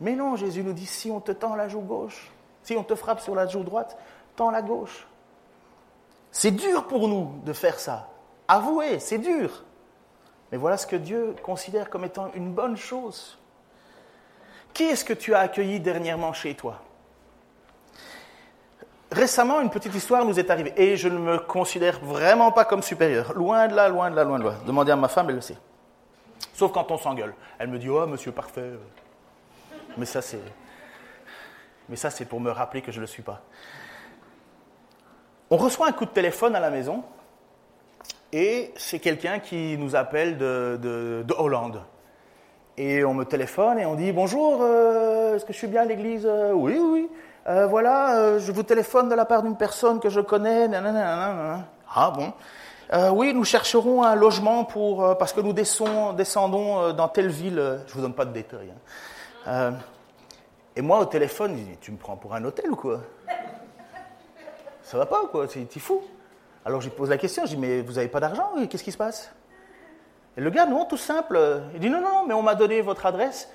Mais 0.00 0.12
non, 0.12 0.36
Jésus 0.36 0.62
nous 0.62 0.72
dit, 0.72 0.86
si 0.86 1.10
on 1.10 1.20
te 1.20 1.32
tend 1.32 1.54
la 1.54 1.68
joue 1.68 1.80
gauche, 1.80 2.30
si 2.66 2.76
on 2.76 2.82
te 2.82 2.96
frappe 2.96 3.20
sur 3.20 3.36
la 3.36 3.46
joue 3.46 3.62
droite, 3.62 3.96
tends 4.34 4.50
la 4.50 4.60
gauche. 4.60 5.06
C'est 6.32 6.50
dur 6.50 6.88
pour 6.88 7.06
nous 7.06 7.40
de 7.44 7.52
faire 7.52 7.78
ça. 7.78 8.08
Avouez, 8.48 8.98
c'est 8.98 9.18
dur. 9.18 9.62
Mais 10.50 10.58
voilà 10.58 10.76
ce 10.76 10.84
que 10.84 10.96
Dieu 10.96 11.36
considère 11.44 11.88
comme 11.88 12.04
étant 12.04 12.32
une 12.34 12.52
bonne 12.52 12.76
chose. 12.76 13.38
Qui 14.74 14.82
est-ce 14.82 15.04
que 15.04 15.12
tu 15.12 15.32
as 15.32 15.38
accueilli 15.38 15.78
dernièrement 15.78 16.32
chez 16.32 16.56
toi? 16.56 16.82
Récemment, 19.12 19.60
une 19.60 19.70
petite 19.70 19.94
histoire 19.94 20.24
nous 20.24 20.40
est 20.40 20.50
arrivée 20.50 20.72
et 20.76 20.96
je 20.96 21.08
ne 21.08 21.18
me 21.18 21.38
considère 21.38 22.00
vraiment 22.00 22.50
pas 22.50 22.64
comme 22.64 22.82
supérieur. 22.82 23.32
Loin 23.34 23.68
de 23.68 23.76
là, 23.76 23.88
loin 23.88 24.10
de 24.10 24.16
là, 24.16 24.24
loin 24.24 24.40
de 24.40 24.44
là. 24.44 24.54
Demandez 24.66 24.90
à 24.90 24.96
ma 24.96 25.06
femme, 25.06 25.30
elle 25.30 25.36
le 25.36 25.40
sait. 25.40 25.56
Sauf 26.52 26.72
quand 26.72 26.90
on 26.90 26.98
s'engueule. 26.98 27.34
Elle 27.60 27.68
me 27.68 27.78
dit 27.78 27.88
Oh, 27.88 28.04
monsieur 28.08 28.32
parfait. 28.32 28.72
Mais 29.96 30.04
ça, 30.04 30.20
c'est. 30.20 30.42
Mais 31.88 31.96
ça, 31.96 32.10
c'est 32.10 32.24
pour 32.24 32.40
me 32.40 32.50
rappeler 32.50 32.82
que 32.82 32.92
je 32.92 32.98
ne 32.98 33.02
le 33.02 33.06
suis 33.06 33.22
pas. 33.22 33.42
On 35.50 35.56
reçoit 35.56 35.88
un 35.88 35.92
coup 35.92 36.04
de 36.04 36.10
téléphone 36.10 36.56
à 36.56 36.60
la 36.60 36.70
maison 36.70 37.04
et 38.32 38.72
c'est 38.76 38.98
quelqu'un 38.98 39.38
qui 39.38 39.78
nous 39.78 39.94
appelle 39.94 40.36
de, 40.38 41.24
Hollande. 41.38 41.82
Et 42.76 43.04
on 43.04 43.14
me 43.14 43.24
téléphone 43.24 43.78
et 43.78 43.86
on 43.86 43.94
dit 43.94 44.12
Bonjour, 44.12 44.58
euh, 44.60 45.36
est-ce 45.36 45.44
que 45.44 45.52
je 45.52 45.58
suis 45.58 45.66
bien 45.66 45.82
à 45.82 45.84
l'église? 45.84 46.28
Oui, 46.52 46.78
oui. 46.78 47.08
Euh, 47.48 47.66
voilà, 47.66 48.16
euh, 48.16 48.38
je 48.40 48.50
vous 48.50 48.64
téléphone 48.64 49.08
de 49.08 49.14
la 49.14 49.24
part 49.24 49.42
d'une 49.42 49.56
personne 49.56 50.00
que 50.00 50.08
je 50.08 50.20
connais. 50.20 50.68
Ah 51.94 52.10
bon 52.10 52.32
euh, 52.92 53.10
Oui, 53.10 53.32
nous 53.32 53.44
chercherons 53.44 54.02
un 54.02 54.16
logement 54.16 54.64
pour 54.64 55.16
parce 55.16 55.32
que 55.32 55.40
nous 55.40 55.52
descendons, 55.52 56.92
dans 56.92 57.08
telle 57.08 57.28
ville. 57.28 57.80
Je 57.86 57.94
vous 57.94 58.00
donne 58.00 58.14
pas 58.14 58.24
de 58.24 58.32
détails. 58.32 58.72
Hein. 59.46 59.74
Et 60.76 60.82
moi 60.82 61.00
au 61.00 61.06
téléphone, 61.06 61.56
il 61.58 61.64
dit, 61.64 61.76
tu 61.80 61.90
me 61.90 61.96
prends 61.96 62.16
pour 62.16 62.34
un 62.34 62.44
hôtel 62.44 62.70
ou 62.70 62.76
quoi? 62.76 63.00
Ça 64.82 64.98
va 64.98 65.06
pas 65.06 65.22
ou 65.22 65.26
quoi? 65.26 65.46
Es 65.46 65.78
fou. 65.78 66.02
Alors 66.64 66.80
je 66.80 66.88
lui 66.88 66.94
pose 66.94 67.10
la 67.10 67.18
question, 67.18 67.44
je 67.44 67.50
dis 67.50 67.56
mais 67.56 67.80
vous 67.80 67.94
n'avez 67.94 68.08
pas 68.08 68.20
d'argent? 68.20 68.52
Qu'est-ce 68.68 68.84
qui 68.84 68.92
se 68.92 68.96
passe? 68.96 69.32
Et 70.36 70.40
le 70.40 70.50
gars 70.50 70.66
non, 70.66 70.84
tout 70.84 70.96
simple. 70.96 71.38
Il 71.74 71.80
dit 71.80 71.90
non 71.90 72.00
non, 72.00 72.26
mais 72.26 72.34
on 72.34 72.42
m'a 72.42 72.54
donné 72.54 72.82
votre 72.82 73.06
adresse. 73.06 73.48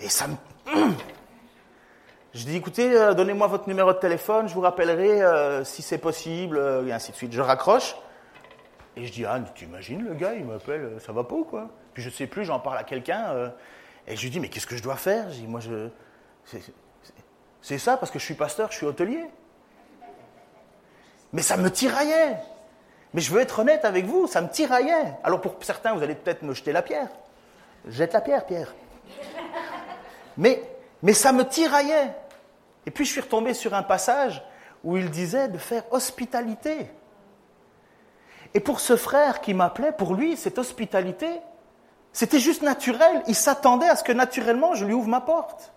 Et 0.00 0.08
ça 0.08 0.26
me 0.26 0.34
je 2.34 2.44
dis, 2.44 2.56
écoutez, 2.56 2.96
euh, 2.96 3.14
donnez-moi 3.14 3.46
votre 3.46 3.68
numéro 3.68 3.92
de 3.92 3.98
téléphone, 3.98 4.48
je 4.48 4.54
vous 4.54 4.60
rappellerai 4.60 5.22
euh, 5.22 5.62
si 5.62 5.82
c'est 5.82 5.98
possible, 5.98 6.56
euh, 6.56 6.86
et 6.86 6.92
ainsi 6.92 7.12
de 7.12 7.16
suite. 7.16 7.32
Je 7.32 7.40
raccroche, 7.40 7.94
et 8.96 9.06
je 9.06 9.12
dis, 9.12 9.24
ah, 9.24 9.38
tu 9.54 9.66
imagines, 9.66 10.02
le 10.02 10.14
gars, 10.14 10.34
il 10.34 10.44
m'appelle, 10.44 10.96
ça 10.98 11.12
va 11.12 11.22
pas 11.22 11.36
ou 11.36 11.44
quoi? 11.44 11.68
Puis 11.92 12.02
je 12.02 12.10
sais 12.10 12.26
plus, 12.26 12.44
j'en 12.44 12.58
parle 12.58 12.78
à 12.78 12.82
quelqu'un, 12.82 13.52
et 14.08 14.16
je 14.16 14.22
lui 14.22 14.30
dis, 14.30 14.40
mais 14.40 14.48
qu'est-ce 14.48 14.66
que 14.66 14.76
je 14.76 14.82
dois 14.82 14.96
faire? 14.96 15.30
Je 15.30 15.42
moi, 15.42 15.60
je... 15.60 15.88
C'est 17.62 17.78
ça, 17.78 17.96
parce 17.96 18.10
que 18.10 18.18
je 18.18 18.24
suis 18.24 18.34
pasteur, 18.34 18.70
je 18.70 18.76
suis 18.76 18.86
hôtelier. 18.86 19.24
Mais 21.32 21.42
ça 21.42 21.56
me 21.56 21.70
tiraillait. 21.70 22.36
Mais 23.12 23.20
je 23.20 23.32
veux 23.32 23.40
être 23.40 23.60
honnête 23.60 23.84
avec 23.84 24.06
vous, 24.06 24.26
ça 24.26 24.40
me 24.40 24.48
tiraillait. 24.48 25.14
Alors 25.22 25.40
pour 25.40 25.56
certains, 25.60 25.94
vous 25.94 26.02
allez 26.02 26.14
peut-être 26.14 26.42
me 26.42 26.52
jeter 26.52 26.72
la 26.72 26.82
pierre. 26.82 27.08
Jette 27.88 28.12
la 28.12 28.20
pierre, 28.20 28.46
Pierre. 28.46 28.74
Mais, 30.36 30.62
ça 31.12 31.32
me 31.32 31.44
tiraillait. 31.44 32.14
Et 32.86 32.90
puis 32.90 33.04
je 33.04 33.12
suis 33.12 33.20
retombé 33.20 33.54
sur 33.54 33.74
un 33.74 33.82
passage 33.82 34.42
où 34.82 34.96
il 34.96 35.10
disait 35.10 35.48
de 35.48 35.58
faire 35.58 35.84
hospitalité. 35.92 36.90
Et 38.52 38.60
pour 38.60 38.80
ce 38.80 38.96
frère 38.96 39.40
qui 39.40 39.54
m'appelait, 39.54 39.92
pour 39.92 40.14
lui, 40.14 40.36
cette 40.36 40.58
hospitalité, 40.58 41.40
c'était 42.12 42.38
juste 42.38 42.62
naturel. 42.62 43.22
Il 43.26 43.34
s'attendait 43.34 43.88
à 43.88 43.96
ce 43.96 44.04
que 44.04 44.12
naturellement 44.12 44.74
je 44.74 44.84
lui 44.84 44.94
ouvre 44.94 45.08
ma 45.08 45.20
porte. 45.20 45.72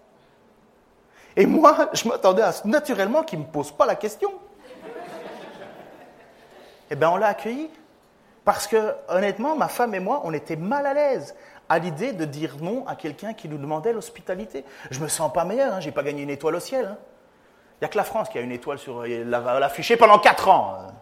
Et 1.38 1.46
moi, 1.46 1.90
je 1.94 2.08
m'attendais 2.08 2.42
à 2.42 2.52
naturellement 2.66 3.22
qu'il 3.22 3.38
ne 3.40 3.46
me 3.46 3.50
pose 3.50 3.72
pas 3.72 3.86
la 3.86 3.96
question. 3.96 4.34
Eh 6.90 6.96
bien, 6.96 7.12
on 7.12 7.18
l'a 7.18 7.28
accueilli. 7.28 7.70
Parce 8.44 8.66
que, 8.66 8.96
honnêtement, 9.08 9.56
ma 9.56 9.68
femme 9.68 9.94
et 9.94 10.00
moi, 10.00 10.22
on 10.24 10.34
était 10.34 10.56
mal 10.56 10.88
à 10.88 10.96
l'aise 10.96 11.36
à 11.70 11.80
l'idée 11.80 12.14
de 12.14 12.26
dire 12.26 12.56
non 12.62 12.88
à 12.88 12.96
quelqu'un 12.96 13.34
qui 13.34 13.50
nous 13.50 13.58
demandait 13.58 13.94
l'hospitalité. 13.94 14.64
Je 14.90 15.00
me 15.00 15.08
sens 15.08 15.32
pas 15.32 15.44
meilleur, 15.44 15.76
hein, 15.76 15.80
j'ai 15.80 15.92
pas 15.92 16.02
gagné 16.02 16.24
une 16.24 16.30
étoile 16.30 16.56
au 16.56 16.60
ciel. 16.60 16.86
Hein. 16.86 16.98
Il 17.76 17.84
n'y 17.84 17.86
a 17.86 17.90
que 17.90 17.98
la 17.98 18.04
France 18.04 18.30
qui 18.30 18.38
a 18.40 18.42
une 18.42 18.54
étoile 18.54 18.80
sur 18.80 19.06
l'afficher 19.06 19.98
pendant 19.98 20.18
quatre 20.18 20.48
ans. 20.48 20.76
Hein. 20.80 20.94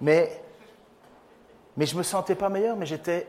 Mais, 0.00 0.42
mais 1.76 1.86
je 1.86 1.96
me 1.96 2.02
sentais 2.02 2.34
pas 2.34 2.48
meilleur, 2.48 2.76
mais 2.76 2.86
j'étais 2.86 3.28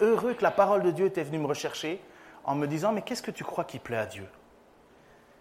heureux 0.00 0.34
que 0.34 0.42
la 0.42 0.50
parole 0.50 0.82
de 0.82 0.90
Dieu 0.90 1.06
était 1.06 1.22
venue 1.22 1.38
me 1.38 1.46
rechercher 1.46 2.02
en 2.44 2.54
me 2.54 2.66
disant 2.66 2.92
Mais 2.92 3.02
qu'est-ce 3.02 3.22
que 3.22 3.30
tu 3.30 3.44
crois 3.44 3.64
qui 3.64 3.78
plaît 3.78 3.96
à 3.96 4.06
Dieu? 4.06 4.28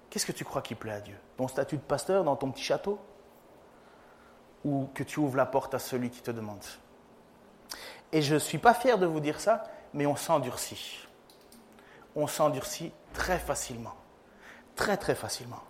Qu'est-ce 0.09 0.25
que 0.25 0.31
tu 0.31 0.43
crois 0.43 0.61
qui 0.61 0.75
plaît 0.75 0.93
à 0.93 1.01
Dieu? 1.01 1.17
Ton 1.37 1.47
statut 1.47 1.77
de 1.77 1.81
pasteur 1.81 2.23
dans 2.23 2.35
ton 2.35 2.51
petit 2.51 2.63
château? 2.63 2.99
Ou 4.65 4.89
que 4.93 5.03
tu 5.03 5.19
ouvres 5.19 5.37
la 5.37 5.45
porte 5.45 5.73
à 5.73 5.79
celui 5.79 6.09
qui 6.09 6.21
te 6.21 6.31
demande? 6.31 6.63
Et 8.11 8.21
je 8.21 8.33
ne 8.33 8.39
suis 8.39 8.57
pas 8.57 8.73
fier 8.73 8.97
de 8.97 9.05
vous 9.05 9.19
dire 9.19 9.39
ça, 9.39 9.63
mais 9.93 10.05
on 10.05 10.15
s'endurcit. 10.15 11.07
On 12.15 12.27
s'endurcit 12.27 12.91
très 13.13 13.37
facilement. 13.37 13.93
Très 14.75 14.97
très 14.97 15.15
facilement. 15.15 15.61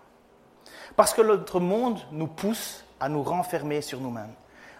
Parce 0.95 1.13
que 1.13 1.21
notre 1.21 1.59
monde 1.59 1.99
nous 2.11 2.27
pousse 2.27 2.85
à 2.99 3.09
nous 3.09 3.23
renfermer 3.23 3.81
sur 3.81 3.99
nous-mêmes, 3.99 4.33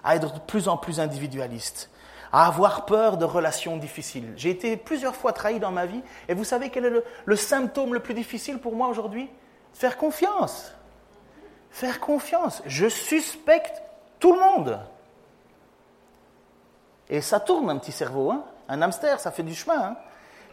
à 0.04 0.16
être 0.16 0.34
de 0.34 0.40
plus 0.40 0.68
en 0.68 0.78
plus 0.78 1.00
individualistes, 1.00 1.90
à 2.32 2.48
avoir 2.48 2.86
peur 2.86 3.18
de 3.18 3.26
relations 3.26 3.78
difficiles. 3.78 4.34
J'ai 4.36 4.52
été 4.52 4.78
plusieurs 4.78 5.16
fois 5.16 5.34
trahi 5.34 5.60
dans 5.60 5.72
ma 5.72 5.86
vie, 5.86 6.02
et 6.28 6.34
vous 6.34 6.44
savez 6.44 6.70
quel 6.70 6.86
est 6.86 7.04
le, 7.26 7.36
symptôme 7.36 7.94
le 7.94 8.00
plus 8.00 8.14
difficile 8.14 8.60
pour 8.60 8.76
moi 8.76 8.88
aujourd'hui? 8.88 9.30
Faire 9.74 9.98
confiance. 9.98 10.74
Faire 11.72 12.00
confiance. 12.00 12.62
Je 12.66 12.88
suspecte 12.88 13.82
tout 14.20 14.34
le 14.34 14.40
monde. 14.40 14.80
Et 17.10 17.22
ça 17.22 17.40
tourne 17.40 17.70
un 17.70 17.78
petit 17.78 17.92
cerveau, 17.92 18.32
hein 18.32 18.44
un 18.68 18.84
hamster, 18.84 19.20
ça 19.20 19.32
fait 19.32 19.44
du 19.44 19.56
chemin. 19.56 19.80
Hein 19.80 19.98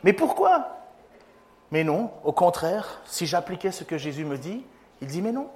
Mais 0.02 0.14
pourquoi? 0.14 0.78
Mais 1.70 1.84
non, 1.84 2.10
au 2.24 2.32
contraire, 2.32 3.02
si 3.04 3.26
j'appliquais 3.26 3.72
ce 3.72 3.84
que 3.84 3.98
Jésus 3.98 4.24
me 4.24 4.38
dit, 4.38 4.64
il 5.02 5.08
dit 5.08 5.20
mais 5.20 5.32
non, 5.32 5.50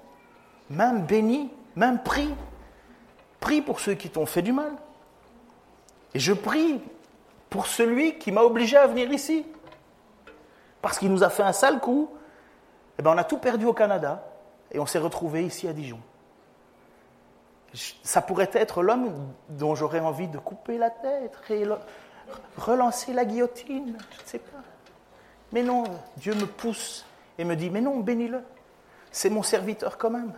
même 0.69 1.07
béni, 1.07 1.51
même 1.77 2.03
prie, 2.03 2.35
prie 3.39 3.63
pour 3.63 3.81
ceux 3.81 3.95
qui 3.95 4.11
t'ont 4.11 4.27
fait 4.27 4.43
du 4.43 4.53
mal. 4.53 4.73
Et 6.15 6.19
je 6.19 6.33
prie 6.33 6.81
pour 7.49 7.67
celui 7.67 8.19
qui 8.19 8.33
m'a 8.33 8.43
obligé 8.43 8.77
à 8.77 8.87
venir 8.87 9.13
ici. 9.13 9.47
Parce 10.83 10.99
qu'il 10.99 11.13
nous 11.13 11.23
a 11.23 11.31
fait 11.31 11.43
un 11.43 11.53
sale 11.53 11.81
coup, 11.81 12.11
eh 12.99 13.03
ben 13.03 13.13
on 13.15 13.19
a 13.19 13.25
tout 13.25 13.39
perdu 13.39 13.67
au 13.67 13.73
Canada 13.73 14.25
et 14.73 14.79
on 14.79 14.87
s'est 14.87 14.99
retrouvé 14.99 15.45
ici 15.45 15.69
à 15.69 15.73
Dijon 15.73 16.01
ça 18.03 18.23
pourrait 18.23 18.51
être 18.53 18.83
l'homme 18.83 19.33
dont 19.49 19.75
j'aurais 19.75 20.01
envie 20.01 20.29
de 20.29 20.39
couper 20.39 20.79
la 20.79 20.91
tête 20.91 21.37
relancer 22.57 23.13
la 23.13 23.25
guillotine, 23.25 23.99
je 24.13 24.23
ne 24.23 24.27
sais 24.27 24.39
pas. 24.39 24.59
Mais 25.53 25.63
non, 25.63 25.85
Dieu 26.17 26.35
me 26.35 26.47
pousse 26.47 27.05
et 27.39 27.45
me 27.45 27.57
dit, 27.57 27.71
mais 27.71 27.81
non, 27.81 27.99
bénis-le. 27.99 28.43
C'est 29.11 29.31
mon 29.31 29.43
serviteur 29.43 29.99
quand 29.99 30.11
même. 30.11 30.33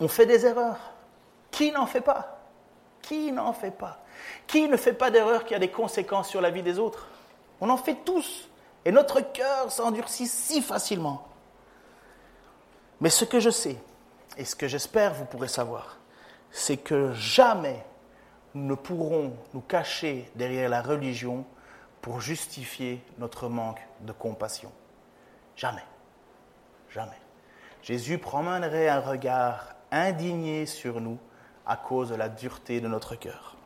On 0.00 0.08
fait 0.08 0.26
des 0.26 0.44
erreurs. 0.44 0.92
Qui 1.52 1.70
n'en 1.70 1.86
fait 1.86 2.00
pas? 2.00 2.35
Qui 3.06 3.30
n'en 3.30 3.52
fait 3.52 3.70
pas? 3.70 4.04
Qui 4.48 4.68
ne 4.68 4.76
fait 4.76 4.92
pas 4.92 5.12
d'erreur 5.12 5.44
qui 5.44 5.54
a 5.54 5.60
des 5.60 5.70
conséquences 5.70 6.28
sur 6.28 6.40
la 6.40 6.50
vie 6.50 6.62
des 6.62 6.80
autres? 6.80 7.06
On 7.60 7.70
en 7.70 7.76
fait 7.76 7.98
tous. 8.04 8.48
Et 8.84 8.90
notre 8.90 9.20
cœur 9.20 9.70
s'endurcit 9.70 10.26
si 10.26 10.60
facilement. 10.60 11.26
Mais 13.00 13.10
ce 13.10 13.24
que 13.24 13.38
je 13.38 13.50
sais, 13.50 13.76
et 14.36 14.44
ce 14.44 14.56
que 14.56 14.66
j'espère 14.66 15.14
vous 15.14 15.24
pourrez 15.24 15.48
savoir, 15.48 15.98
c'est 16.50 16.78
que 16.78 17.12
jamais 17.12 17.84
nous 18.54 18.66
ne 18.66 18.74
pourrons 18.74 19.36
nous 19.54 19.60
cacher 19.60 20.28
derrière 20.34 20.68
la 20.68 20.82
religion 20.82 21.44
pour 22.00 22.20
justifier 22.20 23.04
notre 23.18 23.48
manque 23.48 23.86
de 24.00 24.12
compassion. 24.12 24.72
Jamais. 25.54 25.84
Jamais. 26.90 27.20
Jésus 27.82 28.18
promènerait 28.18 28.88
un 28.88 29.00
regard 29.00 29.74
indigné 29.92 30.66
sur 30.66 31.00
nous 31.00 31.18
à 31.66 31.76
cause 31.76 32.10
de 32.10 32.14
la 32.14 32.28
dureté 32.28 32.80
de 32.80 32.88
notre 32.88 33.14
cœur. 33.16 33.56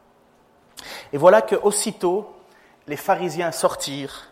Et 1.13 1.19
voilà 1.19 1.43
que 1.43 1.57
aussitôt 1.57 2.35
les 2.87 2.97
pharisiens 2.97 3.53
sortirent 3.53 4.29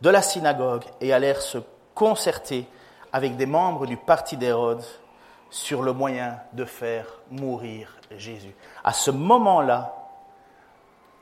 de 0.00 0.10
la 0.10 0.22
synagogue 0.22 0.84
et 1.00 1.12
allèrent 1.12 1.42
se 1.42 1.58
concerter 1.94 2.66
avec 3.12 3.36
des 3.36 3.46
membres 3.46 3.86
du 3.86 3.96
parti 3.96 4.36
d'Hérode 4.36 4.84
sur 5.50 5.82
le 5.82 5.92
moyen 5.92 6.38
de 6.52 6.64
faire 6.64 7.06
mourir 7.30 7.96
Jésus. 8.16 8.54
À 8.82 8.92
ce 8.92 9.10
moment-là, 9.10 9.94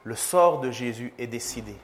le 0.05 0.17
sort 0.17 0.61
de 0.61 0.71
Jésus 0.71 1.13
est 1.19 1.27
décidé. 1.27 1.77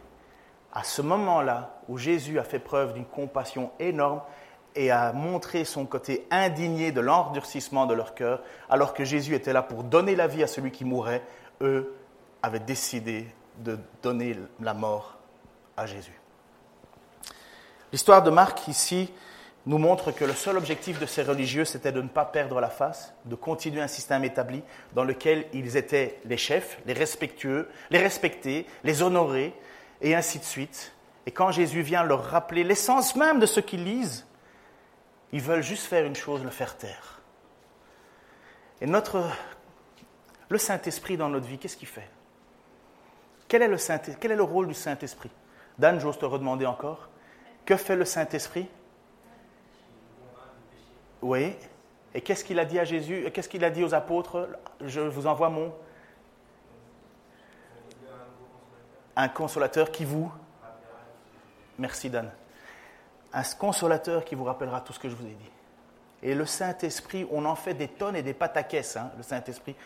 À 0.72 0.82
ce 0.82 1.02
moment-là 1.02 1.78
où 1.88 1.98
Jésus 1.98 2.38
a 2.38 2.44
fait 2.44 2.58
preuve 2.58 2.94
d'une 2.94 3.04
compassion 3.04 3.70
énorme 3.78 4.22
et 4.78 4.92
a 4.92 5.12
montré 5.12 5.64
son 5.64 5.86
côté 5.86 6.24
indigné 6.30 6.92
de 6.92 7.00
l'endurcissement 7.00 7.84
de 7.84 7.94
leur 7.94 8.14
cœur, 8.14 8.44
alors 8.70 8.94
que 8.94 9.04
Jésus 9.04 9.34
était 9.34 9.52
là 9.52 9.60
pour 9.60 9.82
donner 9.82 10.14
la 10.14 10.28
vie 10.28 10.44
à 10.44 10.46
celui 10.46 10.70
qui 10.70 10.84
mourait, 10.84 11.24
eux 11.60 11.96
avaient 12.44 12.60
décidé 12.60 13.26
de 13.58 13.76
donner 14.04 14.38
la 14.60 14.74
mort 14.74 15.18
à 15.76 15.86
Jésus. 15.86 16.20
L'histoire 17.90 18.22
de 18.22 18.30
Marc 18.30 18.68
ici 18.68 19.12
nous 19.66 19.78
montre 19.78 20.12
que 20.12 20.24
le 20.24 20.32
seul 20.32 20.56
objectif 20.56 21.00
de 21.00 21.06
ces 21.06 21.24
religieux, 21.24 21.64
c'était 21.64 21.90
de 21.90 22.00
ne 22.00 22.08
pas 22.08 22.24
perdre 22.24 22.60
la 22.60 22.70
face, 22.70 23.12
de 23.24 23.34
continuer 23.34 23.80
un 23.80 23.88
système 23.88 24.22
établi 24.22 24.62
dans 24.94 25.02
lequel 25.02 25.46
ils 25.52 25.76
étaient 25.76 26.20
les 26.24 26.36
chefs, 26.36 26.78
les 26.86 26.92
respectueux, 26.92 27.68
les 27.90 27.98
respectés, 27.98 28.64
les 28.84 29.02
honorés, 29.02 29.54
et 30.02 30.14
ainsi 30.14 30.38
de 30.38 30.44
suite. 30.44 30.92
Et 31.26 31.32
quand 31.32 31.50
Jésus 31.50 31.82
vient 31.82 32.04
leur 32.04 32.26
rappeler 32.26 32.62
l'essence 32.62 33.16
même 33.16 33.40
de 33.40 33.46
ce 33.46 33.58
qu'ils 33.58 33.82
lisent, 33.82 34.27
ils 35.32 35.40
veulent 35.40 35.62
juste 35.62 35.86
faire 35.86 36.04
une 36.04 36.16
chose, 36.16 36.42
le 36.42 36.50
faire 36.50 36.76
taire. 36.76 37.20
Et 38.80 38.86
notre, 38.86 39.24
le 40.48 40.58
Saint-Esprit 40.58 41.16
dans 41.16 41.28
notre 41.28 41.46
vie, 41.46 41.58
qu'est-ce 41.58 41.76
qu'il 41.76 41.88
fait? 41.88 42.08
Quel 43.48 43.62
est, 43.62 43.68
le 43.68 43.78
Saint, 43.78 43.98
quel 43.98 44.32
est 44.32 44.36
le 44.36 44.42
rôle 44.42 44.68
du 44.68 44.74
Saint-Esprit? 44.74 45.30
Dan, 45.78 46.00
j'ose 46.00 46.18
te 46.18 46.24
redemander 46.24 46.66
encore. 46.66 47.08
Que 47.64 47.76
fait 47.76 47.96
le 47.96 48.04
Saint-Esprit? 48.04 48.68
Oui. 51.22 51.56
Et 52.14 52.20
qu'est-ce 52.20 52.44
qu'il 52.44 52.58
a 52.58 52.64
dit 52.64 52.78
à 52.78 52.84
Jésus? 52.84 53.30
Qu'est-ce 53.32 53.48
qu'il 53.48 53.64
a 53.64 53.70
dit 53.70 53.84
aux 53.84 53.94
apôtres? 53.94 54.48
Je 54.80 55.00
vous 55.00 55.26
envoie 55.26 55.50
mon. 55.50 55.72
Un 59.16 59.28
consolateur 59.28 59.90
qui 59.90 60.04
vous. 60.04 60.32
Merci 61.78 62.10
Dan. 62.10 62.30
Un 63.32 63.42
consolateur 63.58 64.24
qui 64.24 64.34
vous 64.34 64.44
rappellera 64.44 64.80
tout 64.80 64.92
ce 64.92 64.98
que 64.98 65.08
je 65.08 65.14
vous 65.14 65.26
ai 65.26 65.34
dit. 65.34 65.50
Et 66.22 66.34
le 66.34 66.46
Saint-Esprit, 66.46 67.26
on 67.30 67.44
en 67.44 67.54
fait 67.54 67.74
des 67.74 67.88
tonnes 67.88 68.16
et 68.16 68.22
des 68.22 68.34
pataquès, 68.34 68.96
hein, 68.96 69.10
le 69.16 69.22
Saint-Esprit. 69.22 69.76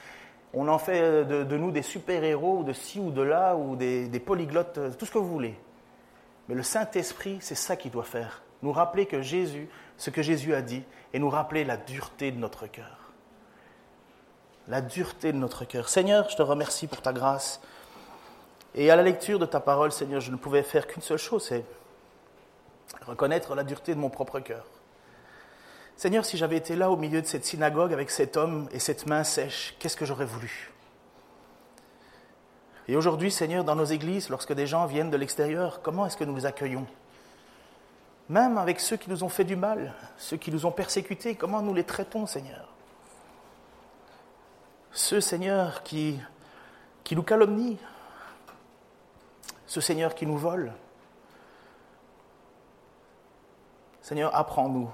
On 0.54 0.68
en 0.68 0.78
fait 0.78 1.24
de, 1.24 1.56
nous 1.56 1.70
des 1.70 1.82
super-héros, 1.82 2.62
de 2.62 2.72
ci 2.72 3.00
ou 3.00 3.10
de 3.10 3.22
là, 3.22 3.56
ou 3.56 3.76
des, 3.76 4.08
des 4.08 4.20
polyglottes, 4.20 4.96
tout 4.98 5.06
ce 5.06 5.10
que 5.10 5.18
vous 5.18 5.28
voulez. 5.28 5.58
Mais 6.48 6.54
le 6.54 6.62
Saint-Esprit, 6.62 7.38
c'est 7.40 7.54
ça 7.54 7.76
qu'il 7.76 7.90
doit 7.90 8.04
faire. 8.04 8.42
Nous 8.62 8.72
rappeler 8.72 9.06
que 9.06 9.22
Jésus, 9.22 9.68
ce 9.96 10.10
que 10.10 10.22
Jésus 10.22 10.54
a 10.54 10.62
dit, 10.62 10.82
et 11.12 11.18
nous 11.18 11.30
rappeler 11.30 11.64
la 11.64 11.76
dureté 11.76 12.30
de 12.30 12.38
notre 12.38 12.66
cœur. 12.66 13.12
La 14.68 14.80
dureté 14.80 15.32
de 15.32 15.38
notre 15.38 15.64
cœur. 15.64 15.88
Seigneur, 15.88 16.28
je 16.28 16.36
te 16.36 16.42
remercie 16.42 16.86
pour 16.86 17.02
ta 17.02 17.12
grâce. 17.12 17.60
Et 18.74 18.90
à 18.90 18.96
la 18.96 19.02
lecture 19.02 19.38
de 19.38 19.46
ta 19.46 19.60
parole, 19.60 19.92
Seigneur, 19.92 20.20
je 20.20 20.30
ne 20.30 20.36
pouvais 20.36 20.62
faire 20.62 20.86
qu'une 20.86 21.02
seule 21.02 21.18
chose, 21.18 21.44
c'est 21.46 21.64
reconnaître 23.00 23.54
la 23.54 23.64
dureté 23.64 23.94
de 23.94 24.00
mon 24.00 24.10
propre 24.10 24.40
cœur. 24.40 24.64
Seigneur, 25.96 26.24
si 26.24 26.36
j'avais 26.36 26.56
été 26.56 26.74
là 26.74 26.90
au 26.90 26.96
milieu 26.96 27.22
de 27.22 27.26
cette 27.26 27.44
synagogue 27.44 27.92
avec 27.92 28.10
cet 28.10 28.36
homme 28.36 28.68
et 28.72 28.78
cette 28.78 29.06
main 29.06 29.24
sèche, 29.24 29.76
qu'est-ce 29.78 29.96
que 29.96 30.04
j'aurais 30.04 30.24
voulu? 30.24 30.72
Et 32.88 32.96
aujourd'hui, 32.96 33.30
Seigneur, 33.30 33.64
dans 33.64 33.76
nos 33.76 33.84
églises, 33.84 34.28
lorsque 34.28 34.52
des 34.52 34.66
gens 34.66 34.86
viennent 34.86 35.10
de 35.10 35.16
l'extérieur, 35.16 35.80
comment 35.82 36.06
est-ce 36.06 36.16
que 36.16 36.24
nous 36.24 36.34
les 36.34 36.46
accueillons? 36.46 36.86
Même 38.28 38.58
avec 38.58 38.80
ceux 38.80 38.96
qui 38.96 39.10
nous 39.10 39.24
ont 39.24 39.28
fait 39.28 39.44
du 39.44 39.56
mal, 39.56 39.94
ceux 40.16 40.36
qui 40.36 40.50
nous 40.50 40.66
ont 40.66 40.72
persécutés, 40.72 41.34
comment 41.34 41.62
nous 41.62 41.74
les 41.74 41.84
traitons, 41.84 42.26
Seigneur? 42.26 42.68
Ceux, 44.90 45.20
Seigneur, 45.20 45.82
qui, 45.82 46.20
nous 47.12 47.22
calomnient, 47.22 47.78
ceux, 49.66 49.80
Seigneur, 49.80 50.14
qui 50.14 50.26
nous 50.26 50.36
volent. 50.36 50.72
Seigneur, 54.12 54.36
apprends-nous, 54.36 54.90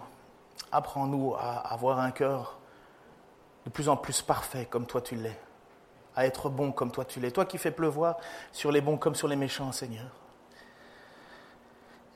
apprends-nous 0.71 1.35
à 1.35 1.73
avoir 1.73 1.99
un 1.99 2.13
cœur 2.13 2.61
de 3.67 3.71
plus 3.71 3.89
en 3.89 3.97
plus 3.97 4.23
parfait 4.23 4.65
comme 4.71 4.87
toi 4.87 5.01
tu 5.01 5.17
l'es 5.17 5.37
à 6.15 6.25
être 6.25 6.49
bon 6.49 6.71
comme 6.71 6.93
toi 6.93 7.05
tu 7.05 7.19
l'es. 7.19 7.33
Toi 7.33 7.45
qui 7.45 7.59
fais 7.59 7.73
pleuvoir 7.73 8.19
sur 8.53 8.71
les 8.71 8.81
bons 8.81 8.97
comme 8.97 9.17
sur 9.17 9.27
les 9.27 9.35
méchants, 9.35 9.73
Seigneur. 9.73 10.07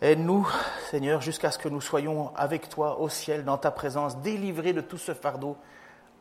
Aide-nous, 0.00 0.48
Seigneur, 0.92 1.20
jusqu'à 1.20 1.50
ce 1.50 1.59
que 1.59 1.68
nous 1.68 1.80
soyons 1.80 2.30
avec 2.36 2.68
toi 2.68 3.00
au 3.00 3.09
ciel, 3.09 3.44
dans 3.44 3.59
ta 3.59 3.72
présence, 3.72 4.18
délivrés 4.18 4.72
de 4.72 4.80
tout 4.80 4.96
ce 4.96 5.12
fardeau, 5.12 5.57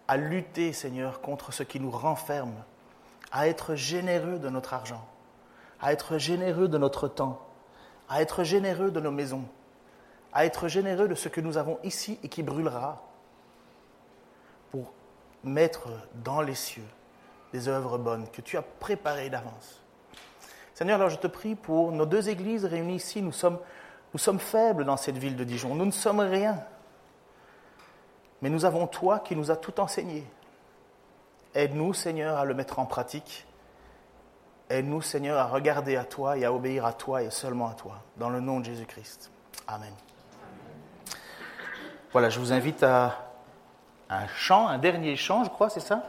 à 0.08 0.18
lutter, 0.18 0.74
Seigneur, 0.74 1.22
contre 1.22 1.54
ce 1.54 1.62
qui 1.62 1.80
nous 1.80 1.92
renferme, 1.92 2.56
à 3.32 3.48
être 3.48 3.76
généreux 3.76 4.40
de 4.40 4.50
notre 4.50 4.74
argent, 4.74 5.06
à 5.80 5.94
être 5.94 6.18
généreux 6.18 6.68
de 6.68 6.80
notre 6.80 7.08
temps, 7.08 7.40
à 8.10 8.24
être 8.24 8.44
généreux 8.44 8.90
de 8.90 9.00
nos 9.00 9.12
maisons, 9.12 9.46
à 10.34 10.46
être 10.46 10.68
généreux 10.68 11.08
de 11.08 11.16
ce 11.16 11.30
que 11.30 11.42
nous 11.42 11.58
avons 11.58 11.80
ici 11.84 12.20
et 12.24 12.30
qui 12.30 12.44
brûlera, 12.44 13.02
pour 14.72 14.94
mettre 15.44 15.90
dans 16.24 16.42
les 16.42 16.56
cieux 16.56 16.88
des 17.52 17.68
œuvres 17.68 17.98
bonnes 17.98 18.28
que 18.30 18.42
tu 18.42 18.58
as 18.58 18.62
préparées 18.62 19.30
d'avance. 19.30 19.82
Seigneur, 20.74 20.96
alors 20.96 21.10
je 21.10 21.18
te 21.18 21.28
prie 21.28 21.56
pour 21.56 21.92
nos 21.92 22.06
deux 22.06 22.30
églises 22.30 22.66
réunies 22.66 22.96
ici. 22.96 23.22
Nous 23.22 23.32
sommes, 23.32 23.60
faibles 24.40 24.86
dans 24.86 24.98
cette 24.98 25.18
ville 25.18 25.36
de 25.36 25.44
Dijon. 25.44 25.76
Nous 25.76 25.86
ne 25.86 25.92
sommes 25.92 26.22
rien. 26.22 26.64
Mais 28.42 28.50
nous 28.50 28.66
avons 28.66 28.88
toi 28.88 29.20
qui 29.20 29.36
nous 29.36 29.52
as 29.52 29.58
tout 29.58 29.80
enseigné. 29.80 30.26
Aide-nous, 31.54 31.94
Seigneur, 31.94 32.38
à 32.38 32.46
le 32.46 32.54
mettre 32.54 32.80
en 32.80 32.86
pratique. 32.86 33.46
Aide-nous, 34.70 35.02
Seigneur, 35.02 35.38
à 35.38 35.46
regarder 35.46 35.98
à 35.98 36.06
toi 36.06 36.38
et 36.38 36.46
à 36.46 36.54
obéir 36.54 36.86
à 36.86 36.94
toi 36.94 37.22
et 37.22 37.30
seulement 37.30 37.68
à 37.68 37.74
toi. 37.74 38.02
Dans 38.18 38.30
le 38.30 38.40
nom 38.40 38.62
de 38.62 38.66
Jésus-Christ. 38.66 39.30
Amen. 39.68 39.94
Voilà, 42.12 42.30
je 42.30 42.40
vous 42.40 42.52
invite 42.52 42.84
à 42.84 43.18
un 44.10 44.28
chant, 44.36 44.68
un 44.68 44.78
dernier 44.78 45.16
chant, 45.16 45.46
je 45.46 45.50
crois, 45.50 45.70
c'est 45.70 45.80
ça? 45.80 46.04